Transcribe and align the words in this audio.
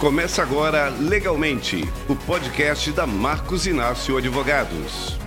Começa 0.00 0.40
agora 0.40 0.88
Legalmente, 0.88 1.86
o 2.08 2.16
podcast 2.16 2.90
da 2.90 3.06
Marcos 3.06 3.66
Inácio 3.66 4.16
Advogados. 4.16 5.19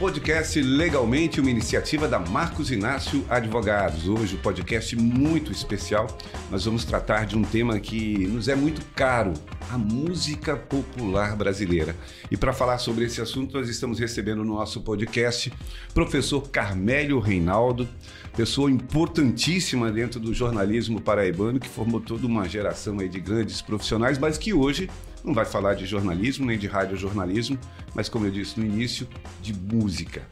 Podcast 0.00 0.58
Legalmente, 0.62 1.42
uma 1.42 1.50
iniciativa 1.50 2.08
da 2.08 2.18
Marcos 2.18 2.70
Inácio 2.70 3.22
Advogados. 3.28 4.08
Hoje, 4.08 4.34
um 4.34 4.38
podcast 4.38 4.96
muito 4.96 5.52
especial. 5.52 6.06
Nós 6.50 6.64
vamos 6.64 6.86
tratar 6.86 7.26
de 7.26 7.36
um 7.36 7.42
tema 7.42 7.78
que 7.78 8.26
nos 8.26 8.48
é 8.48 8.54
muito 8.54 8.80
caro, 8.96 9.34
a 9.70 9.76
música 9.76 10.56
popular 10.56 11.36
brasileira. 11.36 11.94
E 12.30 12.36
para 12.36 12.54
falar 12.54 12.78
sobre 12.78 13.04
esse 13.04 13.20
assunto, 13.20 13.58
nós 13.58 13.68
estamos 13.68 13.98
recebendo 13.98 14.42
no 14.42 14.54
nosso 14.54 14.80
podcast 14.80 15.52
professor 15.92 16.48
Carmélio 16.48 17.20
Reinaldo, 17.20 17.86
pessoa 18.34 18.70
importantíssima 18.70 19.92
dentro 19.92 20.18
do 20.18 20.32
jornalismo 20.32 20.98
paraibano, 20.98 21.60
que 21.60 21.68
formou 21.68 22.00
toda 22.00 22.26
uma 22.26 22.48
geração 22.48 23.00
aí 23.00 23.08
de 23.08 23.20
grandes 23.20 23.60
profissionais, 23.60 24.18
mas 24.18 24.38
que 24.38 24.54
hoje 24.54 24.88
não 25.24 25.34
vai 25.34 25.44
falar 25.44 25.74
de 25.74 25.86
jornalismo 25.86 26.46
nem 26.46 26.58
de 26.58 26.66
radiojornalismo, 26.66 27.58
mas 27.94 28.08
como 28.08 28.26
eu 28.26 28.30
disse 28.30 28.58
no 28.58 28.66
início, 28.66 29.06
de 29.42 29.52
música. 29.52 30.22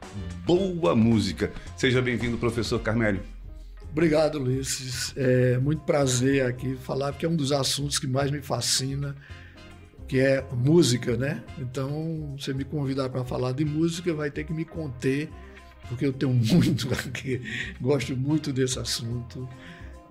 Boa 0.44 0.94
música. 0.94 1.52
Seja 1.76 2.00
bem-vindo, 2.00 2.38
professor 2.38 2.80
Carmélio. 2.80 3.20
Obrigado, 3.90 4.38
Ulisses. 4.38 5.12
É 5.16 5.58
muito 5.58 5.82
prazer 5.82 6.44
aqui 6.46 6.76
falar, 6.76 7.12
porque 7.12 7.26
é 7.26 7.28
um 7.28 7.36
dos 7.36 7.52
assuntos 7.52 7.98
que 7.98 8.06
mais 8.06 8.30
me 8.30 8.40
fascina, 8.40 9.16
que 10.06 10.20
é 10.20 10.44
música, 10.52 11.16
né? 11.16 11.42
Então, 11.58 12.36
você 12.38 12.52
me 12.52 12.64
convidar 12.64 13.08
para 13.08 13.24
falar 13.24 13.52
de 13.52 13.64
música, 13.64 14.12
vai 14.14 14.30
ter 14.30 14.44
que 14.44 14.52
me 14.52 14.64
conter, 14.64 15.28
porque 15.88 16.06
eu 16.06 16.12
tenho 16.12 16.32
muito 16.54 16.92
aqui, 16.92 17.42
gosto 17.80 18.16
muito 18.16 18.52
desse 18.52 18.78
assunto. 18.78 19.48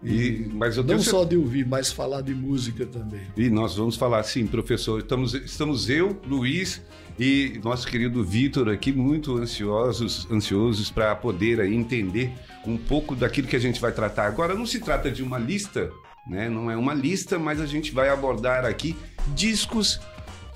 E, 0.04 0.48
mas 0.54 0.78
eu 0.78 0.84
não 0.84 1.00
só 1.00 1.24
de 1.24 1.36
ouvir, 1.36 1.66
mas 1.66 1.92
falar 1.92 2.22
de 2.22 2.34
música 2.34 2.86
também. 2.86 3.22
E 3.36 3.50
nós 3.50 3.76
vamos 3.76 3.96
falar, 3.96 4.22
sim, 4.24 4.46
professor. 4.46 5.00
Estamos, 5.00 5.34
estamos 5.34 5.90
eu, 5.90 6.20
Luiz 6.26 6.82
e 7.20 7.60
nosso 7.64 7.88
querido 7.88 8.24
Vitor 8.24 8.70
aqui 8.70 8.92
muito 8.92 9.38
ansiosos, 9.38 10.30
ansiosos 10.30 10.92
para 10.92 11.16
poder 11.16 11.60
entender 11.66 12.32
um 12.66 12.78
pouco 12.78 13.16
daquilo 13.16 13.48
que 13.48 13.56
a 13.56 13.60
gente 13.60 13.82
vai 13.82 13.92
tratar 13.92 14.28
agora. 14.28 14.54
Não 14.54 14.66
se 14.66 14.80
trata 14.80 15.10
de 15.10 15.24
uma 15.24 15.40
lista, 15.40 15.92
né? 16.28 16.48
Não 16.48 16.70
é 16.70 16.78
uma 16.78 16.94
lista, 16.94 17.40
mas 17.40 17.60
a 17.60 17.66
gente 17.66 17.92
vai 17.92 18.10
abordar 18.10 18.66
aqui 18.66 18.96
discos 19.34 20.00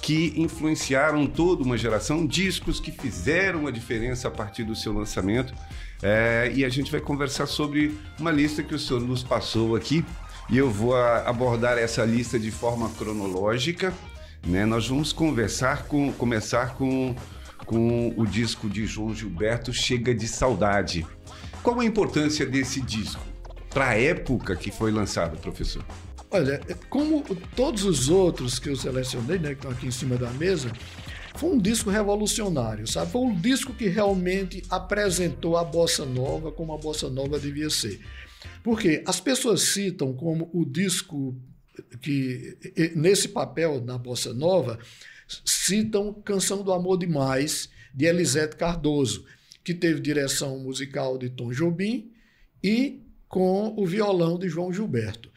que 0.01 0.33
influenciaram 0.35 1.27
toda 1.27 1.63
uma 1.63 1.77
geração, 1.77 2.25
discos 2.25 2.79
que 2.79 2.91
fizeram 2.91 3.67
a 3.67 3.71
diferença 3.71 4.27
a 4.27 4.31
partir 4.31 4.63
do 4.63 4.75
seu 4.75 4.91
lançamento. 4.91 5.53
É, 6.01 6.51
e 6.55 6.65
a 6.65 6.69
gente 6.69 6.91
vai 6.91 6.99
conversar 6.99 7.45
sobre 7.45 7.95
uma 8.19 8.31
lista 8.31 8.63
que 8.63 8.73
o 8.73 8.79
senhor 8.79 9.01
nos 9.01 9.23
passou 9.23 9.75
aqui. 9.75 10.03
E 10.49 10.57
eu 10.57 10.69
vou 10.69 10.95
abordar 10.97 11.77
essa 11.77 12.03
lista 12.03 12.39
de 12.39 12.49
forma 12.49 12.89
cronológica. 12.89 13.93
Né? 14.45 14.65
Nós 14.65 14.87
vamos 14.87 15.13
conversar 15.13 15.83
com, 15.83 16.11
começar 16.11 16.73
com, 16.73 17.15
com 17.65 18.11
o 18.17 18.25
disco 18.25 18.67
de 18.67 18.87
João 18.87 19.13
Gilberto, 19.13 19.71
Chega 19.71 20.15
de 20.15 20.27
Saudade. 20.27 21.05
Qual 21.61 21.79
a 21.79 21.85
importância 21.85 22.43
desse 22.43 22.81
disco 22.81 23.21
para 23.69 23.89
a 23.89 23.99
época 23.99 24.55
que 24.55 24.71
foi 24.71 24.91
lançado, 24.91 25.37
professor? 25.37 25.85
Olha, 26.33 26.61
como 26.89 27.23
todos 27.55 27.83
os 27.83 28.07
outros 28.07 28.57
que 28.57 28.69
eu 28.69 28.75
selecionei, 28.77 29.37
né, 29.37 29.49
que 29.49 29.55
estão 29.55 29.71
aqui 29.71 29.87
em 29.87 29.91
cima 29.91 30.15
da 30.15 30.31
mesa, 30.31 30.71
foi 31.35 31.49
um 31.49 31.57
disco 31.57 31.89
revolucionário, 31.89 32.87
sabe? 32.87 33.11
Foi 33.11 33.21
um 33.21 33.35
disco 33.35 33.73
que 33.73 33.89
realmente 33.89 34.63
apresentou 34.69 35.57
a 35.57 35.63
bossa 35.63 36.05
nova 36.05 36.49
como 36.49 36.73
a 36.73 36.77
bossa 36.77 37.09
nova 37.09 37.37
devia 37.37 37.69
ser. 37.69 37.99
Porque 38.63 39.03
as 39.05 39.19
pessoas 39.19 39.61
citam 39.61 40.13
como 40.13 40.49
o 40.53 40.63
disco 40.65 41.35
que 42.01 42.57
nesse 42.95 43.27
papel 43.27 43.81
na 43.83 43.97
bossa 43.97 44.33
nova 44.33 44.79
citam 45.45 46.13
Canção 46.13 46.63
do 46.63 46.71
Amor 46.71 46.97
Demais 46.97 47.69
de 47.93 48.05
Elisete 48.05 48.55
Cardoso, 48.55 49.25
que 49.63 49.73
teve 49.73 49.99
direção 49.99 50.59
musical 50.59 51.17
de 51.17 51.29
Tom 51.29 51.51
Jobim 51.51 52.11
e 52.63 53.01
com 53.27 53.73
o 53.77 53.85
violão 53.85 54.37
de 54.37 54.49
João 54.49 54.71
Gilberto. 54.71 55.30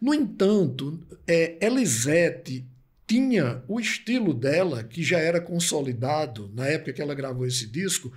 No 0.00 0.14
entanto, 0.14 1.00
é, 1.26 1.64
Elisete 1.64 2.64
tinha 3.06 3.62
o 3.66 3.80
estilo 3.80 4.32
dela, 4.32 4.84
que 4.84 5.02
já 5.02 5.18
era 5.18 5.40
consolidado 5.40 6.50
na 6.54 6.66
época 6.66 6.92
que 6.92 7.02
ela 7.02 7.14
gravou 7.14 7.44
esse 7.46 7.66
disco, 7.66 8.12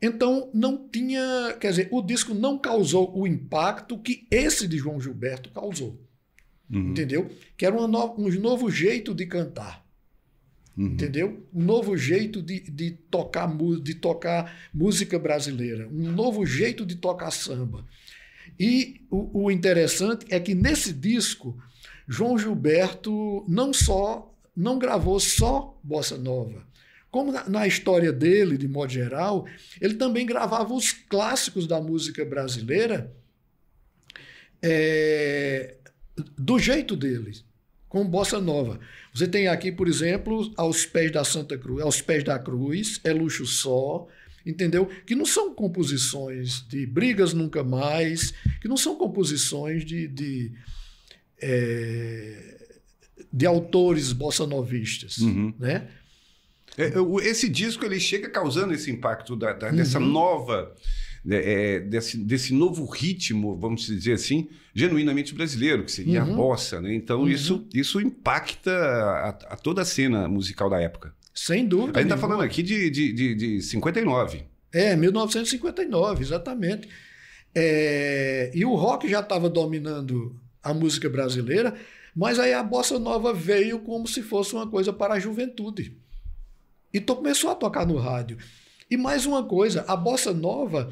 então 0.00 0.50
não 0.52 0.86
tinha, 0.88 1.56
quer 1.58 1.70
dizer, 1.70 1.88
o 1.90 2.02
disco 2.02 2.34
não 2.34 2.58
causou 2.58 3.18
o 3.18 3.26
impacto 3.26 3.98
que 3.98 4.26
esse 4.30 4.68
de 4.68 4.76
João 4.76 5.00
Gilberto 5.00 5.50
causou. 5.50 5.98
Uhum. 6.70 6.90
Entendeu? 6.90 7.30
Que 7.56 7.64
era 7.64 7.74
no, 7.74 8.20
um 8.20 8.28
novo 8.40 8.70
jeito 8.70 9.14
de 9.14 9.24
cantar. 9.26 9.84
Uhum. 10.76 10.88
Entendeu? 10.88 11.46
Um 11.54 11.64
novo 11.64 11.96
jeito 11.96 12.42
de, 12.42 12.60
de, 12.60 12.90
tocar, 12.90 13.48
de 13.82 13.94
tocar 13.94 14.54
música 14.74 15.18
brasileira, 15.18 15.88
um 15.88 16.12
novo 16.12 16.44
jeito 16.44 16.84
de 16.84 16.96
tocar 16.96 17.30
samba. 17.30 17.86
E 18.58 19.00
o, 19.10 19.44
o 19.44 19.50
interessante 19.50 20.26
é 20.30 20.40
que 20.40 20.54
nesse 20.54 20.92
disco, 20.92 21.56
João 22.08 22.38
Gilberto 22.38 23.44
não 23.48 23.72
só 23.72 24.32
não 24.56 24.78
gravou 24.78 25.20
só 25.20 25.78
bossa 25.84 26.16
nova, 26.16 26.66
como 27.10 27.30
na, 27.30 27.48
na, 27.48 27.66
história 27.66 28.10
dele, 28.10 28.56
de 28.56 28.66
modo 28.66 28.90
geral, 28.90 29.46
ele 29.80 29.94
também 29.94 30.24
gravava 30.24 30.72
os 30.72 30.92
clássicos 30.92 31.66
da 31.66 31.80
música 31.80 32.24
brasileira 32.24 33.14
é, 34.62 35.76
do 36.36 36.58
jeito 36.58 36.96
dele, 36.96 37.32
com 37.88 38.06
bossa 38.06 38.40
nova. 38.40 38.80
Você 39.12 39.28
tem 39.28 39.48
aqui, 39.48 39.70
por 39.70 39.88
exemplo, 39.88 40.52
aos 40.56 40.84
pés 40.84 41.12
da 41.12 41.24
Santa 41.24 41.56
Cruz, 41.56 41.82
aos 41.82 42.00
pés 42.00 42.24
da 42.24 42.38
cruz, 42.38 43.00
é 43.04 43.12
luxo 43.12 43.46
só, 43.46 44.06
entendeu? 44.46 44.88
Que 45.04 45.14
não 45.14 45.26
são 45.26 45.52
composições 45.52 46.64
de 46.68 46.86
Brigas 46.86 47.34
Nunca 47.34 47.64
Mais, 47.64 48.32
que 48.60 48.68
não 48.68 48.76
são 48.76 48.96
composições 48.96 49.84
de, 49.84 50.06
de, 50.06 50.52
é, 51.42 52.68
de 53.32 53.44
autores 53.44 54.12
bossa-novistas, 54.12 55.18
uhum. 55.18 55.52
né? 55.58 55.88
É, 56.78 56.92
esse 57.26 57.48
disco 57.48 57.86
ele 57.86 57.98
chega 57.98 58.28
causando 58.28 58.74
esse 58.74 58.90
impacto 58.90 59.34
da, 59.34 59.54
da, 59.54 59.70
dessa 59.70 59.98
uhum. 59.98 60.06
nova 60.06 60.74
né, 61.26 61.40
é, 61.42 61.80
desse, 61.80 62.16
desse 62.18 62.54
novo 62.54 62.84
ritmo, 62.84 63.58
vamos 63.58 63.86
dizer 63.86 64.12
assim, 64.12 64.48
genuinamente 64.72 65.34
brasileiro, 65.34 65.84
que 65.84 65.90
seria 65.90 66.22
uhum. 66.22 66.32
a 66.32 66.36
bossa. 66.36 66.80
Né? 66.80 66.94
Então, 66.94 67.22
uhum. 67.22 67.28
isso, 67.28 67.66
isso 67.74 68.00
impacta 68.00 68.70
a, 68.70 69.28
a, 69.28 69.56
toda 69.56 69.82
a 69.82 69.84
cena 69.84 70.28
musical 70.28 70.70
da 70.70 70.80
época. 70.80 71.12
Sem 71.36 71.66
dúvida. 71.66 71.98
A 71.98 72.02
gente 72.02 72.10
está 72.10 72.20
falando 72.20 72.42
aqui 72.42 72.62
de, 72.62 72.88
de, 72.88 73.12
de, 73.12 73.34
de 73.34 73.62
59. 73.62 74.42
É, 74.72 74.96
1959, 74.96 76.22
exatamente. 76.22 76.88
É, 77.54 78.50
e 78.54 78.64
o 78.64 78.74
rock 78.74 79.08
já 79.08 79.20
estava 79.20 79.48
dominando 79.48 80.34
a 80.62 80.72
música 80.72 81.08
brasileira, 81.10 81.74
mas 82.14 82.38
aí 82.38 82.54
a 82.54 82.62
bossa 82.62 82.98
nova 82.98 83.34
veio 83.34 83.78
como 83.80 84.08
se 84.08 84.22
fosse 84.22 84.54
uma 84.54 84.66
coisa 84.66 84.92
para 84.92 85.14
a 85.14 85.20
juventude. 85.20 85.96
E 86.92 87.00
começou 87.00 87.50
a 87.50 87.54
tocar 87.54 87.86
no 87.86 87.98
rádio. 87.98 88.38
E 88.90 88.96
mais 88.96 89.26
uma 89.26 89.44
coisa, 89.44 89.84
a 89.86 89.94
bossa 89.94 90.32
nova 90.32 90.90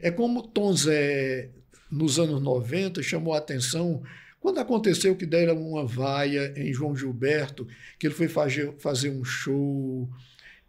é 0.00 0.10
como 0.10 0.42
Tom 0.42 0.72
Zé, 0.72 1.50
nos 1.90 2.18
anos 2.18 2.40
90, 2.40 3.02
chamou 3.02 3.34
a 3.34 3.38
atenção 3.38 4.02
quando 4.42 4.58
aconteceu 4.58 5.14
que 5.14 5.24
deram 5.24 5.56
uma 5.62 5.86
vaia 5.86 6.52
em 6.56 6.74
João 6.74 6.96
Gilberto, 6.96 7.64
que 7.96 8.08
ele 8.08 8.14
foi 8.14 8.26
fazer, 8.26 9.08
um 9.08 9.24
show 9.24 10.10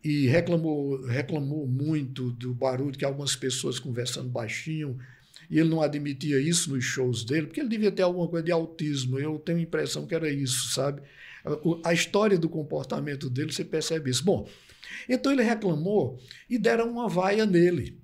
e 0.03 0.27
reclamou, 0.27 1.03
reclamou 1.07 1.65
muito 1.65 2.30
do 2.33 2.53
barulho, 2.53 2.95
que 2.95 3.03
algumas 3.03 3.36
pessoas 3.36 3.80
conversando 3.80 4.30
baixinho, 4.30 5.00
e 5.50 5.57
ele 5.57 5.69
não 5.69 5.81
admitia 5.81 6.39
isso 6.39 6.69
nos 6.71 6.83
shows 6.83 7.25
dele, 7.25 7.47
porque 7.47 7.62
ele 7.62 7.69
devia 7.69 7.92
ter 7.92 8.03
alguma 8.03 8.27
coisa 8.27 8.45
de 8.45 8.51
autismo. 8.51 9.18
Eu 9.18 9.39
tenho 9.39 9.57
a 9.57 9.62
impressão 9.62 10.06
que 10.06 10.13
era 10.13 10.30
isso, 10.30 10.71
sabe? 10.71 11.01
A 11.83 11.92
história 11.92 12.38
do 12.38 12.47
comportamento 12.47 13.27
dele, 13.27 13.51
você 13.51 13.65
percebe 13.65 14.12
isso. 14.12 14.24
Bom, 14.24 14.47
então 15.09 15.31
ele 15.31 15.42
reclamou 15.42 16.19
e 16.47 16.59
deram 16.59 16.92
uma 16.92 17.09
vaia 17.09 17.47
nele. 17.47 18.00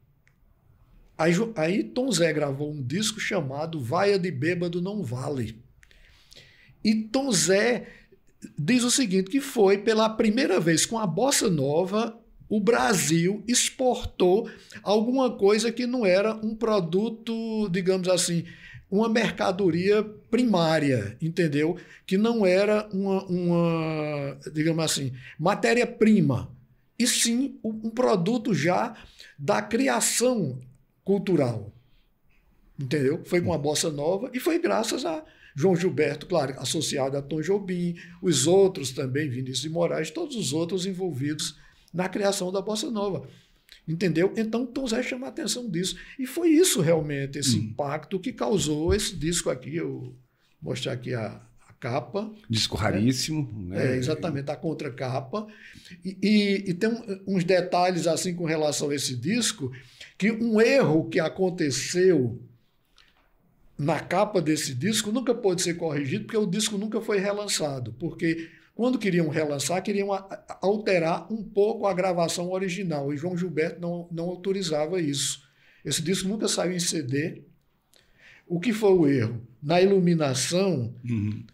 Aí, 1.16 1.34
aí 1.56 1.84
Tom 1.84 2.12
Zé 2.12 2.34
gravou 2.34 2.72
um 2.72 2.82
disco 2.82 3.20
chamado 3.20 3.80
Vaia 3.80 4.18
de 4.18 4.32
Bêbado 4.32 4.82
Não 4.82 5.04
Vale. 5.04 5.69
E 6.84 6.96
Tom 6.96 7.32
Zé 7.32 7.88
diz 8.58 8.84
o 8.84 8.92
seguinte, 8.92 9.30
que 9.30 9.42
foi 9.42 9.78
pela 9.80 10.10
primeira 10.10 10.60
vez 10.60 10.86
com 10.86 10.98
a 10.98 11.06
bossa 11.06 11.50
nova 11.50 12.18
o 12.50 12.60
Brasil 12.60 13.44
exportou 13.48 14.50
alguma 14.82 15.38
coisa 15.38 15.72
que 15.72 15.86
não 15.86 16.04
era 16.04 16.34
um 16.44 16.56
produto, 16.56 17.70
digamos 17.70 18.10
assim, 18.10 18.44
uma 18.90 19.08
mercadoria 19.08 20.04
primária, 20.32 21.16
entendeu? 21.22 21.78
Que 22.08 22.18
não 22.18 22.44
era 22.44 22.90
uma, 22.92 23.24
uma 23.26 24.40
digamos 24.52 24.84
assim, 24.84 25.14
matéria-prima 25.38 26.52
e 26.98 27.06
sim 27.06 27.60
um 27.64 27.92
produto 27.92 28.52
já 28.52 28.96
da 29.38 29.62
criação 29.62 30.60
cultural. 31.04 31.72
Entendeu? 32.80 33.22
Foi 33.26 33.42
com 33.42 33.54
a 33.54 33.58
bossa 33.58 33.92
nova 33.92 34.32
e 34.34 34.40
foi 34.40 34.58
graças 34.58 35.06
a 35.06 35.24
João 35.56 35.76
Gilberto, 35.76 36.26
claro, 36.26 36.56
associado 36.60 37.18
a 37.18 37.22
Tom 37.22 37.42
Jobim, 37.42 37.96
os 38.22 38.48
outros 38.48 38.92
também, 38.92 39.30
Vinícius 39.30 39.62
de 39.62 39.70
Moraes, 39.70 40.12
todos 40.12 40.36
os 40.36 40.54
outros 40.54 40.86
envolvidos 40.86 41.58
na 41.94 42.08
criação 42.08 42.52
da 42.52 42.62
bossa 42.62 42.90
nova. 42.90 43.28
Entendeu? 43.88 44.32
Então, 44.38 44.68
Tom 44.68 44.88
Zé 44.88 45.02
chama 45.02 45.26
a 45.26 45.30
atenção 45.30 45.68
disso. 45.68 45.98
E 46.20 46.28
foi 46.28 46.50
isso 46.50 46.80
realmente, 46.80 47.40
esse 47.40 47.58
hum. 47.58 47.64
impacto 47.64 48.20
que 48.20 48.32
causou 48.32 48.94
esse 48.94 49.16
disco 49.16 49.50
aqui. 49.50 49.76
Eu 49.76 50.00
vou 50.00 50.16
mostrar 50.62 50.94
aqui 50.94 51.14
a, 51.16 51.42
a 51.68 51.74
capa. 51.80 52.32
Disco 52.48 52.78
né? 52.78 52.84
raríssimo. 52.84 53.52
Né? 53.68 53.94
É, 53.94 53.98
exatamente, 53.98 54.52
a 54.52 54.56
contracapa. 54.56 55.48
E, 56.06 56.18
e, 56.22 56.70
e 56.70 56.74
tem 56.76 56.90
uns 57.28 57.44
detalhes 57.44 58.06
assim 58.06 58.36
com 58.36 58.46
relação 58.46 58.92
a 58.92 58.96
esse 58.96 59.16
disco, 59.16 59.72
que 60.20 60.32
um 60.32 60.62
erro 60.62 61.10
que 61.10 61.20
aconteceu 61.20 62.40
na 63.80 63.98
capa 63.98 64.42
desse 64.42 64.76
disco 64.76 65.10
nunca 65.10 65.34
pôde 65.34 65.62
ser 65.62 65.76
corrigido, 65.76 66.26
porque 66.26 66.38
o 66.38 66.46
disco 66.46 66.78
nunca 66.78 67.00
foi 67.00 67.18
relançado. 67.18 67.94
Porque 67.94 68.50
quando 68.76 69.00
queriam 69.00 69.30
relançar, 69.30 69.82
queriam 69.82 70.10
alterar 70.62 71.32
um 71.32 71.42
pouco 71.42 71.88
a 71.88 71.94
gravação 71.94 72.52
original. 72.52 73.14
E 73.14 73.18
João 73.18 73.38
Gilberto 73.38 73.80
não, 73.80 74.06
não 74.12 74.26
autorizava 74.26 75.02
isso. 75.02 75.48
Esse 75.84 76.02
disco 76.02 76.28
nunca 76.28 76.50
saiu 76.50 76.74
em 76.74 76.80
CD. 76.80 77.44
O 78.46 78.60
que 78.60 78.74
foi 78.74 78.92
o 78.92 79.08
erro? 79.08 79.42
Na 79.64 79.82
iluminação, 79.82 80.94
uhum. 81.10 81.46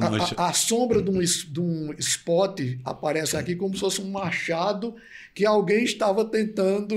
a, 0.00 0.44
a, 0.44 0.48
a, 0.48 0.52
sombra 0.54 1.02
de 1.02 1.10
um, 1.10 1.20
de 1.20 1.60
um 1.60 1.92
spot 1.98 2.58
aparece 2.84 3.36
aqui 3.36 3.54
como 3.54 3.74
se 3.74 3.80
fosse 3.80 4.00
um 4.00 4.10
machado 4.10 4.94
que 5.34 5.44
alguém 5.44 5.84
estava 5.84 6.24
tentando 6.24 6.96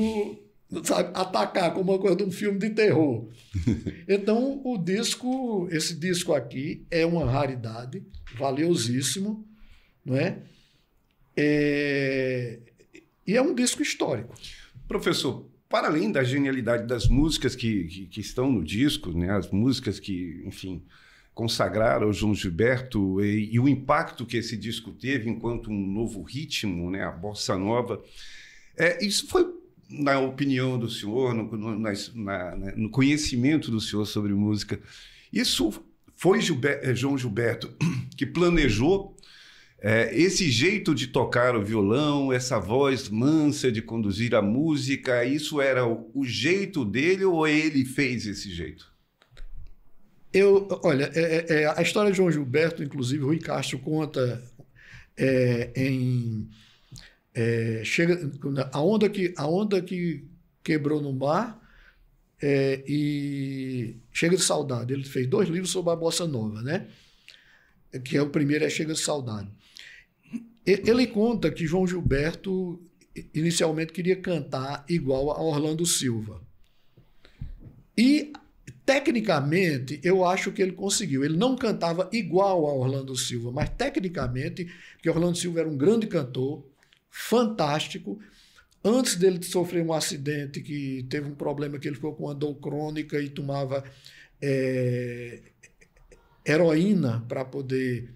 sabe, 0.83 1.11
atacar 1.13 1.73
como 1.73 1.91
uma 1.91 1.99
coisa 1.99 2.15
de 2.15 2.23
um 2.23 2.31
filme 2.31 2.59
de 2.59 2.69
terror. 2.69 3.27
Então, 4.07 4.61
o 4.63 4.77
disco, 4.77 5.67
esse 5.71 5.95
disco 5.95 6.33
aqui 6.33 6.85
é 6.89 7.05
uma 7.05 7.29
raridade, 7.29 8.03
valiosíssimo, 8.37 9.47
não 10.03 10.15
é? 10.15 10.39
é... 11.37 12.59
E 13.25 13.37
é 13.37 13.41
um 13.41 13.53
disco 13.53 13.83
histórico. 13.83 14.33
Professor, 14.87 15.47
para 15.69 15.87
além 15.87 16.11
da 16.11 16.23
genialidade 16.23 16.87
das 16.87 17.07
músicas 17.07 17.55
que, 17.55 17.83
que, 17.83 18.05
que 18.07 18.21
estão 18.21 18.51
no 18.51 18.63
disco, 18.63 19.11
né, 19.11 19.29
as 19.29 19.51
músicas 19.51 19.99
que, 19.99 20.41
enfim, 20.43 20.83
consagraram 21.35 22.09
o 22.09 22.13
João 22.13 22.33
Gilberto 22.33 23.23
e, 23.23 23.53
e, 23.53 23.59
o 23.59 23.69
impacto 23.69 24.25
que 24.25 24.37
esse 24.37 24.57
disco 24.57 24.91
teve 24.91 25.29
enquanto 25.29 25.69
um 25.69 25.87
novo 25.87 26.23
ritmo, 26.23 26.89
né, 26.89 27.03
a 27.03 27.11
bossa 27.11 27.55
nova, 27.55 28.03
é, 28.75 29.05
isso 29.05 29.27
foi 29.27 29.58
na 29.89 30.19
opinião 30.19 30.77
do 30.77 30.89
senhor, 30.89 31.33
no, 31.33 31.43
no, 31.43 31.79
na, 31.79 32.55
no 32.75 32.89
conhecimento 32.89 33.71
do 33.71 33.81
senhor 33.81 34.05
sobre 34.05 34.33
música, 34.33 34.79
isso 35.33 35.83
foi 36.15 36.39
eh, 36.39 36.95
João 36.95 37.17
Gilberto 37.17 37.73
que 38.15 38.25
planejou 38.25 39.15
é, 39.81 40.13
esse 40.13 40.51
jeito 40.51 40.93
de 40.93 41.07
tocar 41.07 41.55
o 41.55 41.63
violão, 41.63 42.33
essa 42.33 42.59
voz 42.59 43.07
mansa 43.07 43.71
de 43.71 43.81
conduzir 43.81 44.35
a 44.35 44.41
música, 44.41 45.23
isso 45.23 45.61
era 45.61 45.85
o, 45.87 46.11
o 46.13 46.25
jeito 46.25 46.83
dele 46.83 47.23
ou 47.23 47.47
ele 47.47 47.85
fez 47.85 48.27
esse 48.27 48.51
jeito? 48.51 48.91
Eu, 50.33 50.67
olha, 50.83 51.09
é, 51.15 51.45
é, 51.61 51.73
a 51.75 51.81
história 51.81 52.11
de 52.11 52.17
João 52.17 52.31
Gilberto, 52.31 52.83
inclusive, 52.83 53.23
Rui 53.23 53.39
Castro 53.39 53.79
conta 53.79 54.43
é, 55.17 55.71
em 55.75 56.49
é, 57.39 57.81
chega, 57.85 58.19
a, 58.73 58.81
onda 58.81 59.07
que, 59.07 59.33
a 59.37 59.47
onda 59.47 59.81
que 59.81 60.25
quebrou 60.61 61.01
no 61.01 61.13
mar 61.13 61.57
é, 62.41 62.83
e 62.85 63.95
Chega 64.11 64.35
de 64.35 64.43
Saudade. 64.43 64.91
Ele 64.91 65.05
fez 65.05 65.25
dois 65.25 65.47
livros 65.47 65.71
sobre 65.71 65.93
a 65.93 65.95
Bossa 65.95 66.27
Nova, 66.27 66.61
né? 66.61 66.87
que 68.03 68.17
é 68.17 68.21
o 68.21 68.29
primeiro 68.29 68.65
é 68.65 68.69
Chega 68.69 68.93
de 68.93 68.99
Saudade. 68.99 69.47
Ele 70.65 71.07
conta 71.07 71.49
que 71.49 71.65
João 71.65 71.87
Gilberto 71.87 72.81
inicialmente 73.33 73.93
queria 73.93 74.17
cantar 74.17 74.83
igual 74.89 75.31
a 75.31 75.41
Orlando 75.41 75.85
Silva. 75.85 76.41
E 77.97 78.33
tecnicamente 78.85 80.01
eu 80.03 80.25
acho 80.25 80.51
que 80.51 80.61
ele 80.61 80.73
conseguiu. 80.73 81.23
Ele 81.23 81.37
não 81.37 81.55
cantava 81.55 82.09
igual 82.11 82.67
a 82.67 82.73
Orlando 82.73 83.15
Silva, 83.15 83.49
mas 83.49 83.69
tecnicamente, 83.69 84.69
que 85.01 85.09
Orlando 85.09 85.37
Silva 85.37 85.61
era 85.61 85.69
um 85.69 85.77
grande 85.77 86.05
cantor, 86.05 86.68
fantástico. 87.19 88.19
Antes 88.83 89.15
dele 89.15 89.43
sofrer 89.43 89.83
um 89.83 89.91
acidente 89.91 90.61
que 90.61 91.05
teve 91.09 91.27
um 91.27 91.35
problema 91.35 91.77
que 91.77 91.87
ele 91.87 91.95
ficou 91.95 92.15
com 92.15 92.25
uma 92.25 92.35
dor 92.35 92.55
crônica 92.55 93.19
e 93.19 93.27
tomava 93.27 93.83
é, 94.41 95.41
heroína 96.45 97.25
para 97.27 97.43
poder, 97.43 98.13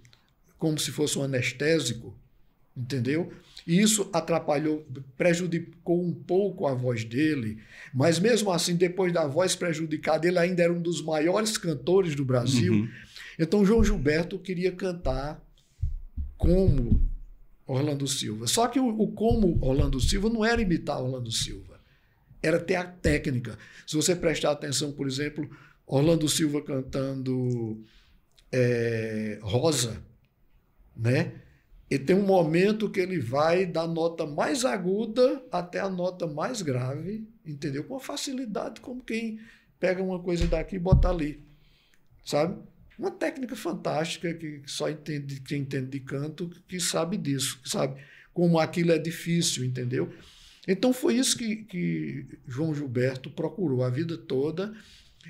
como 0.57 0.79
se 0.79 0.89
fosse 0.89 1.19
um 1.19 1.23
anestésico, 1.23 2.17
entendeu? 2.75 3.33
E 3.67 3.81
isso 3.81 4.09
atrapalhou, 4.13 4.85
prejudicou 5.17 6.01
um 6.01 6.13
pouco 6.13 6.65
a 6.65 6.73
voz 6.73 7.03
dele, 7.03 7.59
mas 7.93 8.19
mesmo 8.19 8.51
assim, 8.51 8.75
depois 8.75 9.11
da 9.11 9.27
voz 9.27 9.55
prejudicada, 9.55 10.27
ele 10.27 10.39
ainda 10.39 10.63
era 10.63 10.73
um 10.73 10.81
dos 10.81 11.03
maiores 11.03 11.57
cantores 11.57 12.15
do 12.15 12.23
Brasil. 12.23 12.73
Uhum. 12.73 12.89
Então, 13.37 13.65
João 13.65 13.83
Gilberto 13.83 14.39
queria 14.39 14.71
cantar 14.71 15.41
como 16.37 17.12
Orlando 17.73 18.07
Silva. 18.07 18.47
Só 18.47 18.67
que 18.67 18.79
o, 18.79 18.87
o, 18.87 19.11
como 19.11 19.57
Orlando 19.61 19.99
Silva 19.99 20.29
não 20.29 20.43
era 20.43 20.61
imitar 20.61 21.01
Orlando 21.01 21.31
Silva, 21.31 21.79
era 22.41 22.59
ter 22.59 22.75
a 22.75 22.83
técnica. 22.83 23.57
Se 23.87 23.95
você 23.95 24.15
prestar 24.15 24.51
atenção, 24.51 24.91
por 24.91 25.07
exemplo, 25.07 25.49
Orlando 25.85 26.27
Silva 26.27 26.61
cantando 26.61 27.83
é, 28.51 29.39
Rosa, 29.41 30.01
né? 30.95 31.33
E 31.89 31.99
tem 31.99 32.15
um 32.15 32.25
momento 32.25 32.89
que 32.89 32.99
ele 32.99 33.19
vai 33.19 33.65
da 33.65 33.87
nota 33.87 34.25
mais 34.25 34.65
aguda 34.65 35.43
até 35.51 35.79
a 35.79 35.89
nota 35.89 36.25
mais 36.25 36.61
grave, 36.61 37.27
entendeu? 37.45 37.83
Com 37.83 37.99
facilidade, 37.99 38.81
como 38.81 39.03
quem 39.03 39.39
pega 39.79 40.01
uma 40.01 40.19
coisa 40.19 40.47
daqui 40.47 40.77
e 40.77 40.79
bota 40.79 41.09
ali, 41.09 41.43
sabe? 42.25 42.57
Uma 42.97 43.11
técnica 43.11 43.55
fantástica 43.55 44.33
que 44.33 44.61
só 44.65 44.89
entende 44.89 45.39
quem 45.41 45.61
entende 45.61 45.87
de 45.87 45.99
canto 45.99 46.49
que 46.67 46.79
sabe 46.79 47.17
disso, 47.17 47.59
que 47.61 47.69
sabe 47.69 48.01
como 48.33 48.59
aquilo 48.59 48.91
é 48.91 48.97
difícil, 48.97 49.63
entendeu? 49.63 50.11
Então 50.67 50.93
foi 50.93 51.15
isso 51.15 51.37
que, 51.37 51.57
que 51.57 52.25
João 52.47 52.73
Gilberto 52.73 53.29
procurou 53.29 53.83
a 53.83 53.89
vida 53.89 54.17
toda. 54.17 54.73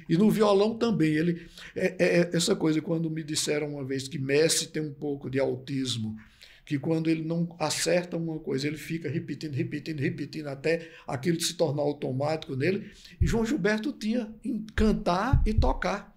E 0.08 0.18
no 0.18 0.30
violão 0.30 0.78
também. 0.78 1.14
Ele, 1.14 1.48
é, 1.76 1.96
é, 2.00 2.20
é 2.20 2.30
essa 2.34 2.56
coisa, 2.56 2.82
quando 2.82 3.10
me 3.10 3.24
disseram 3.24 3.74
uma 3.74 3.86
vez 3.86 4.08
que 4.08 4.18
Messi 4.18 4.68
tem 4.68 4.82
um 4.82 4.94
pouco 4.94 5.30
de 5.30 5.40
autismo, 5.40 6.18
que 6.66 6.80
quando 6.80 7.10
ele 7.10 7.24
não 7.24 7.56
acerta 7.60 8.18
uma 8.18 8.40
coisa, 8.40 8.68
ele 8.68 8.78
fica 8.78 9.10
repetindo, 9.10 9.54
repetindo, 9.54 10.00
repetindo, 10.00 10.48
até 10.48 10.90
aquilo 11.08 11.40
se 11.40 11.56
tornar 11.56 11.82
automático 11.82 12.56
nele. 12.56 12.90
E 13.20 13.28
João 13.28 13.46
Gilberto 13.46 13.92
tinha 13.92 14.34
em 14.44 14.66
cantar 14.76 15.42
e 15.46 15.54
tocar. 15.54 16.12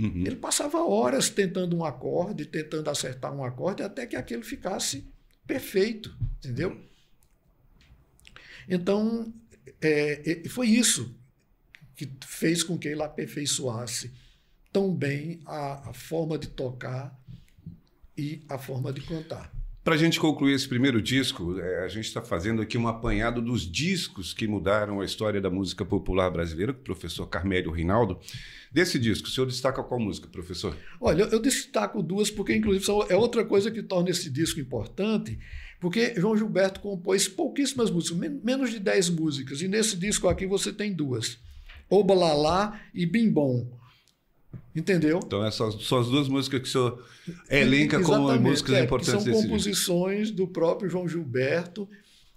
Uhum. 0.00 0.24
Ele 0.26 0.36
passava 0.36 0.82
horas 0.82 1.28
tentando 1.28 1.76
um 1.76 1.84
acorde, 1.84 2.46
tentando 2.46 2.88
acertar 2.88 3.34
um 3.34 3.44
acorde, 3.44 3.82
até 3.82 4.06
que 4.06 4.16
aquele 4.16 4.42
ficasse 4.42 5.06
perfeito, 5.46 6.16
entendeu? 6.38 6.80
Então, 8.66 9.30
é, 9.80 10.42
foi 10.48 10.68
isso 10.68 11.14
que 11.94 12.10
fez 12.24 12.62
com 12.62 12.78
que 12.78 12.88
ele 12.88 13.02
aperfeiçoasse 13.02 14.10
tão 14.72 14.94
bem 14.94 15.42
a, 15.44 15.90
a 15.90 15.92
forma 15.92 16.38
de 16.38 16.48
tocar 16.48 17.14
e 18.16 18.42
a 18.48 18.56
forma 18.56 18.92
de 18.92 19.02
cantar. 19.02 19.52
Para 19.90 19.96
a 19.96 19.98
gente 19.98 20.20
concluir 20.20 20.54
esse 20.54 20.68
primeiro 20.68 21.02
disco, 21.02 21.58
é, 21.58 21.84
a 21.84 21.88
gente 21.88 22.04
está 22.04 22.22
fazendo 22.22 22.62
aqui 22.62 22.78
um 22.78 22.86
apanhado 22.86 23.42
dos 23.42 23.68
discos 23.68 24.32
que 24.32 24.46
mudaram 24.46 25.00
a 25.00 25.04
história 25.04 25.40
da 25.40 25.50
música 25.50 25.84
popular 25.84 26.30
brasileira, 26.30 26.72
com 26.72 26.78
o 26.78 26.84
professor 26.84 27.26
Carmélio 27.26 27.72
Rinaldo. 27.72 28.16
Desse 28.70 29.00
disco, 29.00 29.26
o 29.26 29.30
senhor 29.32 29.48
destaca 29.48 29.82
qual 29.82 29.98
música, 29.98 30.28
professor? 30.28 30.76
Olha, 31.00 31.24
eu 31.24 31.40
destaco 31.40 32.04
duas, 32.04 32.30
porque, 32.30 32.54
inclusive, 32.54 32.86
é 33.08 33.16
outra 33.16 33.44
coisa 33.44 33.68
que 33.68 33.82
torna 33.82 34.10
esse 34.10 34.30
disco 34.30 34.60
importante, 34.60 35.40
porque 35.80 36.14
João 36.16 36.36
Gilberto 36.36 36.78
compôs 36.78 37.26
pouquíssimas 37.26 37.90
músicas, 37.90 38.30
menos 38.44 38.70
de 38.70 38.78
10 38.78 39.10
músicas, 39.10 39.60
e 39.60 39.66
nesse 39.66 39.96
disco 39.96 40.28
aqui 40.28 40.46
você 40.46 40.72
tem 40.72 40.92
duas: 40.92 41.36
Obalalá 41.88 42.80
e 42.94 43.04
Bim 43.04 43.28
Bom. 43.28 43.79
Entendeu? 44.74 45.20
Então, 45.24 45.44
essas 45.44 45.82
são 45.84 45.98
as 45.98 46.08
duas 46.08 46.28
músicas 46.28 46.60
que 46.60 46.68
o 46.68 46.70
senhor 46.70 47.04
elenca 47.48 48.00
como 48.00 48.32
músicas 48.38 48.76
é, 48.76 48.84
importantes 48.84 49.24
São 49.24 49.32
composições 49.32 50.30
do 50.30 50.46
próprio 50.46 50.88
João 50.88 51.08
Gilberto. 51.08 51.88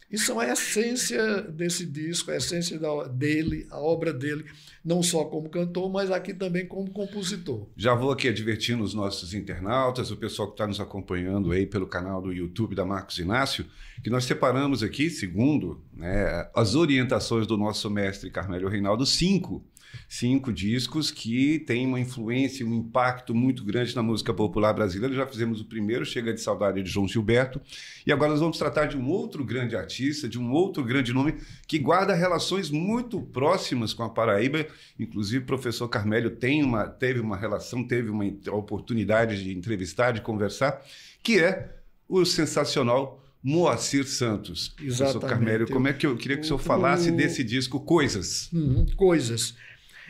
e 0.09 0.17
são 0.17 0.39
a 0.39 0.47
essência 0.47 1.41
desse 1.41 1.85
disco, 1.85 2.31
a 2.31 2.35
essência 2.35 2.79
da, 2.79 3.07
dele, 3.07 3.67
a 3.69 3.79
obra 3.79 4.11
dele, 4.11 4.45
não 4.83 5.03
só 5.03 5.25
como 5.25 5.47
cantor, 5.47 5.91
mas 5.91 6.09
aqui 6.09 6.33
também 6.33 6.67
como 6.67 6.89
compositor. 6.91 7.67
Já 7.77 7.93
vou 7.93 8.11
aqui 8.11 8.27
advertindo 8.27 8.83
os 8.83 8.95
nossos 8.95 9.33
internautas, 9.35 10.09
o 10.09 10.17
pessoal 10.17 10.47
que 10.47 10.55
está 10.55 10.67
nos 10.67 10.79
acompanhando 10.79 11.51
aí 11.51 11.67
pelo 11.67 11.87
canal 11.87 12.21
do 12.21 12.33
YouTube 12.33 12.75
da 12.75 12.85
Marcos 12.85 13.19
Inácio, 13.19 13.65
que 14.03 14.09
nós 14.09 14.25
separamos 14.25 14.81
aqui, 14.81 15.09
segundo 15.09 15.83
né, 15.93 16.49
as 16.55 16.73
orientações 16.73 17.45
do 17.45 17.57
nosso 17.57 17.89
mestre 17.89 18.31
Carmelo 18.31 18.69
Reinaldo, 18.69 19.05
cinco 19.05 19.63
cinco 20.07 20.51
discos 20.51 21.11
que 21.11 21.59
têm 21.59 21.87
uma 21.87 21.99
influência, 21.99 22.65
um 22.65 22.73
impacto 22.73 23.33
muito 23.33 23.63
grande 23.63 23.95
na 23.95 24.03
música 24.03 24.33
popular 24.33 24.73
brasileira. 24.73 25.15
Já 25.15 25.25
fizemos 25.25 25.61
o 25.61 25.65
primeiro, 25.65 26.05
Chega 26.05 26.33
de 26.33 26.41
Saudade, 26.41 26.81
de 26.81 26.89
João 26.89 27.07
Gilberto. 27.07 27.61
E 28.05 28.11
agora 28.11 28.31
nós 28.31 28.39
vamos 28.39 28.57
tratar 28.57 28.85
de 28.85 28.97
um 28.97 29.07
outro 29.09 29.43
grande 29.43 29.75
artista, 29.75 30.27
de 30.27 30.39
um 30.39 30.51
outro 30.51 30.83
grande 30.83 31.13
nome, 31.13 31.35
que 31.67 31.79
guarda 31.79 32.13
relações 32.13 32.69
muito 32.69 33.21
próximas 33.21 33.93
com 33.93 34.03
a 34.03 34.09
Paraíba. 34.09 34.65
Inclusive, 34.99 35.43
o 35.43 35.47
professor 35.47 35.87
Carmélio 35.87 36.31
tem 36.31 36.63
uma, 36.63 36.87
teve 36.87 37.19
uma 37.19 37.37
relação, 37.37 37.83
teve 37.87 38.09
uma 38.09 38.25
oportunidade 38.51 39.43
de 39.43 39.55
entrevistar, 39.55 40.11
de 40.11 40.21
conversar, 40.21 40.81
que 41.21 41.39
é 41.39 41.75
o 42.07 42.25
sensacional 42.25 43.23
Moacir 43.43 44.07
Santos. 44.07 44.73
Exatamente. 44.79 44.97
Professor 44.97 45.29
Carmélio, 45.29 45.67
como 45.69 45.87
é 45.87 45.93
que 45.93 46.07
eu 46.07 46.15
queria 46.15 46.37
que 46.37 46.43
o 46.43 46.45
senhor 46.45 46.59
falasse 46.59 47.11
desse 47.11 47.43
disco 47.43 47.79
Coisas? 47.81 48.49
Uhum, 48.53 48.85
coisas. 48.95 49.55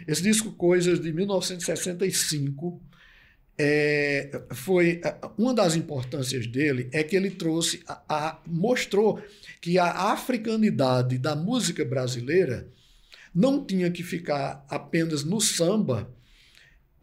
Esse 0.07 0.21
disco 0.21 0.51
Coisas 0.51 0.99
de 0.99 1.11
1965 1.11 2.81
é, 3.57 4.41
foi 4.51 5.01
uma 5.37 5.53
das 5.53 5.75
importâncias 5.75 6.47
dele 6.47 6.89
é 6.91 7.03
que 7.03 7.15
ele 7.15 7.29
trouxe 7.29 7.83
a, 7.87 8.01
a, 8.09 8.41
mostrou 8.47 9.21
que 9.61 9.77
a 9.77 10.11
africanidade 10.11 11.17
da 11.17 11.35
música 11.35 11.85
brasileira 11.85 12.67
não 13.33 13.63
tinha 13.63 13.91
que 13.91 14.03
ficar 14.03 14.65
apenas 14.69 15.23
no 15.23 15.39
samba 15.39 16.11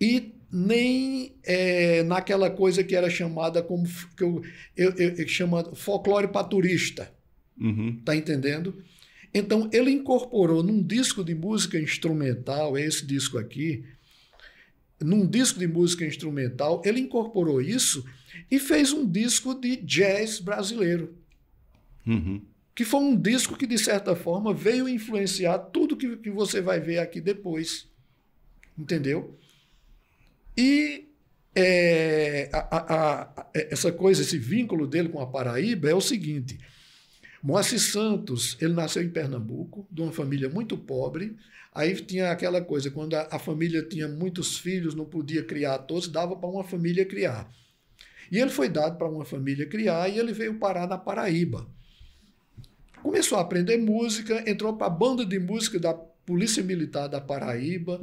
e 0.00 0.34
nem 0.52 1.36
é, 1.44 2.02
naquela 2.02 2.50
coisa 2.50 2.82
que 2.82 2.96
era 2.96 3.08
chamada 3.08 3.62
como 3.62 3.86
que 4.16 4.24
eu, 4.24 4.42
eu, 4.76 4.90
eu, 4.96 5.10
eu 5.10 5.28
chamo 5.28 5.74
folclore 5.76 6.28
paturista. 6.28 7.12
Uhum. 7.60 8.00
Tá 8.04 8.16
entendendo? 8.16 8.82
Então, 9.32 9.70
ele 9.72 9.90
incorporou 9.90 10.62
num 10.62 10.82
disco 10.82 11.22
de 11.22 11.34
música 11.34 11.78
instrumental, 11.78 12.76
é 12.76 12.82
esse 12.82 13.06
disco 13.06 13.38
aqui, 13.38 13.84
num 15.00 15.26
disco 15.26 15.58
de 15.58 15.66
música 15.66 16.04
instrumental, 16.04 16.82
ele 16.84 17.00
incorporou 17.00 17.60
isso 17.60 18.04
e 18.50 18.58
fez 18.58 18.92
um 18.92 19.08
disco 19.08 19.54
de 19.54 19.76
jazz 19.76 20.40
brasileiro. 20.40 21.14
Uhum. 22.06 22.42
Que 22.74 22.84
foi 22.84 23.00
um 23.00 23.16
disco 23.16 23.56
que, 23.56 23.66
de 23.66 23.78
certa 23.78 24.14
forma, 24.14 24.52
veio 24.52 24.88
influenciar 24.88 25.58
tudo 25.58 25.96
que, 25.96 26.16
que 26.16 26.30
você 26.30 26.60
vai 26.60 26.80
ver 26.80 26.98
aqui 26.98 27.20
depois. 27.20 27.88
Entendeu? 28.76 29.38
E 30.56 31.08
é, 31.54 32.48
a, 32.52 32.58
a, 32.58 33.22
a, 33.22 33.46
essa 33.54 33.90
coisa, 33.90 34.22
esse 34.22 34.38
vínculo 34.38 34.86
dele 34.86 35.08
com 35.08 35.20
a 35.20 35.26
Paraíba 35.26 35.90
é 35.90 35.94
o 35.94 36.00
seguinte: 36.00 36.58
Moacir 37.42 37.80
Santos, 37.80 38.56
ele 38.60 38.74
nasceu 38.74 39.02
em 39.02 39.08
Pernambuco, 39.08 39.86
de 39.90 40.02
uma 40.02 40.12
família 40.12 40.48
muito 40.48 40.76
pobre. 40.76 41.36
Aí 41.74 41.94
tinha 41.94 42.30
aquela 42.30 42.60
coisa, 42.60 42.90
quando 42.90 43.14
a, 43.14 43.28
a 43.30 43.38
família 43.38 43.82
tinha 43.82 44.06
muitos 44.06 44.58
filhos, 44.58 44.94
não 44.94 45.06
podia 45.06 45.42
criar 45.42 45.78
todos, 45.78 46.08
dava 46.08 46.36
para 46.36 46.48
uma 46.48 46.64
família 46.64 47.04
criar. 47.06 47.50
E 48.30 48.38
ele 48.38 48.50
foi 48.50 48.68
dado 48.68 48.98
para 48.98 49.08
uma 49.08 49.24
família 49.24 49.66
criar 49.66 50.08
e 50.08 50.18
ele 50.18 50.32
veio 50.32 50.58
parar 50.58 50.86
na 50.86 50.98
Paraíba. 50.98 51.66
Começou 53.02 53.38
a 53.38 53.40
aprender 53.40 53.78
música, 53.78 54.48
entrou 54.48 54.76
para 54.76 54.88
a 54.88 54.90
banda 54.90 55.24
de 55.24 55.38
música 55.38 55.78
da 55.80 55.94
Polícia 55.94 56.62
Militar 56.62 57.08
da 57.08 57.20
Paraíba, 57.20 58.00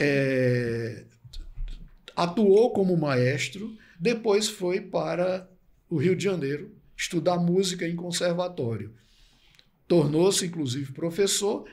é, 0.00 1.04
atuou 2.16 2.72
como 2.72 2.96
maestro, 2.96 3.76
depois 3.98 4.48
foi 4.48 4.80
para 4.80 5.48
o 5.88 5.96
Rio 5.96 6.16
de 6.16 6.24
Janeiro 6.24 6.73
estudar 6.96 7.38
música 7.38 7.86
em 7.86 7.96
conservatório. 7.96 8.94
Tornou-se, 9.86 10.46
inclusive, 10.46 10.92
professor 10.92 11.66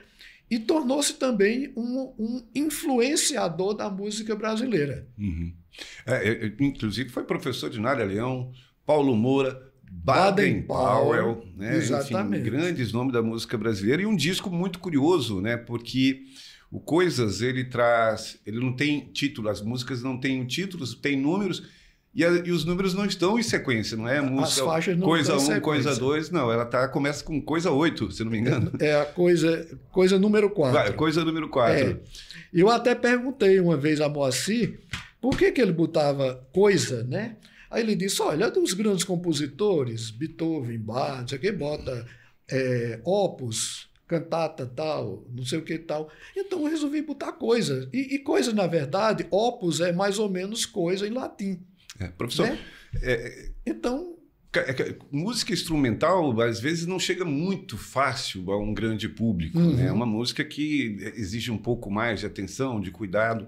e 0.50 0.60
tornou-se 0.60 1.14
também 1.14 1.72
um, 1.78 2.14
um, 2.20 2.48
influenciador 2.54 3.74
da 3.74 3.90
música 3.90 4.36
brasileira. 4.36 5.08
Uhum. 5.18 5.54
É, 6.06 6.28
é, 6.28 6.46
é 6.46 6.54
inclusive, 6.60 7.10
foi 7.10 7.24
professor 7.24 7.70
de 7.70 7.80
Nária 7.80 8.04
Leão, 8.04 8.52
Paulo 8.86 9.16
Moura, 9.16 9.72
Baden 9.90 10.64
Powell, 10.64 11.46
né? 11.56 11.78
Exatamente. 11.78 12.42
Enfim, 12.42 12.52
grandes 12.52 12.92
nomes 12.92 13.14
da 13.14 13.22
música 13.22 13.58
brasileira 13.58 14.02
e 14.02 14.06
um 14.06 14.16
disco 14.16 14.50
muito 14.50 14.80
curioso, 14.80 15.40
né? 15.40 15.56
Porque 15.56 16.24
o 16.72 16.80
Coisas 16.80 17.42
ele 17.42 17.66
traz, 17.66 18.40
ele 18.46 18.60
não 18.60 18.74
tem 18.74 19.12
título, 19.12 19.50
as 19.50 19.62
músicas 19.62 20.02
não 20.02 20.18
têm 20.18 20.46
títulos, 20.46 20.96
tem 20.96 21.18
números 21.18 21.64
e, 22.14 22.26
a, 22.26 22.30
e, 22.30 22.52
os 22.52 22.66
números 22.66 22.94
não 22.94 23.06
estão 23.06 23.40
em 23.40 23.44
sequência, 23.44 23.96
não 23.96 24.08
é 24.08 24.20
música, 24.20 24.62
As 24.62 24.68
faixas 24.68 24.98
não 24.98 25.08
coisa 25.08 25.38
1, 25.38 25.38
um, 25.38 25.60
coisa 25.62 25.96
2, 25.96 26.30
não, 26.30 26.52
ela 26.52 26.66
tá, 26.66 26.88
começa 26.88 27.24
com 27.24 27.42
coisa 27.42 27.72
8, 27.72 28.12
se 28.12 28.24
não 28.24 28.32
me 28.32 28.40
engano. 28.40 28.72
É 28.80 29.00
a 29.00 29.06
coisa, 29.06 29.68
coisa 29.92 30.20
número 30.20 30.50
4. 30.50 30.94
coisa 30.94 31.24
número 31.24 31.48
4. 31.50 31.74
É. 31.74 31.98
Eu 32.54 32.70
até 32.70 32.94
perguntei 32.94 33.60
uma 33.60 33.78
vez 33.78 34.02
a 34.02 34.10
Moacir 34.10 34.80
por 35.22 35.38
que, 35.38 35.52
que 35.52 35.62
ele 35.62 35.72
botava 35.72 36.46
coisa, 36.52 37.04
né? 37.04 37.38
Aí 37.70 37.82
ele 37.82 37.96
disse: 37.96 38.22
olha, 38.22 38.52
dos 38.52 38.74
grandes 38.74 39.06
compositores, 39.06 40.12
Beethoven, 40.12 40.80
Bach, 40.80 41.22
não 41.22 41.28
sei 41.28 41.38
o 41.38 41.42
que, 41.42 41.52
bota 41.52 42.06
é, 42.50 43.00
opus, 43.06 43.90
cantata 44.06 44.66
tal, 44.66 45.26
não 45.34 45.46
sei 45.46 45.60
o 45.60 45.64
que 45.64 45.78
tal. 45.78 46.10
Então 46.36 46.64
eu 46.64 46.70
resolvi 46.70 47.02
botar 47.02 47.32
coisa. 47.32 47.88
E, 47.94 48.16
e 48.16 48.20
coisa, 48.20 48.52
na 48.52 48.68
verdade, 48.68 49.26
opus 49.32 49.80
é 49.80 49.94
mais 49.94 50.20
ou 50.20 50.30
menos 50.30 50.66
coisa 50.66 51.08
em 51.08 51.12
latim. 51.12 51.62
É, 52.02 52.08
professor, 52.08 52.48
né? 52.48 52.60
é, 53.02 53.50
então. 53.66 54.18
É 54.54 54.98
música 55.10 55.54
instrumental, 55.54 56.42
às 56.42 56.60
vezes, 56.60 56.86
não 56.86 57.00
chega 57.00 57.24
muito 57.24 57.78
fácil 57.78 58.52
a 58.52 58.60
um 58.60 58.74
grande 58.74 59.08
público. 59.08 59.58
Uhum. 59.58 59.78
Né? 59.78 59.86
É 59.86 59.92
uma 59.94 60.06
música 60.06 60.44
que 60.44 60.98
exige 61.16 61.50
um 61.52 61.58
pouco 61.58 61.90
mais 61.90 62.20
de 62.20 62.26
atenção, 62.26 62.82
de 62.82 62.92
cuidado. 62.92 63.48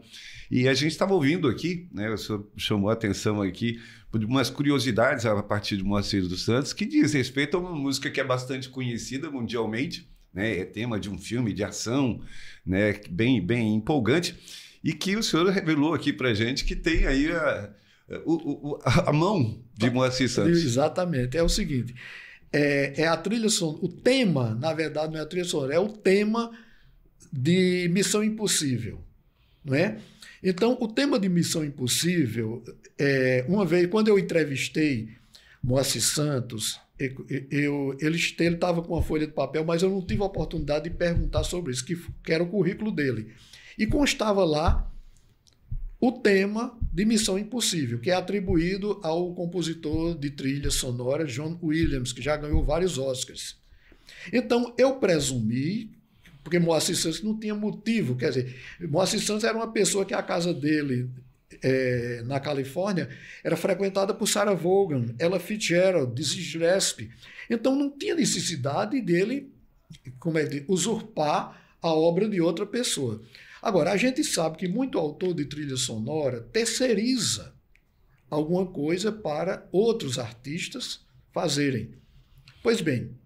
E 0.50 0.66
a 0.66 0.74
gente 0.74 0.94
estava 0.94 1.14
ouvindo 1.14 1.50
aqui, 1.50 1.90
né? 1.92 2.10
o 2.10 2.18
senhor 2.18 2.50
chamou 2.56 2.90
a 2.90 2.94
atenção 2.94 3.42
aqui, 3.42 3.82
de 4.18 4.26
umas 4.26 4.50
curiosidades 4.50 5.26
a 5.26 5.42
partir 5.44 5.76
de 5.76 5.84
Moacir 5.84 6.26
dos 6.26 6.46
Santos, 6.46 6.72
que 6.72 6.86
diz 6.86 7.14
respeito 7.14 7.58
a 7.58 7.60
uma 7.60 7.76
música 7.76 8.10
que 8.10 8.22
é 8.22 8.24
bastante 8.24 8.70
conhecida 8.70 9.30
mundialmente, 9.30 10.10
né? 10.34 10.60
é 10.60 10.66
tema 10.66 11.00
de 11.00 11.10
um 11.10 11.18
filme 11.18 11.52
de 11.52 11.64
ação 11.64 12.22
né? 12.66 12.94
bem, 13.10 13.46
bem 13.46 13.76
empolgante, 13.76 14.36
e 14.84 14.94
que 14.94 15.16
o 15.16 15.24
senhor 15.24 15.50
revelou 15.50 15.94
aqui 15.94 16.14
para 16.14 16.34
gente 16.34 16.64
que 16.64 16.76
tem 16.76 17.08
aí 17.08 17.32
a 17.32 17.74
o, 18.26 18.34
o, 18.74 18.80
a 18.84 19.14
mão 19.14 19.62
de 19.74 19.90
Moacir 19.90 20.28
Santos. 20.30 20.64
Exatamente. 20.64 21.38
É 21.38 21.44
o 21.44 21.50
seguinte: 21.50 21.96
é, 22.52 23.02
é 23.02 23.08
a 23.08 23.18
trilha 23.18 23.50
sonora. 23.50 23.86
O 23.86 23.90
tema, 23.90 24.56
na 24.56 24.74
verdade, 24.74 25.14
não 25.14 25.20
é 25.20 25.24
a 25.24 25.26
trilha 25.26 25.46
sonora, 25.46 25.74
é 25.74 25.80
o 25.80 25.90
tema 25.90 26.52
de 27.32 27.90
Missão 27.92 28.24
Impossível. 28.24 29.04
Não 29.64 29.76
é? 29.76 29.98
Então, 30.44 30.78
o 30.80 30.88
tema 30.88 31.18
de 31.18 31.30
Missão 31.30 31.64
Impossível, 31.64 32.64
é, 33.00 33.46
uma 33.48 33.66
vez, 33.66 33.88
quando 33.88 34.10
eu 34.10 34.20
entrevistei 34.20 35.10
Moacir 35.64 36.02
Santos, 36.02 36.80
eu, 37.00 37.26
eu, 37.50 37.98
ele 38.00 38.18
estava 38.18 38.82
com 38.82 38.94
uma 38.94 39.02
folha 39.02 39.26
de 39.26 39.34
papel, 39.34 39.64
mas 39.64 39.82
eu 39.82 39.90
não 39.90 40.06
tive 40.06 40.22
a 40.22 40.26
oportunidade 40.26 40.90
de 40.90 40.96
perguntar 40.96 41.44
sobre 41.44 41.72
isso, 41.72 41.86
que, 41.86 41.96
que 42.24 42.34
era 42.34 42.44
o 42.44 42.50
currículo 42.50 42.92
dele. 42.92 43.34
E 43.78 43.88
constava 43.88 44.44
lá 44.44 44.93
o 46.06 46.12
tema 46.12 46.78
de 46.92 47.06
Missão 47.06 47.40
Impossível, 47.40 47.98
que 47.98 48.12
é 48.12 48.14
atribuído 48.14 49.00
ao 49.02 49.34
compositor 49.34 50.14
de 50.20 50.32
trilha 50.32 50.70
sonora 50.70 51.24
John 51.24 51.58
Williams, 51.64 52.12
que 52.12 52.22
já 52.22 52.36
ganhou 52.36 52.62
vários 52.62 52.98
Oscars. 52.98 53.56
Então, 54.34 54.74
eu 54.78 54.98
presumi, 54.98 55.92
porque 56.44 56.60
Moacir 56.60 56.98
Santos 56.98 57.24
não 57.24 57.40
tinha 57.40 57.56
motivo, 57.56 58.18
quer 58.18 58.32
dizer, 58.34 58.54
Moacir 58.82 59.22
Santos 59.22 59.46
era 59.46 59.56
uma 59.56 59.72
pessoa 59.72 60.04
que 60.04 60.14
a 60.14 60.22
casa 60.22 60.54
dele 60.54 61.10
é, 61.62 62.22
na 62.26 62.38
Califórnia 62.38 63.08
era 63.42 63.56
frequentada 63.56 64.14
por 64.14 64.28
Sarah 64.28 64.56
Vaughan, 64.56 65.16
Ella 65.18 65.40
Fitzgerald, 65.40 66.14
Dizzy 66.14 66.42
Gillespie. 66.42 67.12
Então, 67.50 67.78
não 67.78 67.90
tinha 67.90 68.14
necessidade 68.14 69.00
dele 69.00 69.54
como 70.20 70.38
é, 70.38 70.44
de 70.44 70.66
usurpar 70.68 71.64
a 71.82 71.94
obra 71.94 72.28
de 72.28 72.42
outra 72.42 72.66
pessoa. 72.66 73.22
Agora, 73.64 73.94
a 73.94 73.98
gente 73.98 74.22
sabe 74.26 74.58
que 74.58 74.68
muito 74.68 75.00
autor 75.00 75.34
de 75.34 75.46
trilha 75.46 75.78
sonora 75.78 76.42
terceiriza 76.52 77.56
alguma 78.30 78.66
coisa 78.66 79.10
para 79.10 79.66
outros 79.72 80.20
artistas 80.20 81.00
fazerem. 81.32 81.94
Pois 82.62 82.82
bem, 82.82 83.18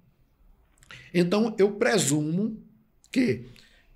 então 1.12 1.56
eu 1.58 1.72
presumo 1.72 2.63
que 3.12 3.46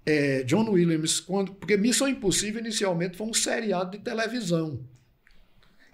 é, 0.03 0.41
John 0.41 0.67
Williams, 0.71 1.19
quando, 1.19 1.53
porque 1.53 1.77
Missão 1.77 2.07
Impossível 2.07 2.59
inicialmente 2.59 3.17
foi 3.17 3.27
um 3.27 3.33
seriado 3.35 3.95
de 3.95 4.03
televisão. 4.03 4.83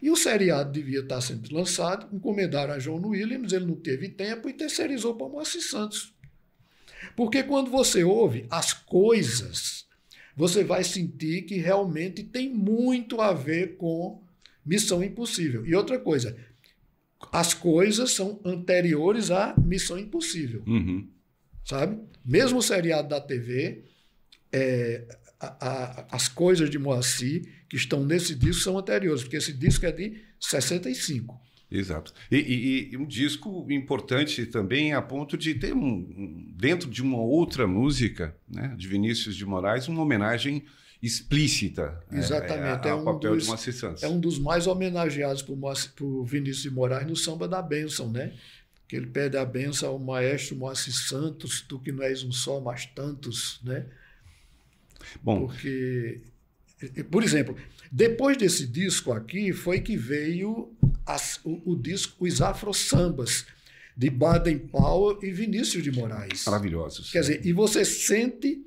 E 0.01 0.10
o 0.10 0.16
seriado 0.16 0.72
devia 0.72 1.01
estar 1.01 1.20
sendo 1.20 1.54
lançado, 1.54 2.08
encomendaram 2.16 2.74
a 2.74 2.77
John 2.77 3.06
Williams, 3.06 3.51
ele 3.51 3.66
não 3.66 3.75
teve 3.75 4.08
tempo 4.08 4.48
e 4.48 4.54
terceirizou 4.54 5.13
para 5.16 5.27
Moacir 5.27 5.62
Santos. 5.62 6.13
Porque 7.18 7.44
quando 7.44 7.70
você 7.70 8.01
ouve 8.06 8.46
as 8.50 8.72
coisas, 8.72 9.87
você 10.38 10.63
vai 10.63 10.84
sentir 10.84 11.41
que 11.41 11.56
realmente 11.56 12.24
tem 12.24 12.48
muito 12.48 13.20
a 13.20 13.34
ver 13.34 13.75
com 13.75 14.22
Missão 14.63 15.03
Impossível. 15.03 15.65
E 15.65 15.74
outra 15.74 15.98
coisa, 15.98 16.38
as 17.32 17.56
coisas 17.56 18.12
são 18.12 18.39
anteriores 18.46 19.32
à 19.32 19.56
Missão 19.58 19.98
Impossível. 19.98 20.62
Uhum. 20.67 21.10
Sabe? 21.65 22.00
Mesmo 22.24 22.60
o 22.60 22.62
seriado 22.62 23.10
da 23.10 23.20
TV, 23.20 23.84
é, 24.51 25.08
a, 25.39 25.67
a, 25.67 26.08
as 26.15 26.27
coisas 26.27 26.70
de 26.70 26.77
Moacir 26.77 27.65
que 27.67 27.75
estão 27.75 28.06
nesse 28.06 28.36
disco 28.36 28.62
são 28.62 28.77
anteriores, 28.77 29.24
porque 29.24 29.38
esse 29.38 29.51
disco 29.51 29.88
é 29.88 29.91
de 29.91 30.22
65. 30.39 31.41
Exato. 31.70 32.14
E, 32.32 32.38
e, 32.38 32.94
e 32.94 32.98
um 32.98 33.06
disco 33.06 33.68
importante 33.70 34.46
também 34.46 34.94
a 34.94 35.02
ponto 35.02 35.38
de 35.38 35.54
ter 35.54 35.74
um, 35.74 36.54
dentro 36.56 36.90
de 36.90 37.02
uma 37.02 37.20
outra 37.20 37.68
música, 37.68 38.36
né, 38.48 38.74
de 38.78 38.88
Vinícius 38.88 39.36
de 39.36 39.46
Moraes, 39.46 39.88
uma 39.88 40.02
homenagem 40.02 40.64
explícita. 41.02 42.02
É, 42.12 42.18
Exatamente. 42.18 42.88
É, 42.88 42.90
é, 42.90 42.92
é 42.92 42.96
um 42.96 43.04
papel 43.04 43.36
dos, 43.36 43.44
de 43.44 43.50
Moacir 43.50 43.74
Santos. 43.74 44.04
É 44.04 44.08
um 44.08 44.20
dos 44.20 44.40
mais 44.40 44.66
homenageados 44.66 45.42
por, 45.42 45.58
por 45.96 46.24
Vinícius 46.24 46.64
de 46.64 46.72
Moraes 46.72 47.08
no 47.08 47.16
Samba 47.16 47.48
da 47.48 47.62
Bênção, 47.62 48.12
né? 48.12 48.34
Que 48.88 48.96
ele 48.96 49.08
pede 49.08 49.38
a 49.38 49.44
benção 49.44 49.90
ao 49.90 50.00
maestro 50.00 50.56
Moacir 50.56 50.94
Santos, 50.94 51.62
tu 51.62 51.78
que 51.80 51.92
não 51.92 52.04
és 52.04 52.24
um 52.24 52.32
só, 52.32 52.62
mas 52.62 52.86
tantos, 52.86 53.60
né? 53.64 53.86
Bom. 55.22 55.46
Porque, 55.46 56.22
por 57.12 57.24
exemplo, 57.24 57.56
depois 57.92 58.38
desse 58.38 58.66
disco 58.66 59.12
aqui 59.12 59.52
foi 59.52 59.82
que 59.82 59.98
veio 59.98 60.74
as, 61.08 61.40
o, 61.44 61.72
o, 61.72 61.76
disco 61.76 62.26
Os 62.26 62.42
Afro 62.42 62.74
Sambas, 62.74 63.46
de 63.96 64.10
Baden 64.10 64.60
Powell 64.60 65.18
e 65.24 65.32
Vinícius 65.32 65.84
de 65.84 65.92
Moraes. 65.92 66.46
Maravilhosos. 66.46 67.12
Quer 67.12 67.22
dizer, 67.22 67.46
e 67.46 67.54
você 67.54 67.84
sente 67.84 68.62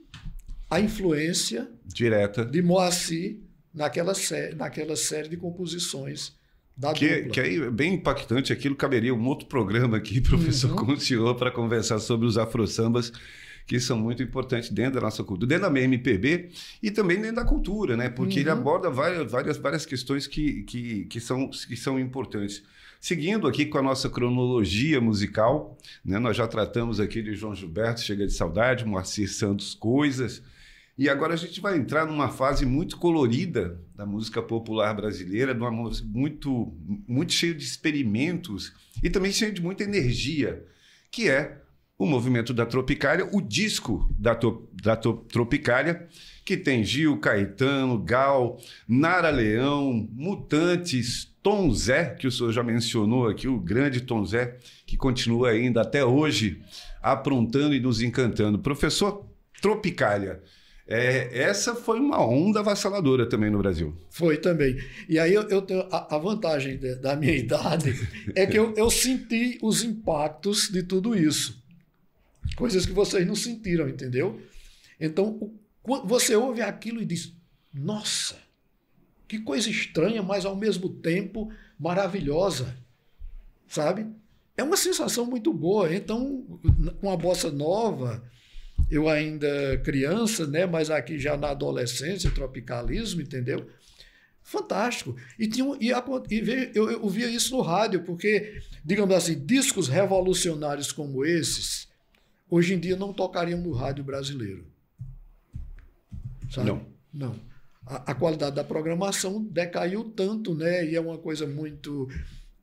a 0.69 0.81
influência 0.81 1.71
direta 1.85 2.45
de 2.45 2.63
Moacir 2.63 3.39
naquela, 3.73 4.15
sé 4.15 4.55
naquela 4.55 4.97
série 4.97 5.29
de 5.29 5.37
composições 5.37 6.33
da 6.77 6.93
que, 6.93 7.25
que 7.25 7.41
é 7.41 7.71
bem 7.71 7.95
impactante. 7.95 8.53
Aquilo 8.53 8.75
caberia 8.75 9.15
um 9.15 9.27
outro 9.27 9.47
programa 9.47 9.99
aqui, 9.99 10.19
professor, 10.23 10.71
uhum. 10.71 10.77
com 10.77 10.93
o 10.93 11.01
senhor, 11.01 11.35
para 11.37 11.51
conversar 11.51 11.99
sobre 11.99 12.27
os 12.27 12.39
afro-sambas 12.39 13.13
que 13.71 13.79
são 13.79 13.97
muito 13.97 14.21
importantes 14.21 14.69
dentro 14.69 14.95
da 14.95 15.03
nossa 15.03 15.23
cultura, 15.23 15.47
dentro 15.47 15.73
da 15.73 15.81
MPB 15.81 16.49
e 16.83 16.91
também 16.91 17.21
dentro 17.21 17.37
da 17.37 17.45
cultura, 17.45 17.97
né? 17.97 18.09
Porque 18.09 18.35
uhum. 18.35 18.41
ele 18.41 18.51
aborda 18.51 18.91
várias, 18.91 19.31
várias, 19.31 19.59
várias 19.59 19.87
questões 19.87 20.27
que, 20.27 20.65
que, 20.65 21.05
que, 21.05 21.21
são, 21.21 21.49
que 21.49 21.77
são 21.77 21.97
importantes. 21.97 22.65
Seguindo 23.01 23.47
aqui 23.47 23.65
com 23.65 23.79
a 23.79 23.83
nossa 23.83 24.11
cronologia 24.11 25.01
musical, 25.01 25.79
né? 26.05 26.19
nós 26.19 26.37
já 26.37 26.49
tratamos 26.49 26.99
aqui 26.99 27.23
de 27.23 27.37
João 27.37 27.55
Gilberto, 27.55 28.01
Chega 28.01 28.27
de 28.27 28.33
Saudade, 28.33 28.85
Moacir 28.85 29.33
Santos, 29.33 29.73
Coisas. 29.73 30.43
E 30.99 31.09
agora 31.09 31.35
a 31.35 31.37
gente 31.37 31.61
vai 31.61 31.79
entrar 31.79 32.07
numa 32.07 32.29
fase 32.29 32.67
muito 32.67 32.97
colorida 32.97 33.81
da 33.95 34.05
música 34.05 34.43
popular 34.43 34.95
brasileira, 34.95 35.55
numa 35.55 35.71
música 35.71 36.09
muito, 36.13 36.75
muito 37.07 37.33
cheia 37.33 37.55
de 37.55 37.63
experimentos 37.63 38.73
e 39.01 39.09
também 39.09 39.31
cheia 39.31 39.53
de 39.53 39.63
muita 39.63 39.85
energia, 39.85 40.67
que 41.09 41.29
é 41.31 41.60
o 42.01 42.07
movimento 42.07 42.55
da 42.55 42.65
Tropicália, 42.65 43.29
o 43.31 43.43
disco 43.43 44.11
da, 44.19 44.33
da 44.83 44.97
Tropicália, 44.97 46.09
que 46.47 46.57
tem 46.57 46.83
Gil, 46.83 47.19
Caetano, 47.19 47.99
Gal, 47.99 48.59
Nara 48.89 49.29
Leão, 49.29 50.09
Mutantes, 50.11 51.31
Tom 51.43 51.71
Zé, 51.75 52.15
que 52.15 52.27
o 52.27 52.33
senhor 52.33 52.53
já 52.53 52.63
mencionou 52.63 53.29
aqui, 53.29 53.47
o 53.47 53.61
grande 53.61 54.01
Tom 54.01 54.25
Zé, 54.25 54.57
que 54.87 54.97
continua 54.97 55.51
ainda 55.51 55.83
até 55.83 56.03
hoje 56.03 56.63
aprontando 57.03 57.75
e 57.75 57.81
nos 57.81 58.01
encantando. 58.01 58.59
Professor, 58.59 59.27
Tropicália. 59.61 60.41
É, 60.89 61.39
essa 61.39 61.75
foi 61.75 62.01
uma 62.01 62.27
onda 62.27 62.61
avassaladora 62.61 63.29
também 63.29 63.51
no 63.51 63.59
Brasil. 63.59 63.95
Foi 64.09 64.39
também. 64.39 64.77
E 65.07 65.19
aí 65.19 65.35
eu, 65.35 65.43
eu 65.43 65.61
tenho 65.61 65.87
a, 65.93 66.17
a, 66.17 66.19
vantagem 66.19 66.79
de, 66.79 66.95
da 66.97 67.15
minha 67.15 67.37
idade 67.37 67.95
é 68.35 68.47
que 68.47 68.59
eu, 68.59 68.73
eu 68.75 68.91
senti 68.91 69.59
os 69.63 69.85
impactos 69.85 70.71
de 70.71 70.83
tudo 70.83 71.15
isso. 71.15 71.60
Coisas 72.57 72.87
que 72.87 72.93
vocês 72.93 73.27
não 73.27 73.35
sentiram, 73.35 73.89
entendeu? 73.89 74.41
Então, 74.99 75.53
você 76.05 76.35
ouve 76.37 76.63
aquilo 76.63 77.01
e 77.01 77.07
diz: 77.07 77.33
Nossa, 77.73 78.37
que 79.27 79.39
coisa 79.39 79.71
estranha, 79.71 80.23
mas 80.23 80.45
ao 80.45 80.57
mesmo 80.57 80.89
tempo 80.89 81.53
maravilhosa. 81.79 82.77
Sabe? 83.69 84.07
É 84.57 84.63
uma 84.63 84.77
sensação 84.77 85.25
muito 85.25 85.53
boa. 85.53 85.95
Então, 85.95 86.45
com 87.01 87.11
a 87.11 87.17
bossa 87.17 87.51
nova, 87.51 88.23
eu 88.91 89.09
ainda 89.09 89.79
criança, 89.85 90.47
né, 90.47 90.67
mas 90.67 90.91
aqui 90.91 91.19
já 91.19 91.37
na 91.37 91.51
adolescência, 91.51 92.31
tropicalismo, 92.31 93.23
entendeu? 93.23 93.69
Fantástico. 94.43 95.15
E, 95.39 95.47
tinha, 95.47 95.65
e, 95.81 95.91
e 95.91 96.71
eu, 96.75 96.91
eu 96.91 97.09
via 97.09 97.29
isso 97.29 97.57
no 97.57 97.63
rádio, 97.63 98.03
porque, 98.03 98.61
digamos 98.85 99.15
assim, 99.15 99.39
discos 99.47 99.87
revolucionários 99.87 100.91
como 100.91 101.25
esses, 101.25 101.89
hoje 102.51 102.75
em 102.75 102.79
dia 102.79 102.97
não 102.97 103.13
tocariam 103.13 103.61
no 103.61 103.73
rádio 103.73 104.03
brasileiro. 104.05 104.67
Sabe? 106.51 106.67
Não. 106.67 106.87
Não. 107.13 107.37
A, 107.87 108.13
a, 108.13 108.15
qualidade 108.15 108.57
da 108.57 108.65
programação 108.65 109.43
decaiu 109.43 110.05
tanto, 110.05 110.55
né? 110.55 110.85
E 110.85 110.95
é 110.95 111.01
uma 111.01 111.19
coisa 111.19 111.47
muito 111.47 112.09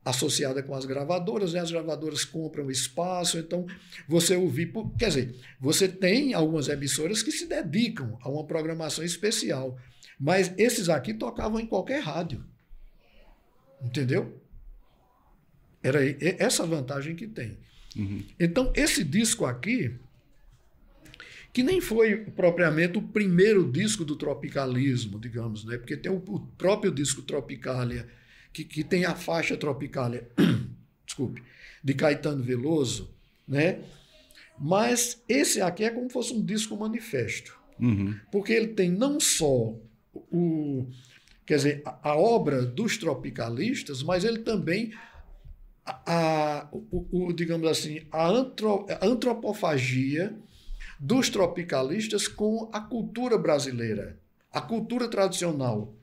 associada 0.06 0.63
com 0.63 0.73
as 0.73 0.86
gravadoras, 0.86 1.54
né? 1.54 1.60
As 1.60 1.71
gravadoras 1.71 2.23
compram 2.23 2.71
espaço, 2.71 3.38
então 3.38 3.65
você 4.08 4.36
ouvir, 4.36 4.71
quer 4.97 5.10
dizer, 5.10 5.36
você 5.60 5.88
tem 5.88 6.34
algumas 6.34 6.69
emissoras 6.69 7.21
que 7.21 7.32
se 7.32 7.45
dedicam 7.45 8.17
a 8.21 8.30
uma 8.30 8.45
programação 8.45 9.04
especial, 9.04 9.78
mas 10.19 10.54
esses 10.58 10.88
aqui 10.88 11.13
tocavam 11.13 11.60
em 11.60 11.65
qualquer 11.65 12.02
rádio. 12.02 12.43
Entendeu? 13.82 14.41
Era 15.84 16.00
essa 16.41 16.65
vantagem 16.65 17.15
que 17.15 17.28
tem. 17.28 17.58
Uhum. 17.95 18.23
Então, 18.39 18.71
esse 18.76 19.04
disco 19.04 19.45
aqui, 19.45 19.93
que 21.54 21.63
nem 21.63 21.82
foi 21.82 22.17
propriamente 22.17 22.97
o 22.97 23.02
primeiro 23.02 23.71
disco 23.71 24.06
do 24.06 24.15
tropicalismo, 24.15 25.19
digamos, 25.19 25.65
né? 25.65 25.78
porque 25.78 25.97
tem 25.97 26.12
o, 26.12 26.17
o 26.17 26.39
próprio 26.58 26.91
disco 26.91 27.21
Tropicalia, 27.21 28.08
que, 28.54 28.63
que 28.63 28.84
tem 28.84 29.06
a 29.06 29.15
faixa 29.15 29.58
Tropicalia, 29.58 30.28
desculpe, 31.06 31.41
de 31.84 31.93
Caetano 31.93 32.43
Veloso, 32.43 33.10
né? 33.47 33.80
Mas 34.60 35.21
esse 35.30 35.62
aqui 35.62 35.84
é 35.84 35.89
como 35.89 36.08
se 36.08 36.13
fosse 36.13 36.34
um 36.34 36.43
disco 36.43 36.76
manifesto. 36.76 37.58
Uhum. 37.80 38.15
Porque 38.32 38.52
ele 38.52 38.69
tem 38.69 38.89
não 38.89 39.19
só 39.19 39.76
o, 40.13 40.88
quer 41.45 41.58
dizer, 41.58 41.82
a, 41.86 42.10
a 42.12 42.15
obra 42.15 42.65
dos 42.65 42.97
tropicalistas, 42.97 44.02
mas 44.02 44.23
ele 44.23 44.39
também 44.39 44.91
a, 46.06 46.67
o, 46.71 47.28
o, 47.28 47.34
digamos 47.34 47.67
assim, 47.67 48.02
a, 48.12 48.28
antro, 48.28 48.86
a 48.89 49.06
antropofagia 49.06 50.36
dos 51.00 51.30
tropicalistas 51.30 52.28
com 52.28 52.69
a 52.73 52.82
cultura 52.82 53.38
brasileira, 53.38 54.19
a 54.52 54.60
cultura 54.60 55.08
tradicional. 55.08 55.93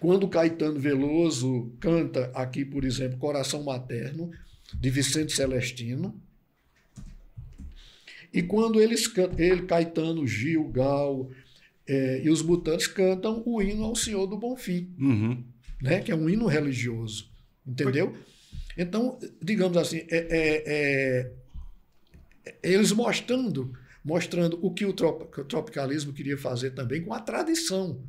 Quando 0.00 0.28
Caetano 0.28 0.78
Veloso 0.78 1.72
canta 1.80 2.30
aqui, 2.34 2.64
por 2.64 2.84
exemplo, 2.84 3.18
Coração 3.18 3.64
Materno, 3.64 4.30
de 4.74 4.90
Vicente 4.90 5.32
Celestino, 5.32 6.14
e 8.32 8.42
quando 8.42 8.80
eles 8.80 9.10
ele, 9.36 9.62
Caetano, 9.62 10.26
Gil, 10.26 10.68
Gal 10.68 11.30
é, 11.86 12.22
e 12.22 12.30
os 12.30 12.42
Mutantes 12.42 12.86
cantam 12.86 13.42
o 13.44 13.60
hino 13.60 13.84
ao 13.84 13.96
Senhor 13.96 14.26
do 14.26 14.36
Bonfim, 14.36 14.94
uhum. 14.98 15.42
né, 15.82 16.00
que 16.00 16.12
é 16.12 16.14
um 16.14 16.28
hino 16.28 16.46
religioso, 16.46 17.28
entendeu? 17.66 18.12
Foi 18.12 18.37
então, 18.76 19.18
digamos 19.42 19.76
assim, 19.76 20.06
é, 20.08 20.16
é, 20.30 21.32
é, 22.46 22.58
eles 22.62 22.92
mostrando, 22.92 23.72
mostrando 24.04 24.58
o 24.62 24.72
que 24.72 24.86
o, 24.86 24.92
trop, 24.92 25.24
o 25.40 25.44
tropicalismo 25.44 26.12
queria 26.12 26.38
fazer 26.38 26.70
também 26.70 27.02
com 27.02 27.12
a 27.12 27.20
tradição. 27.20 28.00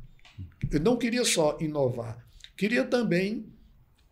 Ele 0.70 0.82
não 0.82 0.96
queria 0.96 1.24
só 1.24 1.58
inovar, 1.60 2.24
queria 2.56 2.84
também 2.84 3.46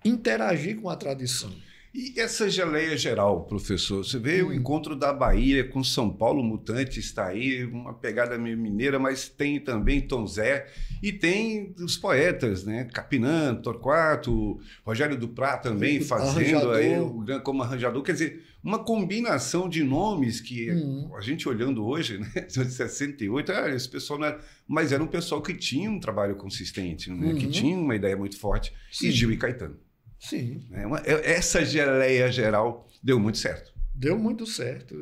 interagir 0.05 0.81
com 0.81 0.88
a 0.88 0.96
tradição. 0.96 1.53
E 1.94 2.20
essa 2.20 2.51
geleia 2.51 2.96
geral, 2.96 3.44
professor? 3.44 4.05
Você 4.05 4.18
vê 4.18 4.42
hum. 4.42 4.48
o 4.48 4.55
encontro 4.55 4.94
da 4.94 5.12
Bahia 5.12 5.64
com 5.64 5.83
São 5.83 6.11
Paulo 6.11 6.42
Mutante, 6.42 7.01
está 7.01 7.27
aí, 7.27 7.64
uma 7.64 7.94
pegada 7.94 8.38
mineira, 8.38 8.98
mas 8.98 9.29
tem 9.29 9.59
também 9.59 10.01
Tom 10.01 10.27
Zé 10.27 10.66
e 11.03 11.12
tem 11.12 11.74
os 11.79 11.96
poetas, 11.96 12.64
né? 12.64 12.85
Capinã, 12.92 13.55
Torquato, 13.55 14.61
Rogério 14.85 15.16
Duprá 15.16 15.57
também 15.57 16.01
fazendo 16.01 16.38
arranjador. 16.38 16.77
aí 16.77 17.01
o 17.01 17.40
como 17.42 17.62
arranjador. 17.62 18.03
Quer 18.03 18.12
dizer, 18.12 18.44
uma 18.62 18.79
combinação 18.85 19.68
de 19.68 19.83
nomes 19.83 20.40
que 20.40 20.70
hum. 20.70 21.11
a 21.16 21.20
gente 21.22 21.48
olhando 21.48 21.87
hoje, 21.87 22.18
né? 22.18 22.29
De 22.48 22.70
68, 22.70 23.53
ah, 23.53 23.70
esse 23.70 23.88
pessoal 23.88 24.18
não 24.18 24.27
era. 24.27 24.40
Mas 24.66 24.92
era 24.92 25.03
um 25.03 25.07
pessoal 25.07 25.40
que 25.40 25.55
tinha 25.55 25.90
um 25.90 25.98
trabalho 25.98 26.37
consistente, 26.37 27.11
né? 27.11 27.33
Uhum. 27.33 27.38
que 27.38 27.48
tinha 27.48 27.77
uma 27.77 27.96
ideia 27.96 28.16
muito 28.16 28.38
forte. 28.38 28.74
Sim. 28.92 29.09
E 29.09 29.11
Gil 29.11 29.33
e 29.33 29.37
Caetano. 29.37 29.88
Sim. 30.18 30.66
É 30.72 30.87
uma, 30.87 30.98
é, 31.00 31.33
essa 31.33 31.64
geleia 31.64 32.31
geral 32.31 32.88
deu 33.02 33.18
muito 33.20 33.38
certo. 33.38 33.72
Deu 33.94 34.18
muito 34.18 34.46
certo. 34.46 34.96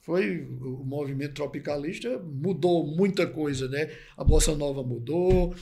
Foi 0.00 0.42
o 0.42 0.84
movimento 0.84 1.34
tropicalista 1.34 2.18
mudou 2.18 2.86
muita 2.86 3.26
coisa, 3.26 3.68
né? 3.68 3.90
A 4.16 4.24
bossa 4.24 4.54
nova 4.54 4.82
mudou, 4.82 5.54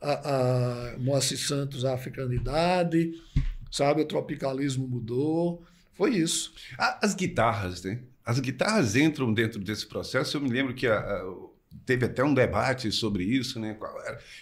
a, 0.00 0.94
a 0.94 0.98
Moacir 0.98 1.38
Santos, 1.38 1.84
a 1.84 1.94
africanidade, 1.94 3.12
sabe? 3.70 4.02
O 4.02 4.06
tropicalismo 4.06 4.86
mudou. 4.86 5.64
Foi 5.94 6.16
isso. 6.16 6.52
As 6.76 7.14
guitarras, 7.14 7.84
né? 7.84 8.00
As 8.26 8.40
guitarras 8.40 8.96
entram 8.96 9.32
dentro 9.32 9.60
desse 9.60 9.86
processo. 9.86 10.36
Eu 10.36 10.40
me 10.40 10.50
lembro 10.50 10.74
que 10.74 10.86
a, 10.86 10.98
a, 10.98 11.36
teve 11.86 12.06
até 12.06 12.24
um 12.24 12.34
debate 12.34 12.90
sobre 12.90 13.22
isso, 13.22 13.60
né? 13.60 13.78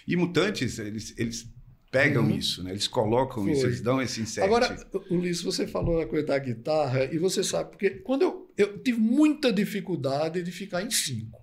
E 0.07 0.15
Mutantes, 0.15 0.79
eles, 0.79 1.13
eles 1.17 1.47
pegam 1.93 2.23
uhum. 2.23 2.35
isso, 2.35 2.63
né? 2.63 2.71
Eles 2.71 2.87
colocam 2.87 3.43
Foi. 3.43 3.53
isso, 3.53 3.67
eles 3.67 3.79
dão 3.79 4.01
esse 4.01 4.19
insert. 4.19 4.47
Agora, 4.47 4.75
Ulisses, 5.11 5.43
você 5.43 5.67
falou 5.67 6.01
a 6.01 6.07
coisa 6.07 6.25
da 6.25 6.39
guitarra 6.39 7.05
e 7.05 7.19
você 7.19 7.43
sabe, 7.43 7.69
porque 7.69 7.91
quando 7.91 8.23
eu, 8.23 8.51
eu 8.57 8.79
tive 8.79 8.99
muita 8.99 9.53
dificuldade 9.53 10.41
de 10.41 10.51
ficar 10.51 10.81
em 10.81 10.89
cinco. 10.89 11.41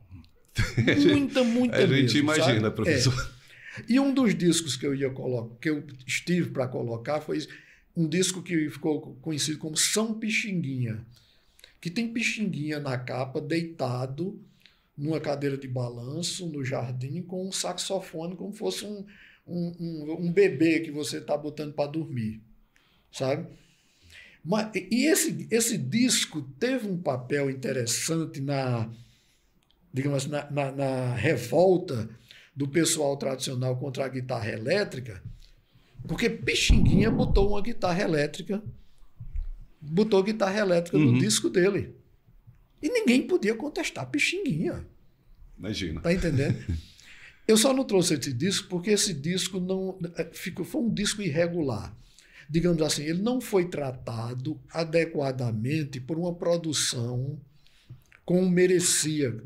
Muita, 1.09 1.45
muita 1.45 1.77
A 1.77 1.87
gente 1.87 2.15
mesmo, 2.15 2.19
imagina, 2.19 2.63
sabe? 2.63 2.75
professor. 2.75 3.33
É. 3.79 3.83
E 3.89 4.01
um 4.01 4.13
dos 4.13 4.35
discos 4.35 4.77
que 4.77 4.85
eu 4.85 4.95
ia 4.95 5.09
colocar, 5.09 5.55
que 5.61 5.71
eu 5.71 5.85
estive 6.05 6.51
para 6.51 6.67
colocar, 6.67 7.21
foi 7.21 7.39
um 7.97 8.07
disco 8.07 8.43
que 8.43 8.69
ficou 8.69 9.17
conhecido 9.23 9.59
como 9.59 9.77
São 9.77 10.13
Pixinguinha, 10.13 11.07
que 11.81 11.89
tem 11.89 12.13
Pixinguinha 12.13 12.81
na 12.81 12.99
capa, 12.99 13.41
deitado 13.41 14.39
numa 14.99 15.21
cadeira 15.21 15.57
de 15.57 15.69
balanço 15.69 16.47
no 16.47 16.65
jardim 16.65 17.23
com 17.23 17.49
um 17.49 17.53
saxofone 17.53 18.37
como 18.37 18.53
fosse 18.53 18.85
um, 18.85 19.07
um, 19.51 19.75
um, 19.81 20.27
um 20.27 20.33
bebê 20.33 20.81
que 20.81 20.91
você 20.91 21.19
está 21.19 21.37
botando 21.37 21.73
para 21.73 21.91
dormir, 21.91 22.41
sabe? 23.13 23.47
Mas, 24.45 24.71
e 24.75 25.07
esse, 25.07 25.47
esse 25.51 25.77
disco 25.77 26.43
teve 26.59 26.89
um 26.89 26.97
papel 26.97 27.51
interessante 27.51 28.41
na, 28.41 28.89
digamos, 29.93 30.27
na, 30.27 30.51
na, 30.51 30.73
na 30.73 31.15
revolta 31.15 32.09
do 32.55 32.67
pessoal 32.67 33.17
tradicional 33.17 33.77
contra 33.77 34.05
a 34.07 34.09
guitarra 34.09 34.51
elétrica, 34.51 35.23
porque 36.07 36.31
Pixinguinha 36.31 37.11
botou 37.11 37.51
uma 37.51 37.61
guitarra 37.61 38.03
elétrica, 38.03 38.63
botou 39.81 40.23
guitarra 40.23 40.61
elétrica 40.61 40.97
uhum. 40.97 41.13
no 41.13 41.19
disco 41.19 41.51
dele. 41.51 41.95
E 42.83 42.89
ninguém 42.89 43.27
podia 43.27 43.55
contestar 43.55 44.09
Pixinguinha. 44.11 44.87
Imagina. 45.59 46.01
Tá 46.01 46.13
entendendo? 46.13 46.59
Eu 47.51 47.57
só 47.57 47.75
não 47.75 47.83
trouxe 47.83 48.15
esse 48.15 48.33
disco 48.33 48.69
porque 48.69 48.91
esse 48.91 49.13
disco 49.13 49.59
não 49.59 49.99
é, 50.17 50.25
ficou, 50.33 50.65
foi 50.65 50.83
um 50.83 50.95
disco 50.95 51.21
irregular. 51.21 51.93
Digamos 52.49 52.81
assim, 52.81 53.03
ele 53.03 53.23
não 53.23 53.41
foi 53.41 53.69
tratado 53.69 54.61
adequadamente 54.71 56.01
por 56.01 56.17
uma 56.17 56.33
produção 56.33 57.41
como 58.25 58.49
merecia, 58.49 59.37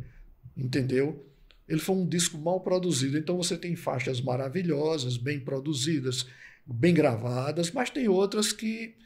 entendeu? 0.54 1.26
Ele 1.66 1.80
foi 1.80 1.96
um 1.96 2.06
disco 2.06 2.36
mal 2.36 2.60
produzido. 2.60 3.16
Então 3.16 3.38
você 3.38 3.56
tem 3.56 3.74
faixas 3.74 4.20
maravilhosas, 4.20 5.16
bem 5.16 5.40
produzidas, 5.40 6.26
bem 6.66 6.92
gravadas, 6.92 7.70
mas 7.70 7.88
tem 7.88 8.06
outras 8.06 8.52
que 8.52 8.96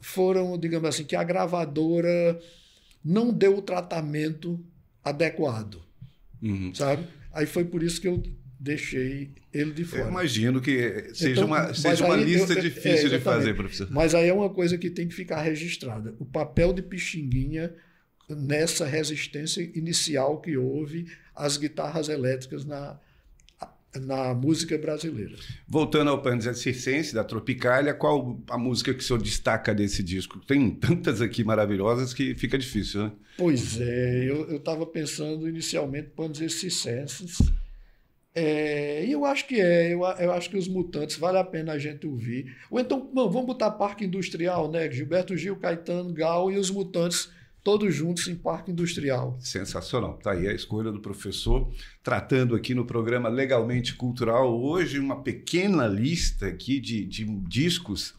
foram, 0.00 0.58
digamos 0.58 0.88
assim, 0.88 1.04
que 1.04 1.14
a 1.14 1.22
gravadora 1.22 2.40
não 3.04 3.34
deu 3.34 3.58
o 3.58 3.62
tratamento 3.62 4.58
adequado, 5.04 5.82
uhum. 6.42 6.74
sabe? 6.74 7.19
Aí 7.32 7.46
foi 7.46 7.64
por 7.64 7.82
isso 7.82 8.00
que 8.00 8.08
eu 8.08 8.22
deixei 8.58 9.30
ele 9.52 9.72
de 9.72 9.84
fora. 9.84 10.02
Eu 10.02 10.08
imagino 10.08 10.60
que 10.60 11.10
seja 11.14 11.32
então, 11.32 11.46
uma, 11.46 11.72
seja 11.72 12.04
uma 12.04 12.16
lista 12.16 12.52
eu, 12.52 12.60
difícil 12.60 13.06
é, 13.06 13.16
de 13.16 13.18
fazer, 13.20 13.54
professor. 13.54 13.88
Mas 13.90 14.14
aí 14.14 14.28
é 14.28 14.34
uma 14.34 14.50
coisa 14.50 14.76
que 14.76 14.90
tem 14.90 15.08
que 15.08 15.14
ficar 15.14 15.40
registrada. 15.40 16.14
O 16.18 16.26
papel 16.26 16.72
de 16.72 16.82
Pixinguinha 16.82 17.72
nessa 18.28 18.86
resistência 18.86 19.62
inicial 19.74 20.40
que 20.40 20.56
houve 20.56 21.06
às 21.34 21.56
guitarras 21.56 22.08
elétricas 22.08 22.64
na, 22.64 22.98
na 23.98 24.34
música 24.34 24.78
brasileira. 24.78 25.34
Voltando 25.66 26.10
ao 26.10 26.22
Panzer 26.22 26.54
Circense, 26.54 27.14
da 27.14 27.24
Tropicália, 27.24 27.92
qual 27.92 28.40
a 28.48 28.56
música 28.56 28.94
que 28.94 29.00
o 29.00 29.02
senhor 29.02 29.20
destaca 29.20 29.74
desse 29.74 30.02
disco? 30.02 30.38
Tem 30.46 30.70
tantas 30.70 31.20
aqui 31.20 31.42
maravilhosas 31.42 32.14
que 32.14 32.34
fica 32.34 32.56
difícil, 32.56 33.04
né? 33.04 33.12
Pois 33.36 33.80
é, 33.80 34.30
eu 34.30 34.56
estava 34.56 34.86
pensando 34.86 35.48
inicialmente 35.48 36.10
Panzer 36.14 36.50
Circenses, 36.50 37.38
é, 38.32 39.04
e 39.04 39.10
eu 39.10 39.24
acho 39.24 39.46
que 39.46 39.60
é, 39.60 39.92
eu, 39.92 40.02
eu, 40.04 40.32
acho 40.32 40.48
que 40.48 40.56
os 40.56 40.68
mutantes 40.68 41.16
vale 41.16 41.38
a 41.38 41.44
pena 41.44 41.72
a 41.72 41.78
gente 41.78 42.06
ouvir. 42.06 42.56
Ou 42.70 42.78
então, 42.78 43.10
não, 43.12 43.28
vamos 43.28 43.46
botar 43.46 43.72
Parque 43.72 44.04
Industrial, 44.04 44.70
né? 44.70 44.90
Gilberto 44.90 45.36
Gil, 45.36 45.56
Caetano, 45.56 46.12
Gal 46.12 46.50
e 46.50 46.56
os 46.56 46.70
mutantes 46.70 47.30
todos 47.62 47.94
juntos 47.94 48.26
em 48.28 48.36
Parque 48.36 48.70
Industrial. 48.70 49.36
Sensacional. 49.40 50.18
Tá 50.18 50.32
aí 50.32 50.48
a 50.48 50.52
escolha 50.52 50.90
do 50.90 51.00
professor, 51.00 51.70
tratando 52.02 52.54
aqui 52.54 52.74
no 52.74 52.84
programa 52.84 53.28
Legalmente 53.28 53.94
Cultural. 53.94 54.60
Hoje, 54.60 54.98
uma 54.98 55.22
pequena 55.22 55.86
lista 55.86 56.46
aqui 56.46 56.80
de, 56.80 57.04
de 57.04 57.24
discos 57.24 58.14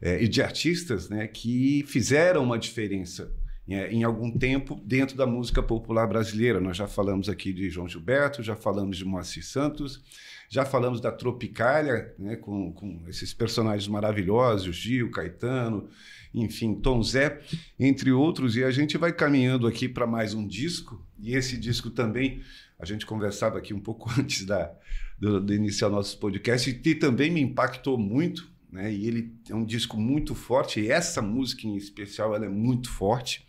é, 0.00 0.22
e 0.22 0.28
de 0.28 0.42
artistas 0.42 1.08
né, 1.08 1.26
que 1.26 1.84
fizeram 1.86 2.42
uma 2.42 2.58
diferença 2.58 3.32
é, 3.68 3.92
em 3.92 4.02
algum 4.02 4.36
tempo 4.36 4.80
dentro 4.84 5.16
da 5.16 5.26
música 5.26 5.62
popular 5.62 6.06
brasileira. 6.06 6.60
Nós 6.60 6.76
já 6.76 6.86
falamos 6.86 7.28
aqui 7.28 7.52
de 7.52 7.70
João 7.70 7.88
Gilberto, 7.88 8.42
já 8.42 8.56
falamos 8.56 8.96
de 8.96 9.04
Moacir 9.04 9.44
Santos, 9.44 10.02
já 10.48 10.64
falamos 10.64 11.00
da 11.00 11.10
Tropicália, 11.10 12.12
né, 12.18 12.36
com, 12.36 12.72
com 12.72 13.04
esses 13.08 13.32
personagens 13.32 13.88
maravilhosos, 13.88 14.74
Gil, 14.76 15.10
Caetano, 15.10 15.88
enfim, 16.34 16.74
Tom 16.74 17.02
Zé, 17.02 17.40
entre 17.78 18.10
outros, 18.12 18.56
e 18.56 18.64
a 18.64 18.70
gente 18.70 18.96
vai 18.96 19.12
caminhando 19.12 19.66
aqui 19.66 19.88
para 19.88 20.06
mais 20.06 20.34
um 20.34 20.46
disco, 20.46 21.04
e 21.18 21.34
esse 21.34 21.56
disco 21.56 21.90
também, 21.90 22.40
a 22.78 22.84
gente 22.84 23.04
conversava 23.04 23.58
aqui 23.58 23.74
um 23.74 23.80
pouco 23.80 24.10
antes 24.18 24.44
da, 24.44 24.72
do, 25.18 25.40
do 25.40 25.54
iniciar 25.54 25.88
nosso 25.88 26.18
podcast, 26.18 26.80
e 26.84 26.94
também 26.94 27.30
me 27.30 27.40
impactou 27.40 27.98
muito, 27.98 28.50
né? 28.70 28.92
E 28.92 29.06
ele 29.06 29.34
é 29.50 29.54
um 29.54 29.64
disco 29.64 29.98
muito 29.98 30.34
forte, 30.34 30.80
e 30.80 30.90
essa 30.90 31.20
música 31.20 31.66
em 31.66 31.76
especial 31.76 32.34
ela 32.34 32.46
é 32.46 32.50
muito 32.50 32.90
forte. 32.90 33.46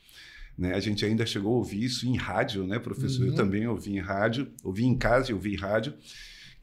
Né? 0.58 0.76
A 0.76 0.80
gente 0.80 1.04
ainda 1.04 1.26
chegou 1.26 1.54
a 1.54 1.58
ouvir 1.58 1.84
isso 1.84 2.08
em 2.08 2.16
rádio, 2.16 2.68
né, 2.68 2.78
professor? 2.78 3.24
Uhum. 3.24 3.30
Eu 3.30 3.36
também 3.36 3.66
ouvi 3.66 3.94
em 3.94 4.00
rádio, 4.00 4.52
ouvi 4.64 4.86
em 4.86 4.96
casa 4.96 5.32
e 5.32 5.34
ouvi 5.34 5.54
em 5.54 5.58
rádio 5.58 5.94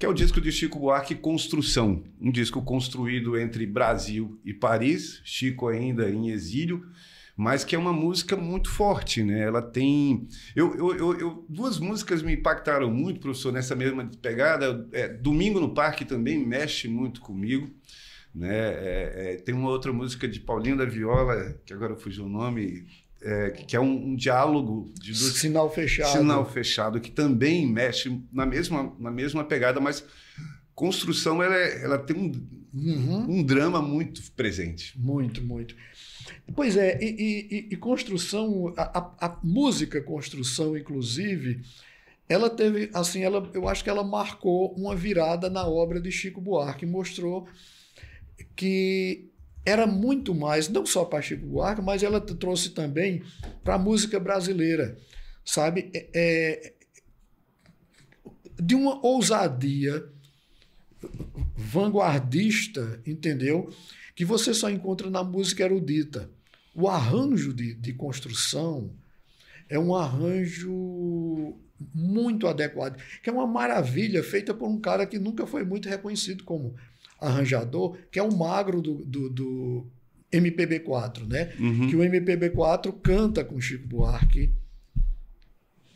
que 0.01 0.07
é 0.07 0.09
o 0.09 0.15
disco 0.15 0.41
de 0.41 0.51
Chico 0.51 0.79
Buarque 0.79 1.15
Construção, 1.15 2.03
um 2.19 2.33
disco 2.33 2.63
construído 2.63 3.39
entre 3.39 3.67
Brasil 3.67 4.41
e 4.43 4.55
Paris, 4.55 5.21
Chico 5.27 5.69
ainda 5.69 6.09
em 6.09 6.31
exílio, 6.31 6.83
mas 7.37 7.65
que 7.65 7.77
é 7.77 7.79
uma 7.79 7.93
música 7.93 8.35
muito 8.35 8.71
forte, 8.71 9.23
né? 9.23 9.41
Ela 9.41 9.61
tem. 9.61 10.27
Eu, 10.57 10.75
eu, 10.75 11.19
eu, 11.19 11.47
duas 11.47 11.79
músicas 11.79 12.23
me 12.23 12.33
impactaram 12.33 12.91
muito, 12.91 13.21
professor, 13.21 13.53
nessa 13.53 13.77
mesma 13.77 14.11
pegada. 14.23 14.89
É, 14.91 15.07
Domingo 15.07 15.61
no 15.61 15.75
Parque 15.75 16.07
também 16.07 16.47
mexe 16.47 16.89
muito 16.89 17.21
comigo. 17.21 17.71
Né? 18.35 18.49
É, 18.49 19.13
é, 19.15 19.37
tem 19.37 19.55
uma 19.55 19.69
outra 19.69 19.93
música 19.93 20.27
de 20.27 20.41
Paulinho 20.41 20.79
da 20.79 20.87
Viola, 20.87 21.61
que 21.67 21.75
agora 21.75 21.95
fugiu 21.95 22.25
o 22.25 22.29
nome, 22.29 22.87
é, 23.23 23.51
que 23.51 23.77
é 23.77 23.81
um, 23.81 24.11
um 24.13 24.17
diálogo 24.17 24.93
de 25.01 25.15
sinal 25.15 25.73
fechado, 25.73 26.19
sinal 26.19 26.45
fechado 26.51 27.01
que 27.01 27.11
também 27.11 27.67
mexe 27.67 28.21
na 28.33 28.47
mesma 28.47 28.95
na 28.99 29.11
mesma 29.11 29.45
pegada, 29.45 29.81
mas 29.81 30.05
construção 30.75 31.43
ela, 31.43 31.55
é, 31.55 31.85
ela 31.85 31.99
tem 31.99 32.17
um, 32.17 32.33
uhum. 32.73 33.27
um 33.29 33.43
drama 33.43 33.83
muito 33.83 34.23
presente. 34.33 34.99
Muito, 34.99 35.43
muito. 35.43 35.77
Pois 36.55 36.77
é, 36.77 36.99
e, 37.03 37.69
e, 37.71 37.75
e 37.75 37.77
construção, 37.77 38.73
a, 38.77 38.99
a, 38.99 39.27
a, 39.27 39.41
música 39.43 40.01
construção, 40.01 40.77
inclusive, 40.77 41.61
ela 42.29 42.49
teve, 42.49 42.91
assim, 42.95 43.23
ela, 43.23 43.51
eu 43.53 43.69
acho 43.69 43.85
que 43.85 43.91
ela 43.91 44.03
marcou 44.03 44.75
uma 44.75 44.97
virada 44.97 45.51
na 45.51 45.67
obra 45.67 46.01
de 46.01 46.11
Chico 46.11 46.41
Buarque, 46.41 46.87
mostrou 46.87 47.47
que 48.57 49.30
era 49.65 49.87
muito 49.87 50.35
mais, 50.35 50.69
não 50.69 50.87
só 50.87 51.05
para 51.05 51.23
Chico 51.23 51.47
Buarque, 51.47 51.83
mas 51.83 52.03
ela 52.03 52.21
trouxe 52.21 52.71
também 52.71 53.23
para 53.63 53.75
a 53.75 53.79
música 53.79 54.19
brasileira, 54.19 54.97
sabe? 55.45 55.91
É, 55.95 56.09
é, 56.15 56.73
de 58.61 58.75
uma 58.75 59.05
ousadia 59.05 60.05
vanguardista, 61.57 63.01
entendeu? 63.07 63.71
que 64.21 64.25
você 64.27 64.53
só 64.53 64.69
encontra 64.69 65.09
na 65.09 65.25
música 65.25 65.65
erudita. 65.65 66.31
O 66.75 66.87
arranjo 66.89 67.55
de, 67.55 67.73
de 67.73 67.95
construção 67.95 68.91
é 69.67 69.79
um 69.79 69.95
arranjo 69.95 71.57
muito 71.95 72.47
adequado, 72.47 73.01
que 73.23 73.31
é 73.31 73.33
uma 73.33 73.47
maravilha 73.47 74.23
feita 74.23 74.53
por 74.53 74.69
um 74.69 74.79
cara 74.79 75.07
que 75.07 75.19
nunca 75.19 75.47
foi 75.47 75.65
muito 75.65 75.89
reconhecido 75.89 76.45
como 76.45 76.77
arranjador, 77.21 77.97
que 78.11 78.19
é 78.19 78.23
o 78.23 78.35
magro 78.35 78.81
do, 78.81 79.05
do, 79.05 79.31
do 79.31 79.87
MPB4, 80.33 81.27
né? 81.27 81.53
Uhum. 81.59 81.89
Que 81.89 81.97
o 81.97 82.01
MPB4 82.01 82.95
canta 83.03 83.45
com 83.45 83.61
Chico 83.61 83.87
Buarque 83.87 84.51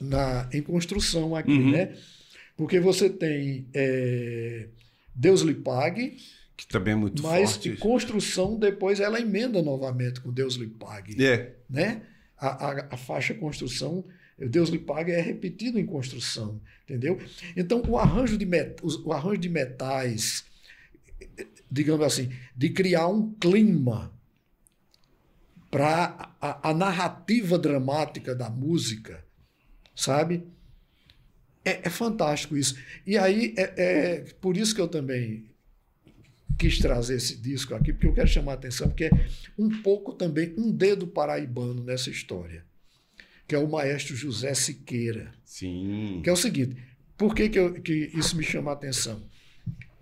na, 0.00 0.48
em 0.52 0.62
construção 0.62 1.34
aqui, 1.34 1.50
uhum. 1.50 1.70
né? 1.70 1.96
Porque 2.56 2.78
você 2.78 3.08
tem 3.08 3.66
é, 3.74 4.68
Deus 5.14 5.40
lhe 5.40 5.54
pague, 5.54 6.16
que 6.56 6.66
também 6.66 6.92
é 6.92 6.96
muito 6.96 7.22
mas 7.22 7.52
forte. 7.52 7.70
Mas 7.70 7.78
construção 7.78 8.58
depois 8.58 9.00
ela 9.00 9.20
emenda 9.20 9.62
novamente 9.62 10.20
com 10.20 10.32
Deus 10.32 10.54
lhe 10.54 10.68
pague, 10.68 11.24
é. 11.24 11.54
né? 11.68 12.02
A, 12.36 12.48
a, 12.48 12.88
a 12.90 12.96
faixa 12.96 13.34
construção 13.34 14.04
Deus 14.38 14.68
lhe 14.68 14.78
pague 14.78 15.12
é 15.12 15.20
repetido 15.20 15.78
em 15.78 15.86
construção, 15.86 16.60
entendeu? 16.84 17.18
Então 17.56 17.82
o 17.86 17.96
arranjo 17.96 18.36
de 18.36 18.44
met, 18.44 18.76
o 18.82 19.12
arranjo 19.12 19.38
de 19.38 19.48
metais, 19.48 20.44
digamos 21.70 22.06
assim, 22.06 22.30
de 22.54 22.70
criar 22.70 23.08
um 23.08 23.32
clima 23.34 24.12
para 25.70 26.36
a, 26.40 26.70
a 26.70 26.74
narrativa 26.74 27.58
dramática 27.58 28.34
da 28.34 28.48
música, 28.48 29.24
sabe? 29.94 30.44
É, 31.64 31.86
é, 31.86 31.90
fantástico 31.90 32.56
isso. 32.56 32.76
E 33.06 33.18
aí, 33.18 33.54
é, 33.56 33.72
é, 33.76 34.20
por 34.40 34.56
isso 34.56 34.74
que 34.74 34.80
eu 34.80 34.86
também 34.86 35.46
quis 36.58 36.78
trazer 36.78 37.16
esse 37.16 37.36
disco 37.36 37.74
aqui, 37.74 37.92
porque 37.92 38.06
eu 38.06 38.14
quero 38.14 38.28
chamar 38.28 38.52
a 38.52 38.54
atenção, 38.54 38.88
porque 38.88 39.06
é 39.06 39.10
um 39.58 39.82
pouco 39.82 40.12
também 40.12 40.54
um 40.56 40.70
dedo 40.70 41.06
paraibano 41.06 41.82
nessa 41.82 42.10
história, 42.10 42.64
que 43.48 43.54
é 43.54 43.58
o 43.58 43.68
maestro 43.68 44.14
José 44.14 44.54
Siqueira. 44.54 45.32
Sim. 45.44 46.20
Que 46.22 46.30
é 46.30 46.32
o 46.32 46.36
seguinte, 46.36 46.76
por 47.16 47.34
que, 47.34 47.48
que, 47.48 47.58
eu, 47.58 47.74
que 47.74 48.10
isso 48.14 48.36
me 48.36 48.44
chama 48.44 48.70
a 48.70 48.74
atenção? 48.74 49.22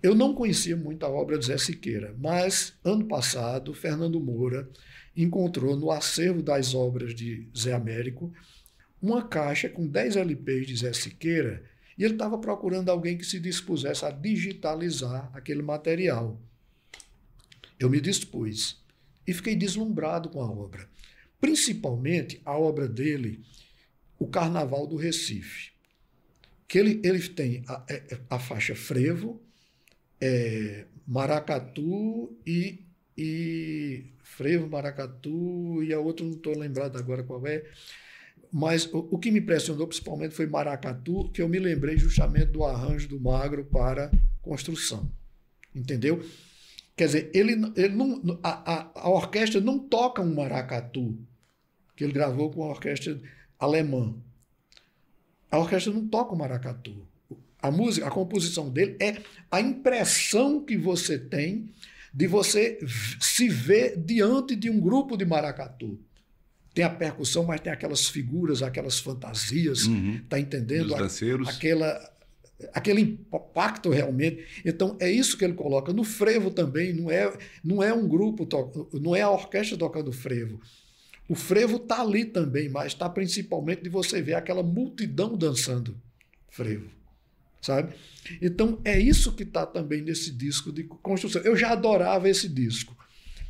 Eu 0.03 0.13
não 0.13 0.33
conhecia 0.33 0.75
muito 0.75 1.05
a 1.05 1.09
obra 1.09 1.39
de 1.39 1.45
Zé 1.45 1.57
Siqueira, 1.57 2.13
mas 2.19 2.73
ano 2.83 3.05
passado, 3.05 3.73
Fernando 3.73 4.19
Moura 4.19 4.69
encontrou 5.15 5.77
no 5.77 5.89
acervo 5.91 6.43
das 6.43 6.75
obras 6.75 7.15
de 7.15 7.47
Zé 7.57 7.71
Américo 7.71 8.33
uma 9.01 9.25
caixa 9.25 9.69
com 9.69 9.87
10 9.87 10.17
LPs 10.17 10.67
de 10.67 10.75
Zé 10.75 10.91
Siqueira 10.91 11.63
e 11.97 12.03
ele 12.03 12.15
estava 12.15 12.37
procurando 12.37 12.89
alguém 12.89 13.17
que 13.17 13.25
se 13.25 13.39
dispusesse 13.39 14.03
a 14.03 14.11
digitalizar 14.11 15.31
aquele 15.33 15.61
material. 15.61 16.37
Eu 17.79 17.89
me 17.89 18.01
dispus 18.01 18.83
e 19.25 19.33
fiquei 19.33 19.55
deslumbrado 19.55 20.27
com 20.27 20.41
a 20.41 20.51
obra. 20.51 20.85
Principalmente 21.39 22.41
a 22.43 22.57
obra 22.57 22.89
dele, 22.89 23.41
O 24.19 24.27
Carnaval 24.27 24.85
do 24.85 24.97
Recife. 24.97 25.71
Que 26.67 26.77
ele, 26.77 26.99
ele 27.03 27.27
tem 27.29 27.63
a, 27.67 27.85
é, 27.89 27.95
é, 27.95 28.19
a 28.29 28.39
faixa 28.39 28.75
frevo, 28.75 29.41
é, 30.23 30.85
maracatu 31.05 32.33
e, 32.47 32.85
e 33.17 34.05
frevo, 34.23 34.69
maracatu 34.69 35.83
e 35.83 35.93
a 35.93 35.99
outra 35.99 36.25
não 36.25 36.33
estou 36.33 36.57
lembrado 36.57 36.97
agora 36.97 37.23
qual 37.23 37.45
é. 37.45 37.65
Mas 38.49 38.85
o, 38.85 39.09
o, 39.11 39.17
que 39.17 39.31
me 39.31 39.39
impressionou 39.39 39.87
principalmente 39.87 40.35
foi 40.35 40.45
Maracatu, 40.45 41.29
que 41.31 41.41
eu 41.41 41.49
me 41.49 41.57
lembrei 41.57 41.97
justamente 41.97 42.51
do 42.51 42.63
arranjo 42.63 43.09
do 43.09 43.19
Magro 43.19 43.65
para 43.65 44.11
construção. 44.43 45.11
Entendeu? 45.73 46.23
Quer 46.95 47.07
dizer, 47.07 47.31
ele, 47.33 47.53
ele 47.75 47.95
não, 47.95 48.39
a, 48.43 48.73
a, 48.73 48.91
a 48.93 49.09
orquestra 49.09 49.59
não 49.59 49.79
toca 49.79 50.21
um 50.21 50.35
maracatu, 50.35 51.17
que 51.95 52.03
ele 52.03 52.13
gravou 52.13 52.51
com 52.51 52.63
a 52.63 52.67
orquestra 52.67 53.19
alemã. 53.57 54.15
A 55.49 55.57
orquestra 55.57 55.91
não 55.91 56.07
toca 56.07 56.35
o 56.35 56.37
maracatu. 56.37 57.07
A 57.63 57.71
música, 57.71 58.05
a 58.05 58.11
composição 58.11 58.69
dele 58.69 58.95
é 58.99 59.17
a 59.49 59.59
impressão 59.59 60.63
que 60.63 60.77
você 60.77 61.17
tem 61.17 61.69
de 62.13 62.27
você 62.27 62.77
se 63.19 63.49
ver 63.49 63.97
diante 63.97 64.55
de 64.55 64.69
um 64.69 64.79
grupo 64.79 65.17
de 65.17 65.25
maracatu 65.25 65.99
tem 66.73 66.83
a 66.83 66.89
percussão, 66.89 67.43
mas 67.43 67.61
tem 67.61 67.71
aquelas 67.71 68.07
figuras, 68.07 68.63
aquelas 68.63 68.99
fantasias, 68.99 69.85
uhum. 69.85 70.19
tá 70.27 70.39
entendendo? 70.39 70.87
Dos 70.87 70.97
danceiros. 70.97 71.47
Aquela, 71.47 72.11
aquele 72.73 73.01
impacto 73.01 73.89
realmente. 73.89 74.43
Então 74.65 74.97
é 74.99 75.09
isso 75.09 75.37
que 75.37 75.45
ele 75.45 75.53
coloca 75.53 75.93
no 75.93 76.03
frevo 76.03 76.49
também. 76.49 76.91
Não 76.91 77.11
é, 77.11 77.31
não 77.63 77.83
é 77.83 77.93
um 77.93 78.07
grupo, 78.07 78.47
não 78.99 79.15
é 79.15 79.21
a 79.21 79.29
orquestra 79.29 79.77
tocando 79.77 80.11
frevo. 80.11 80.59
O 81.29 81.35
frevo 81.35 81.77
está 81.77 82.01
ali 82.01 82.25
também, 82.25 82.67
mas 82.69 82.87
está 82.87 83.07
principalmente 83.07 83.83
de 83.83 83.89
você 83.89 84.21
ver 84.21 84.33
aquela 84.33 84.63
multidão 84.63 85.37
dançando 85.37 85.95
frevo, 86.49 86.89
sabe? 87.63 87.93
Então 88.41 88.79
é 88.83 88.99
isso 88.99 89.31
que 89.31 89.43
está 89.43 89.65
também 89.65 90.01
nesse 90.01 90.31
disco 90.31 90.71
de 90.71 90.83
construção. 90.83 91.41
Eu 91.41 91.55
já 91.55 91.71
adorava 91.71 92.29
esse 92.29 92.47
disco, 92.47 92.95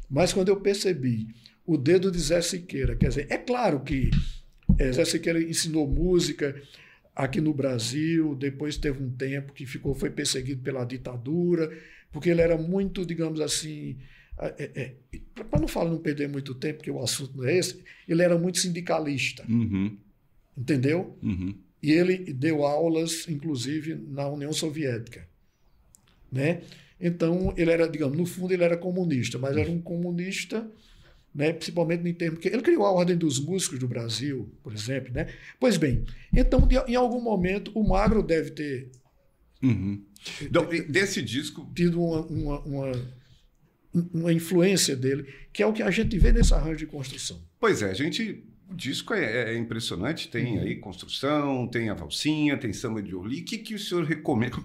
mas 0.10 0.32
quando 0.32 0.50
eu 0.50 0.62
percebi 0.62 1.28
o 1.66 1.78
dedo 1.78 2.12
de 2.12 2.20
Zé 2.20 2.42
Siqueira. 2.42 2.96
Quer 2.96 3.10
dizer, 3.10 3.28
é 3.30 3.38
claro 3.38 3.82
que 3.82 4.12
é, 4.78 4.92
Zé 4.92 5.06
Siqueira 5.06 5.42
ensinou 5.42 5.88
música 5.88 6.62
aqui 7.16 7.40
no 7.40 7.54
Brasil, 7.54 8.36
depois 8.36 8.78
teve 8.78 9.02
um 9.02 9.10
tempo 9.10 9.54
que 9.54 9.66
ficou 9.66 9.94
foi 9.94 10.10
perseguido 10.10 10.62
pela 10.62 10.84
ditadura, 10.84 11.72
porque 12.12 12.30
ele 12.30 12.42
era 12.42 12.58
muito, 12.58 13.06
digamos 13.06 13.40
assim, 13.40 13.98
é, 14.40 14.72
é, 14.76 15.20
para 15.50 15.60
não 15.60 15.68
falar, 15.68 15.90
não 15.90 16.00
perder 16.00 16.28
muito 16.28 16.56
tempo, 16.56 16.78
porque 16.78 16.92
o 16.92 17.02
assunto 17.02 17.38
não 17.38 17.46
é 17.46 17.58
esse, 17.58 17.84
ele 18.08 18.22
era 18.22 18.38
muito 18.38 18.58
sindicalista. 18.60 19.44
Uhum. 19.48 19.98
Entendeu? 20.58 21.18
Uhum. 21.22 21.56
E 21.84 21.92
ele 21.92 22.18
deu 22.34 22.66
aulas, 22.66 23.28
inclusive, 23.28 23.96
na 24.08 24.28
União 24.28 24.54
Soviética. 24.54 25.28
Né? 26.32 26.62
Então, 27.00 27.54
ele 27.58 27.70
era, 27.70 27.88
digamos, 27.88 28.18
no 28.18 28.26
fundo, 28.26 28.54
ele 28.54 28.64
era 28.64 28.78
comunista, 28.78 29.38
mas 29.38 29.58
era 29.58 29.70
um 29.70 29.82
comunista 29.82 30.66
né? 31.34 31.52
principalmente 31.52 32.08
em 32.08 32.14
termos 32.14 32.40
que 32.40 32.48
ele 32.48 32.62
criou 32.62 32.86
a 32.86 32.92
Ordem 32.92 33.18
dos 33.18 33.40
Músicos 33.40 33.80
do 33.80 33.88
Brasil, 33.88 34.52
por 34.62 34.74
exemplo, 34.74 35.12
né? 35.14 35.28
Pois 35.60 35.78
bem, 35.78 36.06
então 36.32 36.68
de, 36.68 36.78
em 36.88 36.96
algum 36.96 37.22
momento 37.22 37.72
o 37.74 37.88
Magro 37.88 38.22
deve 38.22 38.52
ter 38.52 38.92
uhum. 39.62 40.04
então, 40.42 40.68
desse 40.88 41.22
disco 41.22 41.68
tido 41.76 42.02
uma, 42.02 42.22
uma, 42.28 42.60
uma, 42.60 42.92
uma, 44.14 44.34
influência 44.34 44.96
dele, 44.96 45.26
que 45.52 45.64
é 45.64 45.66
o 45.66 45.74
que 45.74 45.82
a 45.82 45.90
gente 45.90 46.18
vê 46.20 46.32
nesse 46.32 46.54
arranjo 46.54 46.78
de 46.78 46.86
construção. 46.86 47.42
Pois 47.60 47.82
é, 47.82 47.90
a 47.90 47.96
gente 47.96 48.44
o 48.70 48.76
disco 48.76 49.14
é, 49.14 49.54
é 49.54 49.58
impressionante, 49.58 50.30
tem 50.30 50.58
uhum. 50.58 50.64
aí 50.64 50.76
construção, 50.76 51.68
tem 51.68 51.90
a 51.90 51.94
valsinha, 51.94 52.58
tem 52.58 52.74
samba 52.74 53.02
de 53.02 53.16
Orly. 53.16 53.42
O 53.42 53.46
que, 53.46 53.58
que 53.58 53.76
o 53.76 53.80
senhor 53.80 54.04
recomenda? 54.04 54.58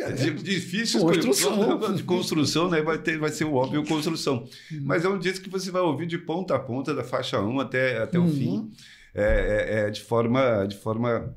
É, 0.00 0.04
é 0.04 0.30
difícil 0.30 1.00
construção. 1.00 1.94
de 1.94 2.02
construção, 2.02 2.70
né? 2.70 2.80
Vai, 2.82 2.98
ter, 2.98 3.18
vai 3.18 3.30
ser 3.30 3.44
o 3.44 3.54
óbvio 3.54 3.84
construção. 3.84 4.48
Uhum. 4.70 4.80
Mas 4.82 5.04
é 5.04 5.08
um 5.08 5.18
disco 5.18 5.44
que 5.44 5.50
você 5.50 5.70
vai 5.70 5.82
ouvir 5.82 6.06
de 6.06 6.18
ponta 6.18 6.54
a 6.54 6.58
ponta, 6.58 6.94
da 6.94 7.04
faixa 7.04 7.40
1 7.40 7.60
até, 7.60 8.02
até 8.02 8.18
uhum. 8.18 8.26
o 8.26 8.32
fim, 8.32 8.70
é, 9.14 9.22
é, 9.22 9.80
é, 9.80 9.90
de 9.90 10.00
forma. 10.00 10.66
De 10.66 10.76
forma 10.76 11.34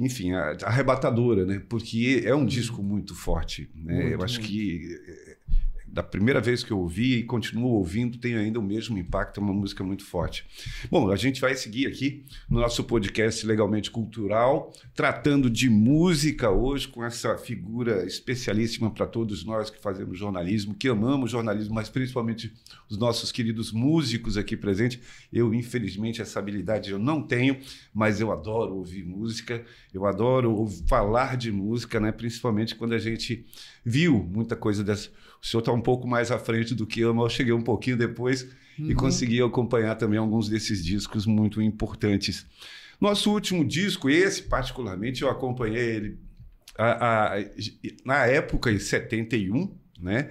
enfim, 0.00 0.30
arrebatadora, 0.62 1.44
né? 1.44 1.60
Porque 1.68 2.22
é 2.24 2.32
um 2.32 2.38
uhum. 2.38 2.46
disco 2.46 2.84
muito 2.84 3.16
forte, 3.16 3.68
né? 3.74 3.94
Muito, 3.94 4.08
Eu 4.12 4.22
acho 4.22 4.38
muito. 4.38 4.48
que 4.48 5.27
da 5.92 6.02
primeira 6.02 6.40
vez 6.40 6.62
que 6.62 6.70
eu 6.70 6.78
ouvi 6.78 7.18
e 7.18 7.22
continuo 7.22 7.72
ouvindo, 7.72 8.18
tem 8.18 8.36
ainda 8.36 8.58
o 8.58 8.62
mesmo 8.62 8.98
impacto, 8.98 9.40
é 9.40 9.42
uma 9.42 9.52
música 9.52 9.82
muito 9.82 10.04
forte. 10.04 10.46
Bom, 10.90 11.10
a 11.10 11.16
gente 11.16 11.40
vai 11.40 11.54
seguir 11.54 11.86
aqui 11.86 12.24
no 12.48 12.60
nosso 12.60 12.84
podcast 12.84 13.44
Legalmente 13.46 13.90
Cultural, 13.90 14.72
tratando 14.94 15.48
de 15.48 15.70
música 15.70 16.50
hoje 16.50 16.86
com 16.88 17.04
essa 17.04 17.36
figura 17.38 18.04
especialíssima 18.04 18.90
para 18.90 19.06
todos 19.06 19.44
nós 19.44 19.70
que 19.70 19.80
fazemos 19.80 20.18
jornalismo, 20.18 20.74
que 20.74 20.88
amamos 20.88 21.30
jornalismo, 21.30 21.74
mas 21.74 21.88
principalmente 21.88 22.52
os 22.88 22.98
nossos 22.98 23.32
queridos 23.32 23.72
músicos 23.72 24.36
aqui 24.36 24.56
presentes. 24.56 25.00
Eu, 25.32 25.54
infelizmente, 25.54 26.20
essa 26.20 26.38
habilidade 26.38 26.90
eu 26.90 26.98
não 26.98 27.22
tenho, 27.22 27.58
mas 27.94 28.20
eu 28.20 28.30
adoro 28.30 28.74
ouvir 28.74 29.04
música, 29.04 29.64
eu 29.92 30.06
adoro 30.06 30.68
falar 30.86 31.36
de 31.36 31.50
música, 31.50 31.98
né? 31.98 32.12
principalmente 32.12 32.74
quando 32.74 32.92
a 32.92 32.98
gente 32.98 33.46
viu 33.84 34.22
muita 34.22 34.54
coisa 34.54 34.84
dessa 34.84 35.10
o 35.40 35.46
senhor 35.46 35.60
está 35.60 35.72
um 35.72 35.80
pouco 35.80 36.06
mais 36.06 36.30
à 36.30 36.38
frente 36.38 36.74
do 36.74 36.86
que 36.86 37.00
eu, 37.00 37.14
mas 37.14 37.24
eu 37.24 37.30
cheguei 37.30 37.52
um 37.52 37.62
pouquinho 37.62 37.96
depois 37.96 38.42
uhum. 38.78 38.90
e 38.90 38.94
consegui 38.94 39.40
acompanhar 39.42 39.94
também 39.94 40.18
alguns 40.18 40.48
desses 40.48 40.84
discos 40.84 41.26
muito 41.26 41.62
importantes. 41.62 42.46
Nosso 43.00 43.30
último 43.30 43.64
disco, 43.64 44.10
esse 44.10 44.42
particularmente, 44.42 45.22
eu 45.22 45.30
acompanhei 45.30 45.96
ele 45.96 46.18
a, 46.76 47.34
a, 47.34 47.44
na 48.04 48.26
época, 48.26 48.70
em 48.70 48.78
71, 48.78 49.76
né? 50.00 50.30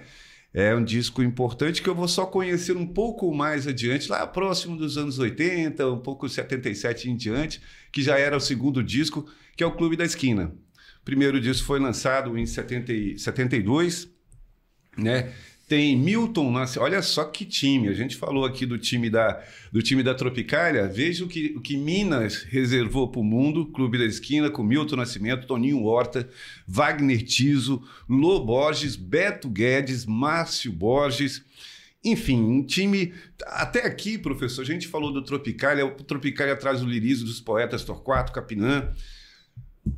É 0.52 0.74
um 0.74 0.82
disco 0.82 1.22
importante 1.22 1.82
que 1.82 1.88
eu 1.88 1.94
vou 1.94 2.08
só 2.08 2.24
conhecer 2.24 2.74
um 2.74 2.86
pouco 2.86 3.32
mais 3.34 3.66
adiante, 3.66 4.08
lá 4.08 4.26
próximo 4.26 4.76
dos 4.76 4.96
anos 4.96 5.18
80, 5.18 5.86
um 5.86 5.98
pouco 5.98 6.26
77 6.26 7.10
em 7.10 7.16
diante, 7.16 7.60
que 7.92 8.00
já 8.02 8.18
era 8.18 8.34
o 8.36 8.40
segundo 8.40 8.82
disco, 8.82 9.30
que 9.54 9.62
é 9.62 9.66
o 9.66 9.76
Clube 9.76 9.94
da 9.94 10.04
Esquina. 10.04 10.54
O 11.00 11.04
primeiro 11.04 11.38
disco 11.38 11.66
foi 11.66 11.78
lançado 11.78 12.36
em 12.36 12.46
70, 12.46 13.18
72, 13.18 14.08
né? 14.98 15.32
tem 15.68 15.96
Milton 15.96 16.50
Nascimento. 16.50 16.84
Olha 16.84 17.02
só 17.02 17.24
que 17.24 17.44
time. 17.44 17.88
A 17.88 17.92
gente 17.92 18.16
falou 18.16 18.44
aqui 18.46 18.64
do 18.64 18.78
time 18.78 19.10
da, 19.10 19.40
do 19.70 19.82
time 19.82 20.02
da 20.02 20.14
Tropicália. 20.14 20.88
Veja 20.88 21.24
o 21.24 21.28
que, 21.28 21.54
o 21.54 21.60
que 21.60 21.76
Minas 21.76 22.42
reservou 22.42 23.06
para 23.06 23.20
o 23.20 23.24
mundo. 23.24 23.66
Clube 23.66 23.98
da 23.98 24.04
Esquina, 24.04 24.50
com 24.50 24.62
Milton 24.62 24.96
Nascimento, 24.96 25.46
Toninho 25.46 25.84
Horta, 25.84 26.28
Wagner 26.66 27.22
Tiso, 27.22 27.82
Lô 28.08 28.40
Borges, 28.40 28.96
Beto 28.96 29.48
Guedes, 29.50 30.06
Márcio 30.06 30.72
Borges. 30.72 31.44
Enfim, 32.02 32.40
um 32.40 32.64
time. 32.64 33.12
Até 33.46 33.86
aqui, 33.86 34.16
professor, 34.16 34.62
a 34.62 34.64
gente 34.64 34.88
falou 34.88 35.12
do 35.12 35.22
Tropicália. 35.22 35.84
O 35.84 35.90
Tropicália 35.90 36.56
traz 36.56 36.82
o 36.82 36.86
lirismo 36.86 37.26
dos 37.26 37.40
poetas 37.40 37.84
Torquato, 37.84 38.32
Capinã. 38.32 38.90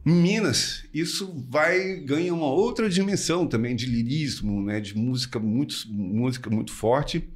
Minas, 0.05 0.85
isso 0.93 1.45
vai 1.49 1.97
ganha 1.97 2.35
uma 2.35 2.47
outra 2.47 2.89
dimensão 2.89 3.47
também 3.47 3.75
de 3.75 3.87
lirismo, 3.87 4.63
né, 4.63 4.81
de 4.81 4.97
música 4.97 5.39
muito, 5.39 5.75
música 5.89 6.51
muito 6.51 6.73
forte. 6.73 7.29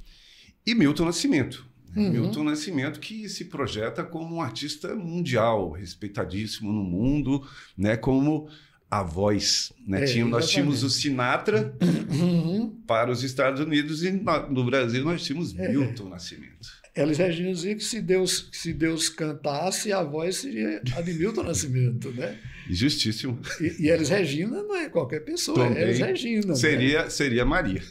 E 0.65 0.73
Milton 0.73 1.05
Nascimento. 1.05 1.65
Uhum. 1.95 2.11
Milton 2.11 2.43
Nascimento 2.43 2.99
que 2.99 3.29
se 3.29 3.45
projeta 3.45 4.03
como 4.03 4.35
um 4.35 4.41
artista 4.41 4.95
mundial, 4.95 5.71
respeitadíssimo 5.71 6.71
no 6.71 6.83
mundo, 6.83 7.47
né, 7.77 7.95
como 7.95 8.49
a 8.89 9.03
voz. 9.03 9.73
Né? 9.85 10.03
É, 10.03 10.05
tínhamos, 10.05 10.31
nós 10.31 10.49
tínhamos 10.49 10.83
o 10.83 10.89
Sinatra 10.89 11.75
uhum. 12.11 12.81
para 12.85 13.11
os 13.11 13.23
Estados 13.23 13.61
Unidos 13.61 14.03
e 14.03 14.11
no 14.11 14.65
Brasil 14.65 15.03
nós 15.03 15.23
tínhamos 15.23 15.57
é. 15.57 15.69
Milton 15.69 16.09
Nascimento. 16.09 16.84
Elis 16.95 17.17
Regina 17.17 17.51
dizia 17.51 17.75
que 17.75 17.83
se 17.83 18.01
Deus, 18.01 18.47
se 18.53 18.71
Deus 18.71 19.09
cantasse, 19.09 19.91
a 19.91 20.01
voz 20.01 20.37
seria 20.37 20.81
a 20.95 21.01
de 21.01 21.13
Milton 21.13 21.43
Nascimento, 21.43 22.09
né? 22.11 22.39
Justíssimo. 22.69 23.37
E, 23.59 23.83
e 23.83 23.89
Elis 23.89 24.07
Regina 24.07 24.63
não 24.63 24.75
é 24.75 24.87
qualquer 24.87 25.19
pessoa, 25.19 25.57
Também 25.57 25.77
é 25.77 25.83
Elis 25.83 25.99
Regina. 25.99 26.55
Seria, 26.55 27.03
né? 27.03 27.09
seria 27.09 27.45
Maria. 27.45 27.81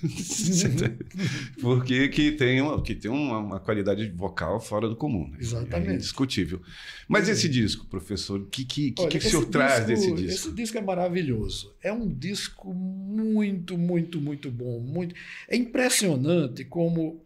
Porque 1.61 2.09
que 2.09 2.33
tem, 2.33 2.63
uma, 2.63 2.83
que 2.83 2.95
tem 2.95 3.11
uma, 3.11 3.39
uma, 3.39 3.61
qualidade 3.61 4.09
vocal 4.09 4.59
fora 4.59 4.89
do 4.89 4.97
comum. 4.97 5.29
Né? 5.29 5.37
Exatamente. 5.39 5.91
É 5.91 5.95
indiscutível. 5.95 6.63
Mas 7.07 7.29
esse 7.29 7.47
disco, 7.47 7.87
professor, 7.87 8.41
o 8.41 8.47
que, 8.47 8.65
que, 8.65 8.91
que, 8.93 9.07
que 9.07 9.19
o 9.19 9.21
senhor 9.21 9.41
disco, 9.41 9.53
traz 9.53 9.85
desse 9.85 10.13
disco? 10.13 10.49
Esse 10.49 10.53
disco 10.53 10.79
é 10.79 10.81
maravilhoso. 10.81 11.75
É 11.83 11.93
um 11.93 12.09
disco 12.09 12.73
muito, 12.73 13.77
muito, 13.77 14.19
muito 14.19 14.51
bom. 14.51 14.81
Muito... 14.81 15.15
É 15.47 15.57
impressionante 15.57 16.65
como 16.65 17.23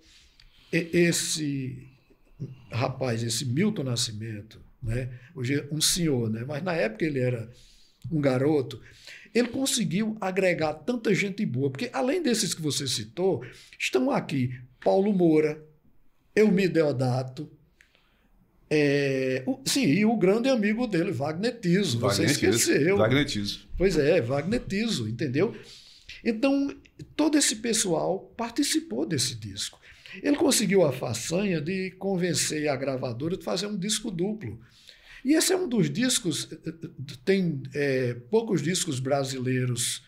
esse 0.73 1.89
rapaz, 2.71 3.23
esse 3.23 3.45
Milton 3.45 3.85
Nascimento, 3.85 4.61
né? 4.83 5.09
hoje 5.35 5.55
é 5.55 5.69
um 5.73 5.81
senhor, 5.81 6.31
né? 6.31 6.45
mas 6.47 6.63
na 6.63 6.75
época 6.75 7.05
ele 7.05 7.19
era 7.19 7.51
um 8.11 8.21
garoto, 8.21 8.81
ele 9.35 9.49
conseguiu 9.49 10.17
agregar 10.21 10.75
tanta 10.75 11.15
gente 11.15 11.45
boa, 11.45 11.71
porque 11.71 11.91
além 11.93 12.23
desses 12.23 12.55
que 12.55 12.63
você 12.63 12.87
citou, 12.87 13.45
estão 13.79 14.11
aqui 14.11 14.59
Paulo 14.81 15.13
Moura, 15.13 15.63
Elmi 16.35 16.69
Deodato, 16.69 17.51
é, 18.71 19.43
o, 19.47 19.59
sim, 19.65 19.85
e 19.87 20.05
o 20.05 20.17
grande 20.17 20.49
amigo 20.49 20.87
dele, 20.87 21.11
Wagner 21.11 21.59
Tiso, 21.59 21.99
você 21.99 22.25
esqueceu. 22.25 22.79
Tiso. 22.79 22.97
Wagner 22.97 23.25
Tiso. 23.25 23.69
Pois 23.77 23.97
é, 23.97 24.21
Wagner 24.21 24.61
Tiso, 24.61 25.09
entendeu? 25.09 25.57
Então, 26.23 26.75
todo 27.17 27.39
esse 27.39 27.57
pessoal 27.57 28.19
participou 28.37 29.07
desse 29.07 29.35
disco. 29.35 29.81
Ele 30.23 30.37
conseguiu 30.37 30.85
a 30.85 30.93
façanha 30.93 31.61
de 31.61 31.91
convencer 31.93 32.69
a 32.69 32.77
gravadora 32.77 33.37
de 33.37 33.45
fazer 33.45 33.67
um 33.67 33.79
disco 33.79 34.11
duplo. 34.11 34.61
E 35.25 35.35
esse 35.35 35.53
é 35.53 35.57
um 35.57 35.69
dos 35.69 35.91
discos, 35.91 36.49
tem 37.25 37.63
é, 37.75 38.15
poucos 38.31 38.63
discos 38.63 39.01
brasileiros 39.01 40.03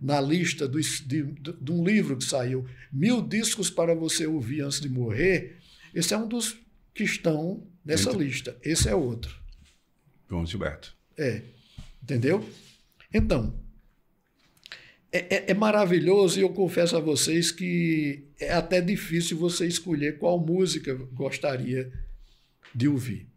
na 0.00 0.20
lista 0.20 0.66
do, 0.66 0.80
de, 0.80 1.22
de, 1.22 1.72
um 1.72 1.84
livro 1.84 2.16
que 2.16 2.24
saiu, 2.24 2.66
Mil 2.92 3.20
Discos 3.20 3.68
para 3.68 3.94
Você 3.94 4.26
Ouvir 4.26 4.62
Antes 4.62 4.80
de 4.80 4.88
Morrer. 4.88 5.58
Esse 5.94 6.14
é 6.14 6.16
um 6.16 6.26
dos 6.26 6.58
que 6.94 7.04
estão 7.04 7.66
nessa 7.84 8.10
lista. 8.10 8.56
Esse 8.62 8.88
é 8.88 8.94
outro. 8.94 9.34
João 10.28 10.46
Gilberto. 10.46 10.96
É. 11.18 11.42
Entendeu? 12.02 12.48
Então, 13.12 13.54
é, 15.12 15.18
é, 15.18 15.50
é, 15.50 15.54
maravilhoso 15.54 16.38
e 16.38 16.42
eu 16.42 16.50
confesso 16.50 16.96
a 16.96 17.00
vocês 17.00 17.50
que 17.50 18.24
é 18.38 18.52
até 18.52 18.80
difícil 18.80 19.36
você 19.36 19.66
escolher 19.66 20.18
qual 20.18 20.38
música 20.38 20.94
gostaria 21.12 21.92
de 22.72 22.86
ouvir. 22.86 23.28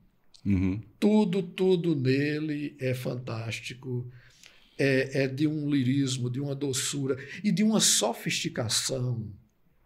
Uhum. 0.46 0.80
Tudo, 1.00 1.42
tudo 1.42 1.96
nele 1.96 2.76
é 2.80 2.94
fantástico. 2.94 4.08
É, 4.78 5.24
é, 5.24 5.28
de 5.28 5.46
um 5.46 5.70
lirismo, 5.70 6.32
de 6.32 6.40
uma 6.40 6.56
doçura 6.56 7.16
e 7.44 7.52
de 7.52 7.64
uma 7.64 7.80
sofisticação 7.80 9.32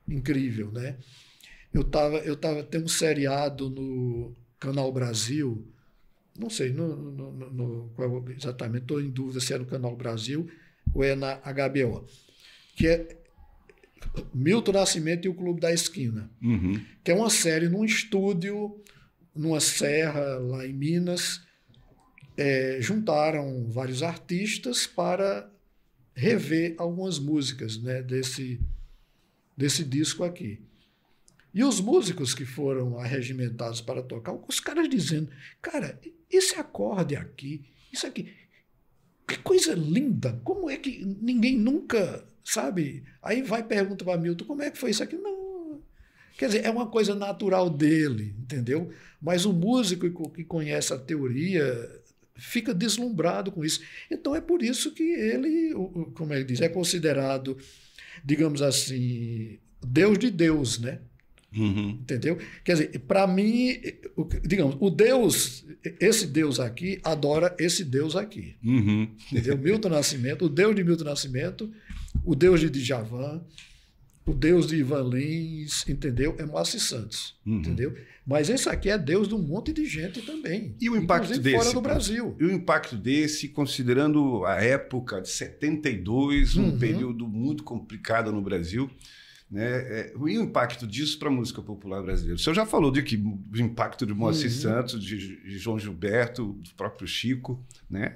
incrível, 0.08 0.72
né? 0.72 0.98
Eu 1.74 1.84
tava, 1.84 2.20
eu 2.20 2.38
tava 2.38 2.64
tem 2.64 2.82
um 2.82 2.88
seriado 2.88 3.70
no 3.70 4.34
Canal 4.58 4.90
Brasil, 4.94 5.68
não 6.40 6.50
sei 6.50 6.72
no, 6.72 6.96
no, 6.96 7.32
no, 7.34 7.92
no 7.94 8.32
exatamente, 8.32 8.84
estou 8.84 9.02
em 9.02 9.10
dúvida 9.10 9.42
se 9.42 9.54
é 9.54 9.58
no 9.58 9.66
Canal 9.66 9.94
Brasil 9.94 10.50
ou 10.94 11.04
é 11.04 11.16
na 11.16 11.36
HBO, 11.36 12.06
que 12.76 12.88
é 12.88 13.18
Milton 14.34 14.72
Nascimento 14.72 15.26
e 15.26 15.30
o 15.30 15.34
Clube 15.34 15.60
da 15.60 15.72
Esquina, 15.72 16.30
uhum. 16.42 16.82
que 17.04 17.12
é 17.12 17.16
uma 17.16 17.30
série 17.30 17.70
num 17.70 17.86
estúdio, 17.86 18.82
numa 19.36 19.60
serra 19.60 20.38
lá 20.38 20.66
em 20.66 20.74
Minas. 20.74 21.46
É, 22.36 22.78
juntaram 22.80 23.68
vários 23.68 24.04
artistas 24.04 24.86
para 24.86 25.52
rever 26.14 26.76
algumas 26.78 27.18
músicas 27.18 27.82
né, 27.82 28.02
desse, 28.04 28.60
desse 29.56 29.84
disco 29.84 30.24
aqui. 30.24 30.60
E 31.54 31.64
os 31.64 31.80
músicos 31.80 32.36
que 32.36 32.46
foram 32.46 33.00
arregimentados 33.00 33.82
para 33.82 34.04
tocar, 34.04 34.34
os 34.48 34.60
caras 34.60 34.88
dizendo, 34.88 35.30
cara, 35.60 36.00
esse 36.30 36.56
acorde 36.60 37.16
aqui, 37.16 37.66
isso 37.92 38.06
aqui, 38.06 38.32
que 39.28 39.38
coisa 39.40 39.74
linda! 39.74 40.40
Como 40.44 40.70
é 40.70 40.78
que 40.78 41.04
ninguém 41.22 41.58
nunca, 41.58 42.24
sabe? 42.44 43.04
Aí 43.22 43.42
vai 43.42 43.64
pergunta 43.64 44.06
para 44.06 44.20
Milton, 44.20 44.46
como 44.46 44.62
é 44.62 44.72
que 44.72 44.78
foi 44.78 44.92
isso 44.92 45.04
aqui? 45.04 45.18
Não. 45.18 45.82
Quer 46.38 46.48
dizer, 46.48 46.66
é 46.66 46.70
uma 46.70 46.88
coisa 46.88 47.14
natural 47.16 47.70
dele, 47.70 48.36
entendeu? 48.40 48.92
Mas 49.22 49.46
o 49.46 49.52
músico 49.52 50.30
que 50.30 50.44
conhece 50.44 50.94
a 50.94 50.98
teoria 50.98 52.02
fica 52.36 52.74
deslumbrado 52.74 53.52
com 53.52 53.66
isso. 53.66 53.82
Então 54.10 54.36
é 54.36 54.40
por 54.40 54.62
isso 54.62 54.94
que 54.94 55.04
ele, 55.04 55.74
como 56.14 56.34
ele 56.34 56.44
diz, 56.44 56.62
é 56.62 56.70
considerado, 56.70 57.58
digamos 58.24 58.62
assim, 58.62 59.60
Deus 59.86 60.18
de 60.20 60.30
Deus, 60.30 60.80
né? 60.80 61.00
Uhum. 61.56 61.98
Entendeu? 62.02 62.38
Quer 62.64 62.74
dizer, 62.74 63.00
para 63.00 63.26
mim, 63.26 63.78
digamos, 64.44 64.78
o 64.80 64.90
Deus, 64.90 65.66
esse 66.00 66.28
Deus 66.28 66.60
aqui, 66.60 67.00
adora 67.04 67.56
esse 67.60 67.84
Deus 67.84 68.16
aqui. 68.16 68.56
Uhum. 68.64 69.08
Entendeu? 69.32 69.58
Milton 69.58 69.90
Nascimento, 69.90 70.46
o 70.46 70.50
Deus 70.50 70.76
de 70.76 70.84
Milton 70.84 71.06
Nascimento, 71.06 71.72
o 72.24 72.36
Deus 72.36 72.60
de 72.60 72.70
Djavan, 72.70 73.44
o 74.28 74.34
Deus 74.34 74.68
de 74.68 74.76
Ivan 74.76 75.10
Lins, 75.10 75.88
entendeu? 75.88 76.36
É 76.38 76.46
Márcio 76.46 76.80
Santos, 76.80 77.36
uhum. 77.46 77.60
entendeu? 77.60 77.96
Mas 78.26 78.50
esse 78.50 78.68
aqui 78.68 78.90
é 78.90 78.98
Deus 78.98 79.30
de 79.30 79.34
um 79.34 79.42
monte 79.42 79.72
de 79.72 79.86
gente 79.86 80.22
também. 80.22 80.76
E 80.82 80.90
o 80.90 80.98
impacto 80.98 81.40
desse? 81.40 81.56
fora 81.56 81.74
do 81.74 81.80
Brasil. 81.80 82.36
E 82.38 82.44
o 82.44 82.52
impacto 82.52 82.98
desse, 82.98 83.48
considerando 83.48 84.44
a 84.46 84.56
época 84.62 85.22
de 85.22 85.30
72, 85.30 86.58
um 86.58 86.66
uhum. 86.66 86.78
período 86.78 87.26
muito 87.26 87.64
complicado 87.64 88.34
no 88.34 88.42
Brasil, 88.42 88.92
né? 89.50 89.66
É, 89.66 90.14
e 90.14 90.18
o 90.18 90.30
impacto 90.30 90.86
disso 90.86 91.18
para 91.18 91.30
a 91.30 91.32
música 91.32 91.62
popular 91.62 92.02
brasileira? 92.02 92.36
O 92.36 92.40
senhor 92.40 92.54
já 92.54 92.66
falou 92.66 92.92
de 92.92 93.02
que 93.02 93.16
o 93.16 93.58
impacto 93.58 94.06
de 94.06 94.14
Moacir 94.14 94.52
uhum. 94.52 94.58
Santos, 94.58 95.04
de, 95.04 95.18
de, 95.42 95.58
João 95.58 95.80
Gilberto, 95.80 96.54
do 96.54 96.74
próprio 96.76 97.08
Chico, 97.08 97.64
né? 97.90 98.14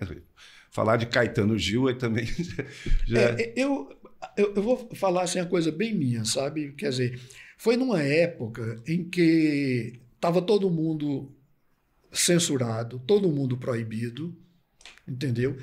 Falar 0.70 0.98
de 0.98 1.06
Caetano 1.06 1.58
Gil 1.58 1.88
aí 1.88 1.96
também 1.96 2.26
já... 3.08 3.20
É, 3.20 3.54
eu, 3.56 3.90
eu, 4.38 4.54
eu, 4.56 4.62
vou 4.62 4.90
falar 4.94 5.24
assim 5.24 5.40
uma 5.40 5.48
coisa 5.48 5.72
bem 5.72 5.94
minha, 5.94 6.26
sabe? 6.26 6.74
Quer 6.74 6.90
dizer, 6.90 7.20
foi 7.58 7.78
numa 7.78 8.02
época 8.02 8.82
em 8.86 9.04
que 9.04 10.00
estava 10.16 10.42
todo 10.42 10.70
mundo 10.70 11.32
censurado, 12.12 13.00
todo 13.08 13.32
mundo 13.32 13.58
proibido, 13.58 14.36
entendeu? 15.08 15.58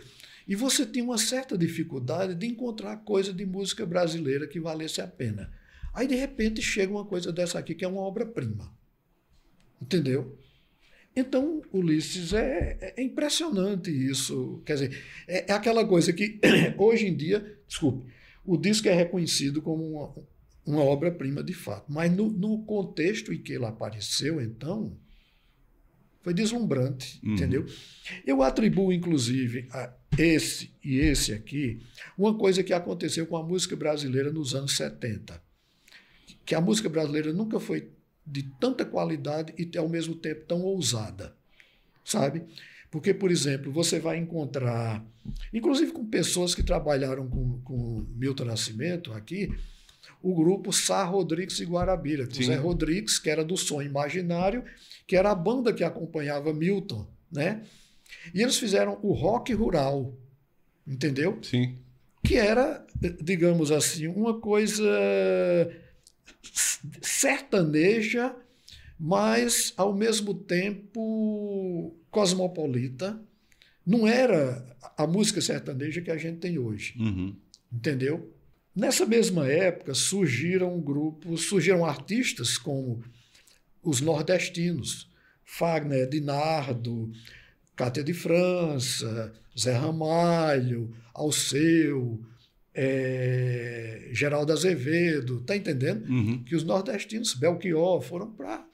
E 0.47 0.55
você 0.55 0.87
tinha 0.87 1.05
uma 1.05 1.19
certa 1.19 1.59
dificuldade 1.59 2.35
de 2.35 2.47
encontrar 2.47 2.97
coisa 2.99 3.35
de 3.35 3.45
música 3.45 3.85
brasileira 3.85 4.49
que 4.49 4.59
valesse 4.59 5.01
a 5.03 5.07
pena. 5.07 5.53
Aí, 5.93 6.07
de 6.07 6.15
repente, 6.15 6.63
chega 6.63 6.93
uma 6.93 7.05
coisa 7.05 7.33
dessa 7.33 7.59
aqui 7.59 7.75
que 7.75 7.85
é 7.85 7.89
uma 7.89 8.03
obra-prima. 8.03 8.73
Entendeu? 9.81 10.39
Então, 11.19 11.63
Ulisses, 11.73 12.33
é, 12.33 12.79
é, 12.97 13.03
impressionante 13.03 13.91
isso. 13.91 14.63
Quer 14.65 14.75
dizer, 14.75 15.03
é, 15.27 15.51
é 15.51 15.53
aquela 15.53 15.85
coisa 15.87 16.13
que, 16.13 16.39
hoje 16.79 17.07
em 17.07 17.17
dia, 17.17 17.59
desculpe, 17.67 18.09
o 18.45 18.57
disco 18.57 18.89
é 18.89 18.95
reconhecido 18.95 19.61
como 19.61 19.85
uma, 19.85 20.15
uma 20.65 20.85
obra-prima 20.85 21.43
de 21.43 21.55
fato. 21.55 21.87
Mas 21.89 22.13
no, 22.13 22.31
no, 22.31 22.63
contexto 22.65 23.33
em 23.33 23.43
que 23.43 23.53
ele 23.53 23.65
apareceu, 23.65 24.41
então, 24.41 24.97
foi 26.23 26.33
deslumbrante, 26.33 27.21
uhum. 27.25 27.35
entendeu? 27.35 27.67
Eu 28.25 28.43
atribuo, 28.43 28.93
inclusive, 28.93 29.67
a 29.73 29.93
esse 30.17 30.73
e 30.85 30.99
esse 30.99 31.33
aqui, 31.33 31.81
uma 32.17 32.37
coisa 32.37 32.63
que 32.63 32.73
aconteceu 32.73 33.27
com 33.27 33.37
a 33.37 33.43
música 33.43 33.75
brasileira 33.75 34.33
nos 34.33 34.55
anos 34.55 34.77
70 34.77 35.48
que 36.45 36.55
a 36.55 36.61
música 36.61 36.89
brasileira 36.89 37.33
nunca 37.33 37.61
foi 37.61 37.91
de 38.27 38.43
tanta 38.61 38.85
qualidade 38.85 39.55
e 39.57 39.79
ao 39.79 39.89
mesmo 39.89 40.15
tempo 40.15 40.45
tão 40.47 40.63
ousada, 40.63 41.35
sabe? 42.05 42.43
Porque, 42.91 43.13
por 43.13 43.31
exemplo, 43.31 43.73
você 43.73 43.99
vai 43.99 44.17
encontrar, 44.19 45.05
inclusive 45.53 45.93
com 45.93 46.07
pessoas 46.07 46.55
que 46.55 46.63
trabalharam 46.63 47.29
com, 47.29 47.61
com 47.61 48.07
Milton 48.15 48.45
Nascimento 48.45 49.13
aqui, 49.13 49.51
o 50.23 50.35
grupo 50.35 50.73
Sá 50.73 51.05
Rodrigues 51.05 51.61
e 51.61 51.65
Guarabira, 51.65 52.27
com 52.27 52.43
Zé 52.43 52.57
Rodrigues, 52.57 53.19
que 53.19 53.31
era 53.31 53.45
do 53.45 53.57
Som 53.57 53.83
Imaginário, 53.83 54.65
que 55.07 55.17
era 55.17 55.31
a 55.31 55.35
banda 55.35 55.73
que 55.73 55.85
acompanhava 55.85 56.53
Milton, 56.53 57.07
né? 57.31 57.63
E 58.35 58.43
eles 58.43 58.59
fizeram 58.59 58.99
o 59.03 59.13
rock 59.13 59.53
rural, 59.53 60.15
entendeu? 60.87 61.39
Sim. 61.43 61.79
Que 62.25 62.37
era, 62.37 62.85
digamos 63.23 63.71
assim, 63.71 64.07
uma 64.09 64.41
coisa 64.41 64.85
sertaneja, 67.01 68.35
mas 68.99 69.73
ao 69.77 69.95
mesmo 69.95 70.35
tempo 70.35 71.97
cosmopolita. 72.11 73.21
Não 73.87 74.07
era 74.07 74.77
a 74.97 75.07
música 75.07 75.41
sertaneja 75.41 76.03
que 76.03 76.11
a 76.11 76.17
gente 76.17 76.39
tem 76.39 76.59
hoje. 76.59 76.95
Uhum. 76.99 77.35
Entendeu? 77.73 78.35
Nessa 78.75 79.07
mesma 79.07 79.49
época 79.49 79.95
surgiram 79.95 80.81
grupos, 80.81 81.43
surgiram 81.43 81.85
artistas 81.85 82.59
como 82.59 83.03
os 83.83 84.01
nordestinos, 84.01 85.11
Fagner 85.45 86.09
Dinardo, 86.09 87.11
Cátia 87.75 88.05
de 88.05 88.13
França, 88.13 89.33
Zé 89.59 89.73
Ramalho, 89.73 90.95
Alceu, 91.15 92.21
é, 92.81 94.09
Geraldo 94.13 94.53
Azevedo, 94.53 95.41
tá 95.41 95.57
entendendo? 95.57 96.09
Uhum. 96.09 96.45
Que 96.45 96.55
os 96.55 96.63
nordestinos, 96.63 97.35
Belchior, 97.35 98.01
foram 98.01 98.31
para 98.31 98.65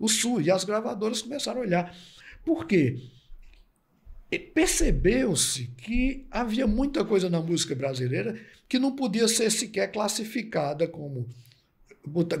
o 0.00 0.08
sul 0.08 0.40
e 0.40 0.50
as 0.50 0.64
gravadoras 0.64 1.22
começaram 1.22 1.60
a 1.60 1.64
olhar. 1.64 1.96
Por 2.44 2.66
quê? 2.66 2.98
Percebeu-se 4.52 5.68
que 5.76 6.26
havia 6.28 6.66
muita 6.66 7.04
coisa 7.04 7.30
na 7.30 7.40
música 7.40 7.72
brasileira 7.76 8.36
que 8.68 8.80
não 8.80 8.96
podia 8.96 9.28
ser 9.28 9.48
sequer 9.48 9.92
classificada 9.92 10.88
como 10.88 11.28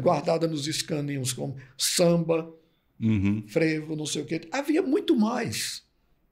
guardada 0.00 0.48
nos 0.48 0.66
escaninhos 0.66 1.32
como 1.32 1.56
samba, 1.78 2.52
uhum. 3.00 3.44
frevo, 3.46 3.94
não 3.94 4.06
sei 4.06 4.22
o 4.22 4.26
quê. 4.26 4.40
Havia 4.50 4.82
muito 4.82 5.14
mais, 5.14 5.84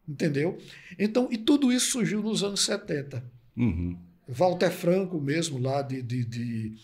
entendeu? 0.09 0.59
Então, 0.99 1.29
e 1.31 1.39
tudo 1.39 1.73
isso 1.73 1.93
surgiu 1.93 2.21
nos 2.21 2.43
anos 2.43 2.65
70. 2.65 3.25
Uhum. 3.57 3.97
Walter 4.27 4.71
Franco 4.71 5.21
mesmo, 5.21 5.59
lá 5.59 5.83
de, 5.83 6.03
de, 6.03 6.25
de, 6.25 6.75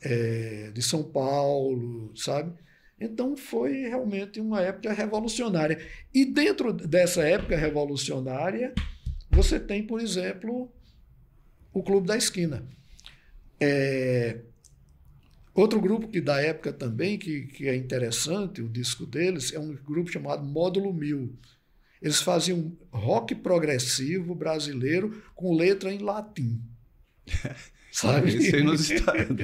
é, 0.00 0.70
de 0.72 0.82
São 0.82 1.02
Paulo, 1.02 2.12
sabe? 2.16 2.52
Então 3.00 3.36
foi 3.36 3.82
realmente 3.88 4.40
uma 4.40 4.60
época 4.60 4.92
revolucionária. 4.92 5.78
E 6.14 6.24
dentro 6.24 6.72
dessa 6.72 7.22
época 7.22 7.56
revolucionária, 7.56 8.74
você 9.30 9.60
tem, 9.60 9.86
por 9.86 10.00
exemplo, 10.00 10.70
o 11.72 11.82
Clube 11.82 12.06
da 12.06 12.16
Esquina. 12.16 12.66
É, 13.60 14.38
outro 15.54 15.80
grupo 15.80 16.08
que 16.08 16.20
da 16.20 16.40
época 16.40 16.72
também, 16.72 17.18
que, 17.18 17.42
que 17.46 17.68
é 17.68 17.76
interessante, 17.76 18.62
o 18.62 18.68
disco 18.68 19.04
deles, 19.04 19.52
é 19.52 19.58
um 19.58 19.74
grupo 19.74 20.10
chamado 20.10 20.42
Módulo 20.42 20.92
Mil. 20.92 21.34
Eles 22.00 22.20
faziam 22.20 22.76
rock 22.90 23.34
progressivo 23.34 24.34
brasileiro 24.34 25.22
com 25.34 25.56
letra 25.56 25.92
em 25.92 25.98
latim. 25.98 26.60
Sabe? 27.90 28.36
Isso 28.36 28.54
é 28.54 28.60
inusitado. 28.60 29.36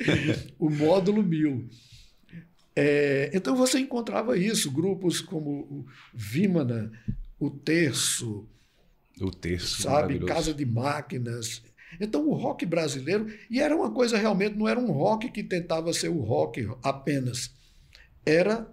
o 0.58 0.70
módulo 0.70 1.22
mil. 1.22 1.68
É, 2.74 3.30
então 3.34 3.54
você 3.54 3.78
encontrava 3.78 4.36
isso, 4.38 4.70
grupos 4.70 5.20
como 5.20 5.50
o 5.50 5.86
Vimana, 6.14 6.90
o 7.38 7.50
Terço, 7.50 8.48
o 9.20 9.30
Terço, 9.30 9.82
sabe, 9.82 10.18
Casa 10.20 10.54
de 10.54 10.64
Máquinas. 10.64 11.62
Então 12.00 12.26
o 12.26 12.34
rock 12.34 12.64
brasileiro, 12.64 13.26
e 13.50 13.60
era 13.60 13.76
uma 13.76 13.90
coisa 13.90 14.16
realmente, 14.16 14.56
não 14.56 14.66
era 14.66 14.80
um 14.80 14.90
rock 14.90 15.30
que 15.30 15.42
tentava 15.42 15.92
ser 15.92 16.08
o 16.08 16.20
rock 16.20 16.66
apenas, 16.82 17.54
era 18.24 18.66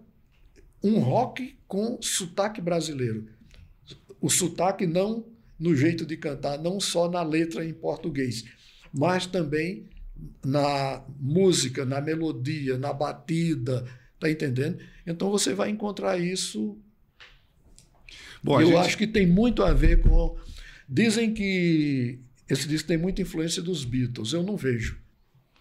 um 0.84 1.00
rock 1.00 1.58
com 1.68 2.02
sotaque 2.02 2.62
brasileiro. 2.62 3.28
O 4.22 4.30
sotaque 4.30 4.86
não 4.86 5.26
no 5.60 5.76
jeito 5.76 6.06
de 6.06 6.16
cantar, 6.16 6.58
não 6.58 6.80
só 6.80 7.10
na 7.10 7.22
letra 7.22 7.66
em 7.66 7.74
português, 7.74 8.46
mas 8.94 9.26
também 9.26 9.88
na 10.46 11.04
música, 11.20 11.86
na 11.86 12.02
melodia, 12.02 12.78
na 12.78 12.94
batida, 12.94 13.86
tá 14.20 14.30
entendendo? 14.30 14.80
Então 15.06 15.30
você 15.30 15.54
vai 15.54 15.70
encontrar 15.70 16.18
isso. 16.18 16.78
Bom, 18.42 18.60
Eu 18.60 18.68
gente... 18.68 18.78
acho 18.78 18.98
que 18.98 19.08
tem 19.08 19.28
muito 19.28 19.64
a 19.64 19.74
ver 19.74 20.02
com. 20.02 20.38
Dizem 20.88 21.34
que 21.34 22.20
esse 22.50 22.68
disco 22.68 22.88
tem 22.88 22.98
muita 22.98 23.22
influência 23.22 23.62
dos 23.62 23.84
Beatles. 23.84 24.34
Eu 24.34 24.44
não 24.44 24.58
vejo 24.58 25.00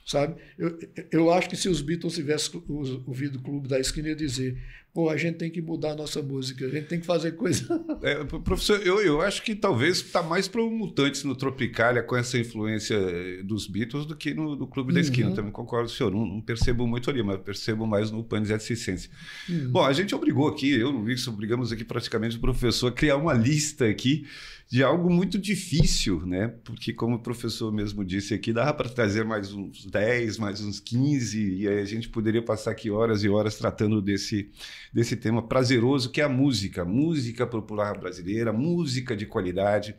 sabe? 0.08 0.36
Eu, 0.56 0.78
eu 1.12 1.32
acho 1.32 1.50
que 1.50 1.56
se 1.56 1.68
os 1.68 1.82
Beatles 1.82 2.14
tivessem 2.14 2.62
ouvido 3.06 3.36
o 3.36 3.42
Clube 3.42 3.68
da 3.68 3.78
Esquina, 3.78 4.08
ia 4.08 4.16
dizer, 4.16 4.58
pô, 4.94 5.10
a 5.10 5.18
gente 5.18 5.36
tem 5.36 5.50
que 5.50 5.60
mudar 5.60 5.90
a 5.90 5.94
nossa 5.94 6.22
música, 6.22 6.64
a 6.64 6.68
gente 6.70 6.86
tem 6.86 6.98
que 6.98 7.04
fazer 7.04 7.32
coisa... 7.32 7.68
É, 8.00 8.24
professor, 8.24 8.80
eu, 8.86 9.02
eu 9.02 9.20
acho 9.20 9.42
que 9.42 9.54
talvez 9.54 9.98
está 9.98 10.22
mais 10.22 10.46
para 10.46 10.62
o 10.62 10.70
Mutantes 10.70 11.24
no 11.24 11.34
Tropicália 11.34 12.02
com 12.02 12.16
essa 12.16 12.38
influência 12.38 12.96
dos 13.44 13.66
Beatles 13.66 14.06
do 14.06 14.16
que 14.16 14.32
no, 14.32 14.56
no 14.56 14.66
Clube 14.66 14.94
da 14.94 15.00
Esquina, 15.00 15.30
uhum. 15.30 15.34
também 15.34 15.52
concordo 15.52 15.88
com 15.88 15.94
o 15.94 15.96
senhor, 15.96 16.12
não, 16.12 16.24
não, 16.24 16.40
percebo 16.40 16.86
muito 16.86 17.10
ali, 17.10 17.22
mas 17.22 17.40
percebo 17.40 17.86
mais 17.86 18.10
no 18.10 18.24
Panis 18.24 18.50
et 18.50 18.60
Circense. 18.62 19.10
Uhum. 19.48 19.70
Bom, 19.70 19.84
a 19.84 19.92
gente 19.92 20.14
obrigou 20.14 20.48
aqui, 20.48 20.70
eu 20.70 20.78
e 20.78 20.84
o 20.84 20.90
Luiz, 20.90 21.26
obrigamos 21.26 21.72
aqui 21.72 21.84
praticamente 21.84 22.36
o 22.36 22.40
professor 22.40 22.86
a 22.86 22.92
criar 22.92 23.16
uma 23.16 23.34
lista 23.34 23.84
aqui 23.84 24.24
de 24.70 24.84
algo 24.84 25.08
muito 25.08 25.38
difícil, 25.38 26.26
né? 26.26 26.48
Porque, 26.62 26.92
como 26.92 27.16
o 27.16 27.18
professor 27.18 27.72
mesmo 27.72 28.04
disse 28.04 28.34
aqui, 28.34 28.52
dava 28.52 28.74
para 28.74 28.88
trazer 28.90 29.24
mais 29.24 29.50
uns 29.50 29.86
10, 29.86 30.36
mais 30.36 30.60
uns 30.60 30.78
15, 30.78 31.54
e 31.54 31.66
aí 31.66 31.80
a 31.80 31.84
gente 31.86 32.10
poderia 32.10 32.42
passar 32.42 32.72
aqui 32.72 32.90
horas 32.90 33.24
e 33.24 33.30
horas 33.30 33.56
tratando 33.56 34.02
desse, 34.02 34.50
desse 34.92 35.16
tema 35.16 35.40
prazeroso 35.40 36.10
que 36.10 36.20
é 36.20 36.24
a 36.24 36.28
música, 36.28 36.84
música 36.84 37.46
popular 37.46 37.98
brasileira, 37.98 38.52
música 38.52 39.16
de 39.16 39.24
qualidade, 39.24 39.96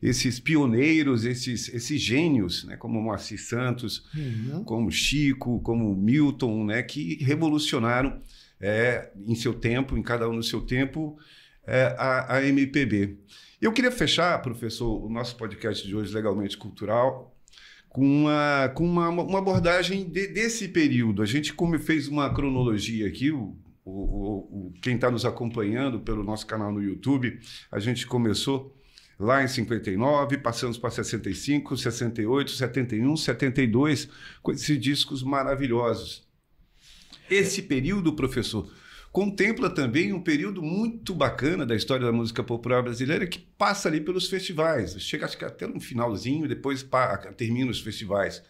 esses 0.00 0.38
pioneiros, 0.38 1.24
esses, 1.24 1.68
esses 1.74 2.00
gênios, 2.00 2.62
né? 2.62 2.76
como 2.76 3.02
Moacir 3.02 3.42
Santos, 3.42 4.04
uhum. 4.14 4.62
como 4.62 4.92
Chico, 4.92 5.58
como 5.62 5.96
Milton, 5.96 6.66
né? 6.66 6.84
que 6.84 7.16
revolucionaram 7.24 8.20
é, 8.60 9.10
em 9.26 9.34
seu 9.34 9.52
tempo, 9.52 9.98
em 9.98 10.02
cada 10.02 10.28
um 10.28 10.32
no 10.32 10.44
seu 10.44 10.60
tempo, 10.60 11.18
é, 11.66 11.96
a, 11.98 12.36
a 12.36 12.46
MPB. 12.46 13.18
Eu 13.62 13.72
queria 13.72 13.92
fechar, 13.92 14.42
professor, 14.42 15.06
o 15.06 15.08
nosso 15.08 15.36
podcast 15.36 15.86
de 15.86 15.94
hoje, 15.94 16.12
Legalmente 16.12 16.56
Cultural, 16.56 17.32
com 17.88 18.04
uma, 18.04 18.68
com 18.74 18.84
uma, 18.84 19.08
uma 19.08 19.38
abordagem 19.38 20.02
de, 20.02 20.26
desse 20.26 20.66
período. 20.66 21.22
A 21.22 21.26
gente 21.26 21.54
como 21.54 21.78
fez 21.78 22.08
uma 22.08 22.28
cronologia 22.34 23.06
aqui, 23.06 23.30
o, 23.30 23.56
o, 23.84 24.70
o 24.70 24.72
quem 24.82 24.96
está 24.96 25.12
nos 25.12 25.24
acompanhando 25.24 26.00
pelo 26.00 26.24
nosso 26.24 26.44
canal 26.44 26.72
no 26.72 26.82
YouTube, 26.82 27.38
a 27.70 27.78
gente 27.78 28.04
começou 28.04 28.76
lá 29.16 29.44
em 29.44 29.46
59, 29.46 30.38
passamos 30.38 30.76
para 30.76 30.90
65, 30.90 31.76
68, 31.76 32.50
71, 32.50 33.16
72, 33.16 34.08
com 34.42 34.50
esses 34.50 34.80
discos 34.80 35.22
maravilhosos. 35.22 36.26
Esse 37.30 37.62
período, 37.62 38.12
professor, 38.14 38.68
contempla 39.12 39.68
também 39.68 40.12
um 40.12 40.22
período 40.22 40.62
muito 40.62 41.14
bacana 41.14 41.66
da 41.66 41.76
história 41.76 42.06
da 42.06 42.12
música 42.12 42.42
popular 42.42 42.82
brasileira 42.82 43.26
que 43.26 43.38
passa 43.38 43.88
ali 43.88 44.00
pelos 44.00 44.28
festivais. 44.28 45.00
Chega 45.02 45.26
até 45.26 45.66
no 45.66 45.80
finalzinho, 45.80 46.48
depois 46.48 46.82
termina 47.36 47.70
os 47.70 47.80
festivais. 47.80 48.42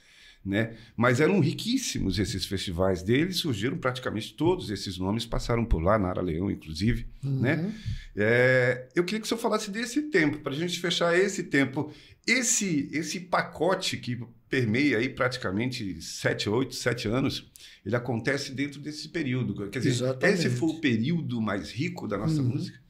Né? 0.45 0.76
Mas 0.97 1.20
eram 1.20 1.38
riquíssimos 1.38 2.18
esses 2.18 2.45
festivais 2.45 3.01
deles, 3.01 3.36
surgiram 3.36 3.78
praticamente 3.78 4.34
todos 4.34 4.70
esses 4.70 4.99
nomes, 4.99 5.24
passaram 5.24 5.64
por 5.64 5.80
lá, 5.80 5.97
Nara 5.97 6.20
Leão, 6.20 6.51
inclusive. 6.51 7.07
Uhum. 7.22 7.40
Né? 7.40 7.72
É, 8.16 8.88
eu 8.95 9.05
queria 9.05 9.20
que 9.20 9.26
o 9.26 9.28
senhor 9.28 9.40
falasse 9.40 9.70
desse 9.70 10.03
tempo, 10.11 10.38
para 10.38 10.53
a 10.53 10.57
gente 10.57 10.80
fechar 10.80 11.16
esse 11.16 11.45
tempo. 11.45 11.93
Esse, 12.26 12.88
esse 12.93 13.20
pacote 13.20 13.97
que 13.97 14.20
permeia 14.49 14.99
aí 14.99 15.09
praticamente 15.09 16.03
sete, 16.03 16.49
oito, 16.49 16.74
sete 16.74 17.07
anos, 17.07 17.51
ele 17.86 17.95
acontece 17.95 18.53
dentro 18.53 18.80
desse 18.80 19.09
período. 19.09 19.70
Quer 19.70 19.78
dizer, 19.78 19.90
Exatamente. 19.90 20.47
esse 20.47 20.51
foi 20.51 20.68
o 20.70 20.80
período 20.80 21.40
mais 21.40 21.70
rico 21.70 22.09
da 22.09 22.18
nossa 22.18 22.43
uhum. 22.43 22.49
música? 22.49 22.80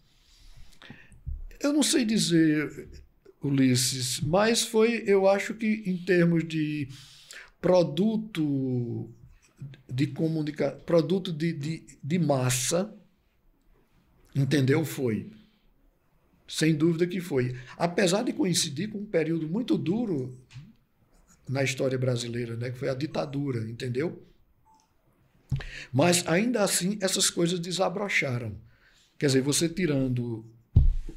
Eu 1.60 1.72
não 1.72 1.82
sei 1.82 2.04
dizer, 2.04 2.88
Ulisses, 3.42 4.20
mas 4.20 4.62
foi, 4.62 5.04
eu 5.06 5.28
acho 5.28 5.54
que 5.54 5.82
em 5.86 5.96
termos 5.96 6.46
de 6.46 6.88
produto 7.62 9.08
de 9.88 10.08
comunicação, 10.08 10.80
produto 10.80 11.32
de, 11.32 11.52
de, 11.52 11.86
de 12.02 12.18
massa, 12.18 12.92
entendeu? 14.34 14.84
Foi. 14.84 15.30
Sem 16.48 16.74
dúvida 16.74 17.06
que 17.06 17.20
foi. 17.20 17.56
Apesar 17.78 18.24
de 18.24 18.32
coincidir 18.32 18.90
com 18.90 18.98
um 18.98 19.06
período 19.06 19.48
muito 19.48 19.78
duro 19.78 20.36
na 21.48 21.62
história 21.62 21.96
brasileira, 21.96 22.56
né, 22.56 22.70
que 22.70 22.78
foi 22.78 22.88
a 22.88 22.94
ditadura, 22.94 23.60
entendeu? 23.70 24.26
Mas 25.92 26.26
ainda 26.26 26.64
assim 26.64 26.98
essas 27.00 27.30
coisas 27.30 27.60
desabrocharam. 27.60 28.60
Quer 29.18 29.26
dizer, 29.26 29.42
você 29.42 29.68
tirando 29.68 30.44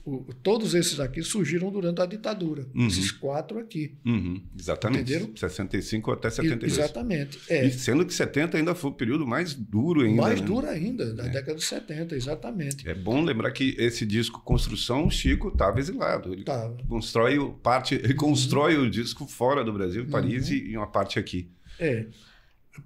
o, 0.04 0.24
todos 0.42 0.74
esses 0.74 1.00
aqui 1.00 1.22
surgiram 1.22 1.72
durante 1.72 2.02
a 2.02 2.06
ditadura. 2.06 2.66
Uhum. 2.74 2.88
Esses 2.88 3.12
quatro 3.12 3.60
aqui. 3.60 3.96
Uhum. 4.06 4.42
Exatamente. 4.60 5.14
Entenderam? 5.14 5.36
65 5.36 6.12
até 6.12 6.30
72. 6.30 6.78
exatamente. 6.78 7.40
É. 7.50 7.66
E 7.66 7.72
sendo 7.72 8.06
que 8.06 8.14
70 8.14 8.58
ainda 8.58 8.74
foi 8.74 8.92
o 8.92 8.94
período 8.94 9.28
mais 9.28 9.54
duro 9.54 10.02
ainda. 10.02 10.22
Mais 10.22 10.42
né? 10.42 10.48
duro 10.48 10.68
ainda, 10.68 11.14
da 11.14 11.26
é. 11.26 11.30
década 11.30 11.56
de 11.56 11.64
70, 11.64 12.16
exatamente. 12.16 12.88
É 12.88 12.94
bom 12.94 13.24
lembrar 13.24 13.52
que 13.52 13.76
esse 13.78 14.06
disco 14.06 14.42
Construção, 14.42 15.10
Chico 15.10 15.50
estava 15.50 15.80
exilado. 15.80 16.34
Ele 16.34 16.44
tava. 16.44 16.78
constrói 16.88 17.38
parte, 17.62 17.96
ele 17.96 18.14
constrói 18.14 18.78
uhum. 18.78 18.86
o 18.86 18.90
disco 18.90 19.28
fora 19.28 19.64
do 19.64 19.74
Brasil, 19.74 20.08
Paris, 20.08 20.50
uhum. 20.50 20.56
e 20.56 20.78
uma 20.78 20.88
parte 20.88 21.20
aqui. 21.20 21.50
É. 21.80 22.06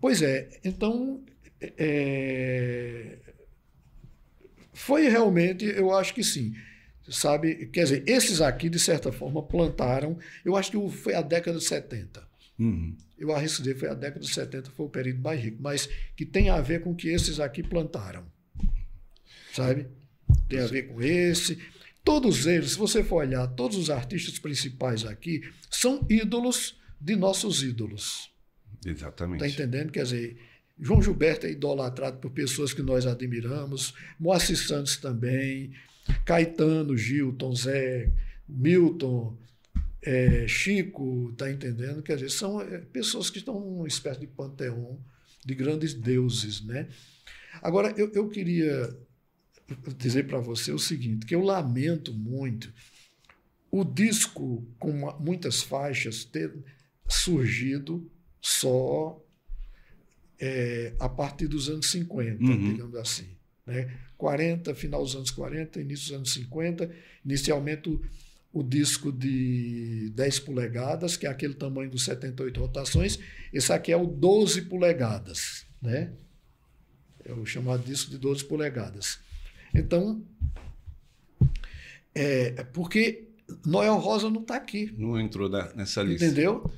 Pois 0.02 0.22
é. 0.22 0.50
Então. 0.64 1.22
É... 1.78 3.18
Foi 4.72 5.10
realmente, 5.10 5.66
eu 5.66 5.94
acho 5.94 6.14
que 6.14 6.24
sim 6.24 6.54
sabe? 7.12 7.68
Quer 7.68 7.84
dizer, 7.84 8.04
esses 8.08 8.42
aqui, 8.42 8.70
de 8.70 8.80
certa 8.80 9.12
forma, 9.12 9.42
plantaram. 9.42 10.18
Eu 10.44 10.56
acho 10.56 10.72
que 10.72 10.98
foi 10.98 11.14
a 11.14 11.22
década 11.22 11.58
de 11.58 11.64
70. 11.64 12.28
Uhum. 12.58 12.96
Eu 13.18 13.34
arrisco 13.34 13.62
dizer 13.62 13.78
foi 13.78 13.90
a 13.90 13.94
década 13.94 14.26
de 14.26 14.34
70, 14.34 14.72
foi 14.72 14.86
o 14.86 14.90
período 14.90 15.22
mais 15.22 15.42
rico, 15.42 15.58
mas 15.62 15.88
que 16.16 16.26
tem 16.26 16.50
a 16.50 16.60
ver 16.62 16.82
com 16.82 16.94
que 16.96 17.10
esses 17.10 17.40
aqui 17.40 17.64
plantaram. 17.64 18.26
Sabe? 19.54 19.88
Tem 20.48 20.60
a 20.60 20.68
ver 20.68 20.84
com 20.84 21.02
esse. 21.02 21.58
Todos 22.04 22.46
eles, 22.46 22.72
se 22.72 22.78
você 22.78 23.04
for 23.04 23.18
olhar, 23.18 23.48
todos 23.48 23.78
os 23.78 23.90
artistas 23.90 24.40
principais 24.40 25.06
aqui 25.06 25.42
são 25.70 26.06
ídolos 26.10 26.80
de 27.00 27.16
nossos 27.16 27.64
ídolos. 27.64 28.32
Exatamente. 28.86 29.46
Está 29.46 29.64
entendendo? 29.64 29.92
Quer 29.92 30.04
dizer, 30.04 30.38
João 30.80 31.02
Gilberto 31.02 31.46
é 31.46 31.52
idolatrado 31.52 32.18
por 32.20 32.32
pessoas 32.32 32.74
que 32.74 32.82
nós 32.82 33.06
admiramos, 33.06 33.94
Moacir 34.18 34.58
Santos 34.58 34.98
também, 34.98 35.74
Caetano, 36.30 36.96
Gilton, 36.96 37.56
Zé, 37.56 38.14
Milton, 38.48 39.36
é, 40.00 40.48
Chico, 40.48 41.34
tá 41.36 41.50
entendendo? 41.50 42.04
Quer 42.04 42.18
dizer, 42.18 42.30
são 42.30 42.62
é, 42.62 42.78
pessoas 42.78 43.32
que 43.32 43.40
estão 43.40 43.60
numa 43.60 43.88
espécie 43.88 44.20
de 44.20 44.28
panteão 44.28 45.04
de 45.44 45.56
grandes 45.56 45.96
deuses, 45.96 46.62
né? 46.62 46.88
Agora, 47.64 47.96
eu, 47.98 48.12
eu 48.14 48.30
queria 48.30 48.96
dizer 49.98 50.28
para 50.28 50.40
você 50.40 50.72
o 50.72 50.78
seguinte, 50.78 51.26
que 51.26 51.34
eu 51.34 51.42
lamento 51.42 52.14
muito 52.14 52.72
o 53.72 53.84
disco 53.84 54.64
com 54.78 54.92
muitas 55.20 55.64
faixas 55.64 56.24
ter 56.24 56.54
surgido 57.08 58.08
só 58.40 59.20
é, 60.40 60.94
a 61.00 61.10
partir 61.10 61.48
dos 61.48 61.70
anos 61.70 61.90
50, 61.90 62.44
uhum. 62.44 62.72
digamos 62.74 62.96
assim. 62.98 63.30
Né? 63.66 63.92
40, 64.20 64.76
final 64.76 65.02
dos 65.02 65.16
anos 65.16 65.32
40, 65.32 65.80
início 65.80 66.08
dos 66.08 66.16
anos 66.18 66.34
50. 66.34 66.92
Inicialmente 67.26 67.90
o, 67.90 68.02
o 68.52 68.62
disco 68.62 69.12
de 69.12 70.12
10 70.14 70.42
polegadas, 70.42 71.16
que 71.16 71.26
é 71.26 71.30
aquele 71.30 71.54
tamanho 71.54 71.90
dos 71.90 72.04
78 72.04 72.60
rotações. 72.60 73.18
Esse 73.52 73.72
aqui 73.72 73.94
é 73.94 73.98
o 73.98 74.06
12 74.06 74.64
polegadas, 74.64 75.66
né? 75.82 76.12
É 77.24 77.32
o 77.32 77.46
chamado 77.46 77.82
disco 77.84 78.12
de 78.12 78.18
12 78.18 78.44
polegadas. 78.44 79.20
Então, 79.74 80.22
é 82.14 82.64
porque 82.74 83.30
Noel 83.66 83.98
Rosa 83.98 84.30
não 84.30 84.42
está 84.42 84.58
aqui. 84.58 84.94
Não 84.98 85.18
entrou 85.18 85.50
nessa 85.76 86.04
lista. 86.04 86.26
Entendeu? 86.26 86.70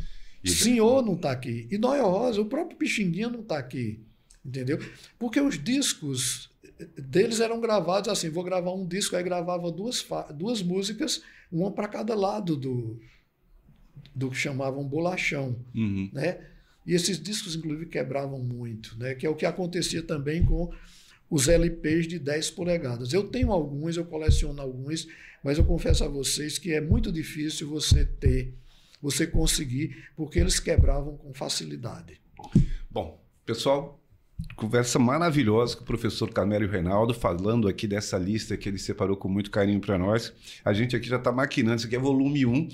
E... 0.44 0.50
Senhor 0.50 1.04
não 1.04 1.16
está 1.16 1.32
aqui. 1.32 1.68
E 1.72 1.78
Noel 1.80 2.08
Rosa, 2.08 2.39
o 2.39 2.46
próprio 2.46 2.78
Pixinguinha 2.78 3.30
não 3.30 3.42
está 3.42 3.58
aqui. 3.58 4.06
Entendeu? 4.46 4.80
Porque 5.18 5.39
os 5.42 5.62
discos 5.62 6.51
deles 6.98 7.40
eram 7.40 7.60
gravados 7.60 8.10
assim, 8.10 8.30
vou 8.30 8.44
gravar 8.44 8.74
um 8.74 8.86
disco, 8.86 9.16
aí 9.16 9.24
gravava 9.24 9.72
duas, 9.72 10.06
duas 10.36 10.62
músicas, 10.62 11.22
uma 11.52 11.72
para 11.72 11.88
cada 11.88 12.16
lado 12.16 12.56
do, 12.56 13.00
do 14.16 14.30
que 14.30 14.38
chamavam 14.38 14.88
bolachão, 14.88 15.60
uhum. 15.76 16.10
né? 16.14 16.40
E 16.86 16.94
esses 16.94 17.22
discos, 17.22 17.56
inclusive, 17.56 17.86
quebravam 17.86 18.40
muito, 18.40 18.98
né? 18.98 19.14
Que 19.14 19.26
é 19.26 19.30
o 19.30 19.36
que 19.36 19.46
acontecia 19.46 20.02
também 20.02 20.44
com 20.44 20.72
os 21.30 21.48
LPs 21.48 22.08
de 22.08 22.20
10 22.20 22.52
polegadas. 22.52 23.14
Eu 23.14 23.24
tenho 23.24 23.52
alguns, 23.52 23.96
eu 23.98 24.06
coleciono 24.06 24.62
alguns, 24.62 25.08
mas 25.44 25.58
eu 25.58 25.64
confesso 25.64 26.04
a 26.04 26.08
vocês 26.08 26.58
que 26.58 26.74
é 26.74 26.82
muito 26.82 27.12
difícil 27.12 27.70
você 27.70 28.04
ter, 28.04 28.54
você 29.02 29.28
conseguir, 29.28 30.10
porque 30.16 30.40
eles 30.40 30.60
quebravam 30.60 31.16
com 31.18 31.34
facilidade. 31.34 32.20
Bom, 32.90 33.24
pessoal, 33.46 34.01
conversa 34.56 35.00
maravilhosa 35.00 35.76
com 35.76 35.84
o 35.84 35.86
professor 35.86 36.30
Camélio 36.30 36.70
Reinaldo, 36.70 37.14
falando 37.14 37.68
aqui 37.68 37.88
dessa 37.88 38.18
lista 38.18 38.56
que 38.56 38.70
ele 38.70 38.78
separou 38.78 39.16
com 39.18 39.28
muito 39.28 39.50
carinho 39.50 39.80
para 39.80 39.98
nós. 39.98 40.34
A 40.64 40.74
gente 40.74 40.96
aqui 40.96 41.08
já 41.08 41.18
está 41.18 41.32
maquinando, 41.32 41.78
isso 41.78 41.88
aqui 41.88 41.96
é 41.96 42.00
volume 42.00 42.46
1, 42.46 42.70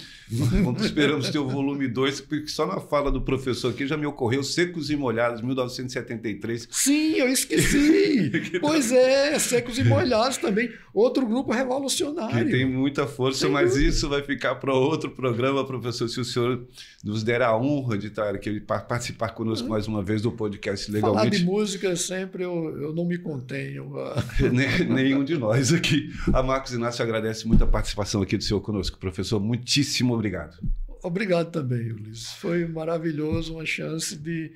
esperamos 0.81 1.29
ter 1.29 1.39
o 1.39 1.47
volume 1.47 1.87
2, 1.87 2.21
porque 2.21 2.47
só 2.47 2.65
na 2.65 2.79
fala 2.79 3.11
do 3.11 3.21
professor 3.21 3.71
aqui 3.71 3.87
já 3.87 3.95
me 3.95 4.05
ocorreu 4.05 4.43
Secos 4.43 4.89
e 4.89 4.95
Molhados, 4.95 5.41
1973. 5.41 6.67
Sim, 6.69 7.13
eu 7.13 7.27
esqueci! 7.29 8.31
pois 8.59 8.91
é, 8.91 9.37
Secos 9.39 9.77
e 9.77 9.83
Molhados 9.83 10.37
também, 10.37 10.69
outro 10.93 11.25
grupo 11.25 11.51
revolucionário. 11.51 12.45
Que 12.45 12.51
tem 12.51 12.65
muita 12.65 13.07
força, 13.07 13.47
mas 13.47 13.75
isso 13.75 14.09
vai 14.09 14.21
ficar 14.21 14.55
para 14.55 14.73
outro 14.73 15.11
programa, 15.11 15.65
professor, 15.65 16.07
se 16.07 16.19
o 16.19 16.25
senhor 16.25 16.67
nos 17.03 17.23
der 17.23 17.41
a 17.41 17.55
honra 17.57 17.97
de 17.97 18.07
estar 18.07 18.35
aqui, 18.35 18.59
participar 18.59 19.29
conosco 19.29 19.69
mais 19.69 19.87
uma 19.87 20.03
vez 20.03 20.21
do 20.21 20.31
podcast 20.31 20.91
Legalmente 20.91 21.43
música 21.57 21.95
sempre 21.95 22.43
eu, 22.43 22.77
eu 22.79 22.93
não 22.93 23.05
me 23.05 23.17
contenho. 23.17 23.93
Nenhum 24.87 25.23
de 25.23 25.37
nós 25.37 25.73
aqui. 25.73 26.13
A 26.31 26.43
Marcos 26.43 26.73
Inácio 26.73 27.03
agradece 27.03 27.47
muito 27.47 27.63
a 27.63 27.67
participação 27.67 28.21
aqui 28.21 28.37
do 28.37 28.43
senhor 28.43 28.61
conosco. 28.61 28.99
Professor, 28.99 29.39
muitíssimo 29.39 30.13
obrigado. 30.13 30.57
Obrigado 31.03 31.51
também, 31.51 31.91
Ulisses. 31.91 32.33
Foi 32.33 32.67
maravilhoso, 32.67 33.55
uma 33.55 33.65
chance 33.65 34.15
de. 34.15 34.51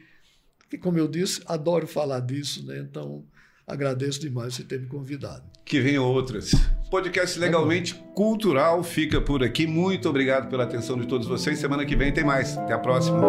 Que, 0.70 0.78
como 0.78 0.98
eu 0.98 1.08
disse, 1.08 1.42
adoro 1.46 1.88
falar 1.88 2.20
disso, 2.22 2.66
né? 2.66 2.80
Então, 2.80 3.26
agradeço 3.68 4.22
demais 4.22 4.54
você 4.54 4.64
ter 4.64 4.80
me 4.80 4.88
convidado. 4.88 5.44
Que 5.66 5.82
venham 5.82 6.06
outras. 6.06 6.52
Podcast 6.90 7.38
Legalmente 7.40 7.96
Cultural 8.16 8.84
fica 8.84 9.20
por 9.20 9.44
aqui. 9.44 9.66
Muito 9.66 10.08
obrigado 10.08 10.50
pela 10.50 10.64
atenção 10.64 10.98
de 11.00 11.08
todos 11.08 11.28
vocês. 11.28 11.60
Semana 11.60 11.86
que 11.86 11.96
vem 11.96 12.14
tem 12.14 12.24
mais. 12.24 12.58
Até 12.58 12.74
a 12.74 12.80
próxima. 12.80 13.22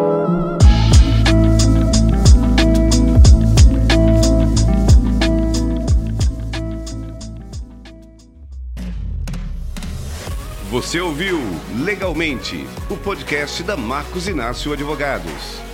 Você 10.73 10.99
ouviu 10.99 11.39
Legalmente, 11.85 12.67
o 12.89 12.97
podcast 12.97 13.61
da 13.61 13.77
Marcos 13.77 14.27
Inácio 14.27 14.73
Advogados. 14.73 15.72